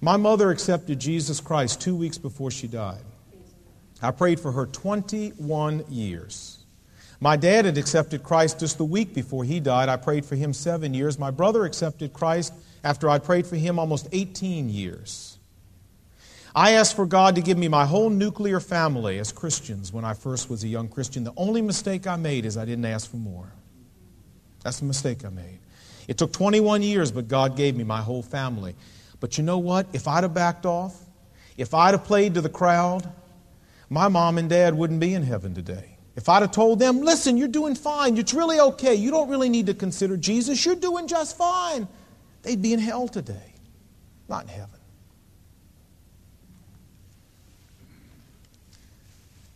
My 0.00 0.16
mother 0.16 0.50
accepted 0.50 1.00
Jesus 1.00 1.40
Christ 1.40 1.80
two 1.80 1.96
weeks 1.96 2.18
before 2.18 2.50
she 2.50 2.68
died. 2.68 3.02
I 4.00 4.12
prayed 4.12 4.38
for 4.38 4.52
her 4.52 4.66
21 4.66 5.84
years. 5.88 6.58
My 7.20 7.36
dad 7.36 7.64
had 7.64 7.76
accepted 7.76 8.22
Christ 8.22 8.60
just 8.60 8.78
the 8.78 8.84
week 8.84 9.12
before 9.12 9.42
he 9.42 9.58
died. 9.58 9.88
I 9.88 9.96
prayed 9.96 10.24
for 10.24 10.36
him 10.36 10.52
seven 10.52 10.94
years. 10.94 11.18
My 11.18 11.32
brother 11.32 11.64
accepted 11.64 12.12
Christ 12.12 12.52
after 12.84 13.10
I 13.10 13.18
prayed 13.18 13.44
for 13.44 13.56
him 13.56 13.80
almost 13.80 14.06
18 14.12 14.68
years. 14.68 15.38
I 16.54 16.72
asked 16.72 16.94
for 16.94 17.06
God 17.06 17.34
to 17.34 17.40
give 17.40 17.58
me 17.58 17.66
my 17.66 17.84
whole 17.84 18.08
nuclear 18.08 18.60
family 18.60 19.18
as 19.18 19.32
Christians 19.32 19.92
when 19.92 20.04
I 20.04 20.14
first 20.14 20.48
was 20.48 20.62
a 20.62 20.68
young 20.68 20.88
Christian. 20.88 21.24
The 21.24 21.32
only 21.36 21.60
mistake 21.60 22.06
I 22.06 22.16
made 22.16 22.44
is 22.44 22.56
I 22.56 22.64
didn't 22.64 22.84
ask 22.84 23.10
for 23.10 23.16
more. 23.16 23.52
That's 24.62 24.78
the 24.78 24.86
mistake 24.86 25.24
I 25.24 25.28
made. 25.28 25.58
It 26.06 26.18
took 26.18 26.32
21 26.32 26.82
years, 26.82 27.10
but 27.10 27.28
God 27.28 27.56
gave 27.56 27.76
me 27.76 27.84
my 27.84 28.00
whole 28.00 28.22
family. 28.22 28.76
But 29.20 29.38
you 29.38 29.44
know 29.44 29.58
what? 29.58 29.86
If 29.92 30.06
I'd 30.06 30.24
have 30.24 30.34
backed 30.34 30.66
off, 30.66 30.96
if 31.56 31.74
I'd 31.74 31.92
have 31.92 32.04
played 32.04 32.34
to 32.34 32.40
the 32.40 32.48
crowd, 32.48 33.10
my 33.90 34.08
mom 34.08 34.38
and 34.38 34.48
dad 34.48 34.74
wouldn't 34.74 35.00
be 35.00 35.14
in 35.14 35.22
heaven 35.22 35.54
today. 35.54 35.96
If 36.16 36.28
I'd 36.28 36.42
have 36.42 36.52
told 36.52 36.78
them, 36.78 37.00
listen, 37.00 37.36
you're 37.36 37.48
doing 37.48 37.74
fine, 37.74 38.16
it's 38.16 38.34
really 38.34 38.58
okay, 38.58 38.94
you 38.94 39.10
don't 39.10 39.28
really 39.28 39.48
need 39.48 39.66
to 39.66 39.74
consider 39.74 40.16
Jesus, 40.16 40.64
you're 40.64 40.74
doing 40.74 41.06
just 41.06 41.36
fine, 41.36 41.86
they'd 42.42 42.60
be 42.60 42.72
in 42.72 42.80
hell 42.80 43.06
today, 43.06 43.54
not 44.28 44.42
in 44.42 44.48
heaven. 44.48 44.78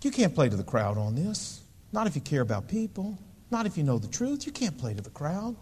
You 0.02 0.10
can't 0.10 0.34
play 0.34 0.48
to 0.48 0.56
the 0.56 0.64
crowd 0.64 0.98
on 0.98 1.14
this. 1.14 1.60
Not 1.92 2.06
if 2.06 2.16
you 2.16 2.20
care 2.20 2.40
about 2.40 2.68
people. 2.68 3.16
Not 3.50 3.66
if 3.66 3.76
you 3.76 3.84
know 3.84 3.98
the 3.98 4.08
truth. 4.08 4.46
You 4.46 4.52
can't 4.52 4.76
play 4.76 4.94
to 4.94 5.02
the 5.02 5.10
crowd. 5.10 5.54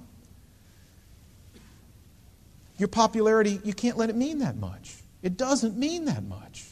Your 2.81 2.89
popularity, 2.89 3.61
you 3.63 3.75
can't 3.75 3.99
let 3.99 4.09
it 4.09 4.17
mean 4.17 4.39
that 4.39 4.57
much. 4.57 4.97
It 5.23 5.37
doesn't 5.37 5.77
mean 5.77 6.07
that 6.07 6.25
much. 6.25 6.65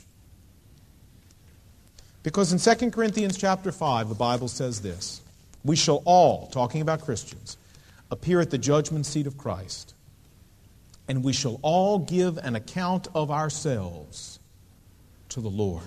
Because 2.22 2.50
in 2.50 2.76
2 2.76 2.90
Corinthians 2.92 3.36
chapter 3.36 3.70
5, 3.70 4.09
the 4.09 4.14
Bible 4.14 4.48
says 4.48 4.80
this 4.80 5.20
We 5.66 5.76
shall 5.76 6.02
all, 6.06 6.46
talking 6.46 6.80
about 6.80 7.02
Christians, 7.02 7.59
appear 8.11 8.40
at 8.40 8.48
the 8.48 8.56
judgment 8.56 9.04
seat 9.04 9.26
of 9.26 9.36
Christ, 9.36 9.92
and 11.09 11.22
we 11.22 11.34
shall 11.34 11.61
all 11.61 11.98
give 11.98 12.38
an 12.38 12.56
account 12.56 13.09
of 13.14 13.30
ourselves 13.30 14.38
to 15.28 15.42
the 15.42 15.50
Lord. 15.50 15.84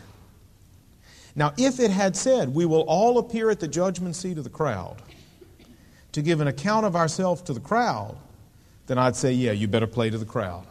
Now, 1.34 1.52
if 1.58 1.80
it 1.80 1.90
had 1.90 2.16
said, 2.16 2.54
We 2.54 2.68
will 2.68 2.82
all 2.82 3.18
appear 3.18 3.50
at 3.50 3.60
the 3.60 3.68
judgment 3.68 4.16
seat 4.16 4.38
of 4.38 4.44
the 4.44 4.52
crowd 4.52 5.02
to 6.12 6.22
give 6.22 6.42
an 6.42 6.48
account 6.48 6.86
of 6.86 6.96
ourselves 6.96 7.42
to 7.44 7.54
the 7.54 7.60
crowd, 7.60 8.16
then 8.88 8.98
I'd 8.98 9.16
say, 9.16 9.32
yeah, 9.34 9.52
you 9.52 9.68
better 9.68 9.88
play 9.88 10.10
to 10.10 10.18
the 10.18 10.26
crowd. 10.26 10.66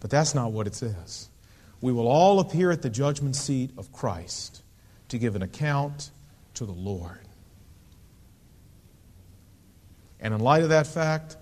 But 0.00 0.10
that's 0.10 0.34
not 0.34 0.52
what 0.52 0.66
it 0.66 0.74
says. 0.74 1.28
We 1.80 1.92
will 1.92 2.08
all 2.08 2.40
appear 2.40 2.70
at 2.70 2.82
the 2.82 2.90
judgment 2.90 3.36
seat 3.36 3.70
of 3.76 3.92
Christ 3.92 4.62
to 5.08 5.18
give 5.18 5.36
an 5.36 5.42
account 5.42 6.10
to 6.54 6.64
the 6.64 6.72
Lord. 6.72 7.20
And 10.20 10.34
in 10.34 10.40
light 10.40 10.62
of 10.62 10.70
that 10.70 10.86
fact, 10.86 11.36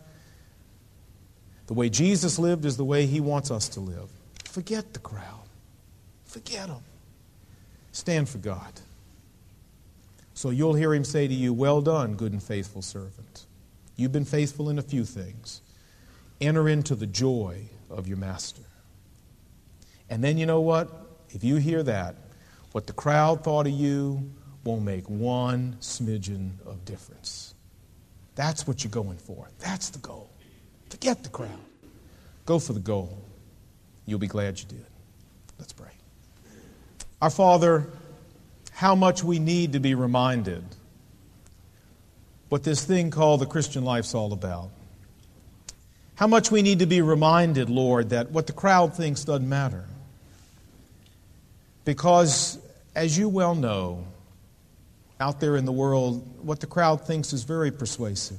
the 1.67 1.75
way 1.75 1.89
Jesus 1.89 2.39
lived 2.39 2.65
is 2.65 2.77
the 2.77 2.85
way 2.85 3.07
he 3.07 3.21
wants 3.21 3.51
us 3.51 3.69
to 3.71 3.81
live. 3.81 4.11
Forget 4.45 4.93
the 4.93 4.99
crowd. 4.99 5.49
Forget 6.27 6.67
them. 6.67 6.83
Stand 7.93 8.29
for 8.29 8.39
God. 8.39 8.81
So 10.35 10.51
you'll 10.51 10.75
hear 10.75 10.93
him 10.93 11.05
say 11.05 11.29
to 11.29 11.35
you, 11.35 11.53
Well 11.53 11.81
done, 11.81 12.17
good 12.17 12.33
and 12.33 12.43
faithful 12.43 12.83
servant. 12.83 13.47
You've 13.97 14.13
been 14.13 14.25
faithful 14.25 14.71
in 14.71 14.79
a 14.79 14.83
few 14.83 15.05
things. 15.05 15.63
Enter 16.41 16.69
into 16.69 16.95
the 16.95 17.07
joy 17.07 17.69
of 17.91 18.09
your 18.09 18.17
master. 18.17 18.63
And 20.11 20.23
then 20.23 20.37
you 20.37 20.47
know 20.47 20.61
what? 20.61 20.91
If 21.31 21.45
you 21.45 21.57
hear 21.57 21.83
that, 21.85 22.17
what 22.73 22.87
the 22.87 22.93
crowd 22.93 23.45
thought 23.45 23.67
of 23.67 23.73
you 23.73 24.31
won't 24.65 24.83
make 24.83 25.09
one 25.09 25.77
smidgen 25.81 26.53
of 26.67 26.85
difference. 26.85 27.55
That's 28.35 28.67
what 28.67 28.83
you're 28.83 28.91
going 28.91 29.19
for. 29.19 29.49
That's 29.61 29.91
the 29.91 29.99
goal. 30.01 30.29
Forget 30.91 31.23
the 31.23 31.29
crowd. 31.29 31.51
Go 32.47 32.59
for 32.59 32.73
the 32.73 32.81
goal. 32.81 33.23
You'll 34.07 34.19
be 34.19 34.27
glad 34.27 34.59
you 34.59 34.67
did. 34.67 34.87
Let's 35.59 35.73
pray. 35.73 35.91
Our 37.23 37.31
Father, 37.31 37.89
how 38.73 38.95
much 38.95 39.23
we 39.23 39.39
need 39.39 39.73
to 39.73 39.81
be 39.81 39.95
reminded 39.95 40.65
what 42.49 42.63
this 42.63 42.85
thing 42.85 43.11
called 43.11 43.41
the 43.41 43.47
Christian 43.47 43.85
life's 43.85 44.15
all 44.15 44.33
about. 44.33 44.71
How 46.17 46.27
much 46.27 46.51
we 46.51 46.63
need 46.63 46.79
to 46.79 46.87
be 46.87 47.01
reminded, 47.01 47.69
Lord, 47.69 48.11
that 48.11 48.31
what 48.31 48.47
the 48.47 48.53
crowd 48.53 48.95
thinks 48.95 49.25
doesn't 49.25 49.49
matter. 49.49 49.85
Because, 51.85 52.59
as 52.95 53.19
you 53.19 53.29
well 53.29 53.55
know, 53.55 54.07
out 55.21 55.41
there 55.41 55.57
in 55.57 55.65
the 55.65 55.73
world, 55.73 56.27
what 56.45 56.61
the 56.61 56.67
crowd 56.67 57.07
thinks 57.07 57.33
is 57.33 57.45
very 57.45 57.71
persuasive. 57.71 58.39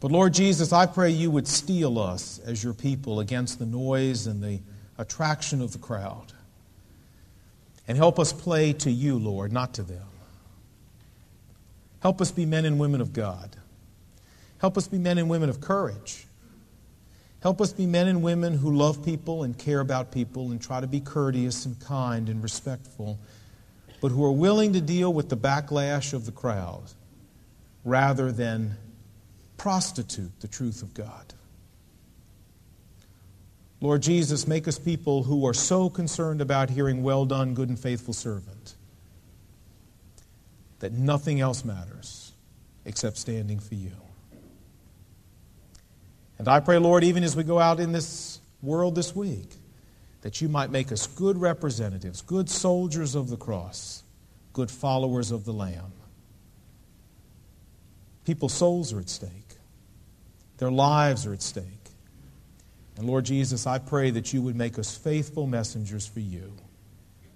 But, 0.00 0.12
Lord 0.12 0.34
Jesus, 0.34 0.72
I 0.72 0.86
pray 0.86 1.10
you 1.10 1.30
would 1.30 1.48
steel 1.48 1.98
us 1.98 2.38
as 2.44 2.62
your 2.62 2.74
people 2.74 3.20
against 3.20 3.58
the 3.58 3.66
noise 3.66 4.26
and 4.26 4.42
the 4.42 4.60
attraction 4.98 5.60
of 5.60 5.72
the 5.72 5.78
crowd. 5.78 6.32
And 7.88 7.96
help 7.96 8.18
us 8.18 8.32
play 8.32 8.72
to 8.74 8.90
you, 8.90 9.18
Lord, 9.18 9.52
not 9.52 9.74
to 9.74 9.82
them. 9.82 10.06
Help 12.04 12.20
us 12.20 12.30
be 12.30 12.44
men 12.44 12.66
and 12.66 12.78
women 12.78 13.00
of 13.00 13.14
God. 13.14 13.56
Help 14.58 14.76
us 14.76 14.86
be 14.86 14.98
men 14.98 15.16
and 15.16 15.30
women 15.30 15.48
of 15.48 15.62
courage. 15.62 16.26
Help 17.40 17.62
us 17.62 17.72
be 17.72 17.86
men 17.86 18.08
and 18.08 18.22
women 18.22 18.52
who 18.58 18.76
love 18.76 19.02
people 19.02 19.42
and 19.42 19.56
care 19.56 19.80
about 19.80 20.12
people 20.12 20.50
and 20.50 20.60
try 20.60 20.82
to 20.82 20.86
be 20.86 21.00
courteous 21.00 21.64
and 21.64 21.80
kind 21.80 22.28
and 22.28 22.42
respectful, 22.42 23.18
but 24.02 24.10
who 24.10 24.22
are 24.22 24.32
willing 24.32 24.74
to 24.74 24.82
deal 24.82 25.14
with 25.14 25.30
the 25.30 25.36
backlash 25.36 26.12
of 26.12 26.26
the 26.26 26.32
crowd 26.32 26.82
rather 27.86 28.30
than 28.30 28.76
prostitute 29.56 30.40
the 30.40 30.48
truth 30.48 30.82
of 30.82 30.92
God. 30.92 31.32
Lord 33.80 34.02
Jesus, 34.02 34.46
make 34.46 34.68
us 34.68 34.78
people 34.78 35.22
who 35.22 35.46
are 35.46 35.54
so 35.54 35.88
concerned 35.88 36.42
about 36.42 36.68
hearing, 36.68 37.02
Well 37.02 37.24
done, 37.24 37.54
good 37.54 37.70
and 37.70 37.78
faithful 37.78 38.12
servant, 38.12 38.74
that 40.84 40.92
nothing 40.92 41.40
else 41.40 41.64
matters 41.64 42.34
except 42.84 43.16
standing 43.16 43.58
for 43.58 43.74
you. 43.74 43.92
And 46.36 46.46
I 46.46 46.60
pray, 46.60 46.76
Lord, 46.76 47.04
even 47.04 47.24
as 47.24 47.34
we 47.34 47.42
go 47.42 47.58
out 47.58 47.80
in 47.80 47.92
this 47.92 48.38
world 48.60 48.94
this 48.94 49.16
week, 49.16 49.48
that 50.20 50.42
you 50.42 50.48
might 50.50 50.68
make 50.68 50.92
us 50.92 51.06
good 51.06 51.38
representatives, 51.38 52.20
good 52.20 52.50
soldiers 52.50 53.14
of 53.14 53.30
the 53.30 53.38
cross, 53.38 54.02
good 54.52 54.70
followers 54.70 55.30
of 55.30 55.46
the 55.46 55.54
Lamb. 55.54 55.90
People's 58.26 58.52
souls 58.52 58.92
are 58.92 59.00
at 59.00 59.08
stake, 59.08 59.54
their 60.58 60.70
lives 60.70 61.26
are 61.26 61.32
at 61.32 61.40
stake. 61.40 61.64
And 62.98 63.06
Lord 63.06 63.24
Jesus, 63.24 63.66
I 63.66 63.78
pray 63.78 64.10
that 64.10 64.34
you 64.34 64.42
would 64.42 64.54
make 64.54 64.78
us 64.78 64.94
faithful 64.94 65.46
messengers 65.46 66.06
for 66.06 66.20
you. 66.20 66.52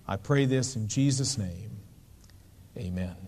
I 0.07 0.17
pray 0.17 0.45
this 0.45 0.77
in 0.77 0.87
Jesus' 0.87 1.39
name. 1.39 1.71
Amen. 2.77 3.28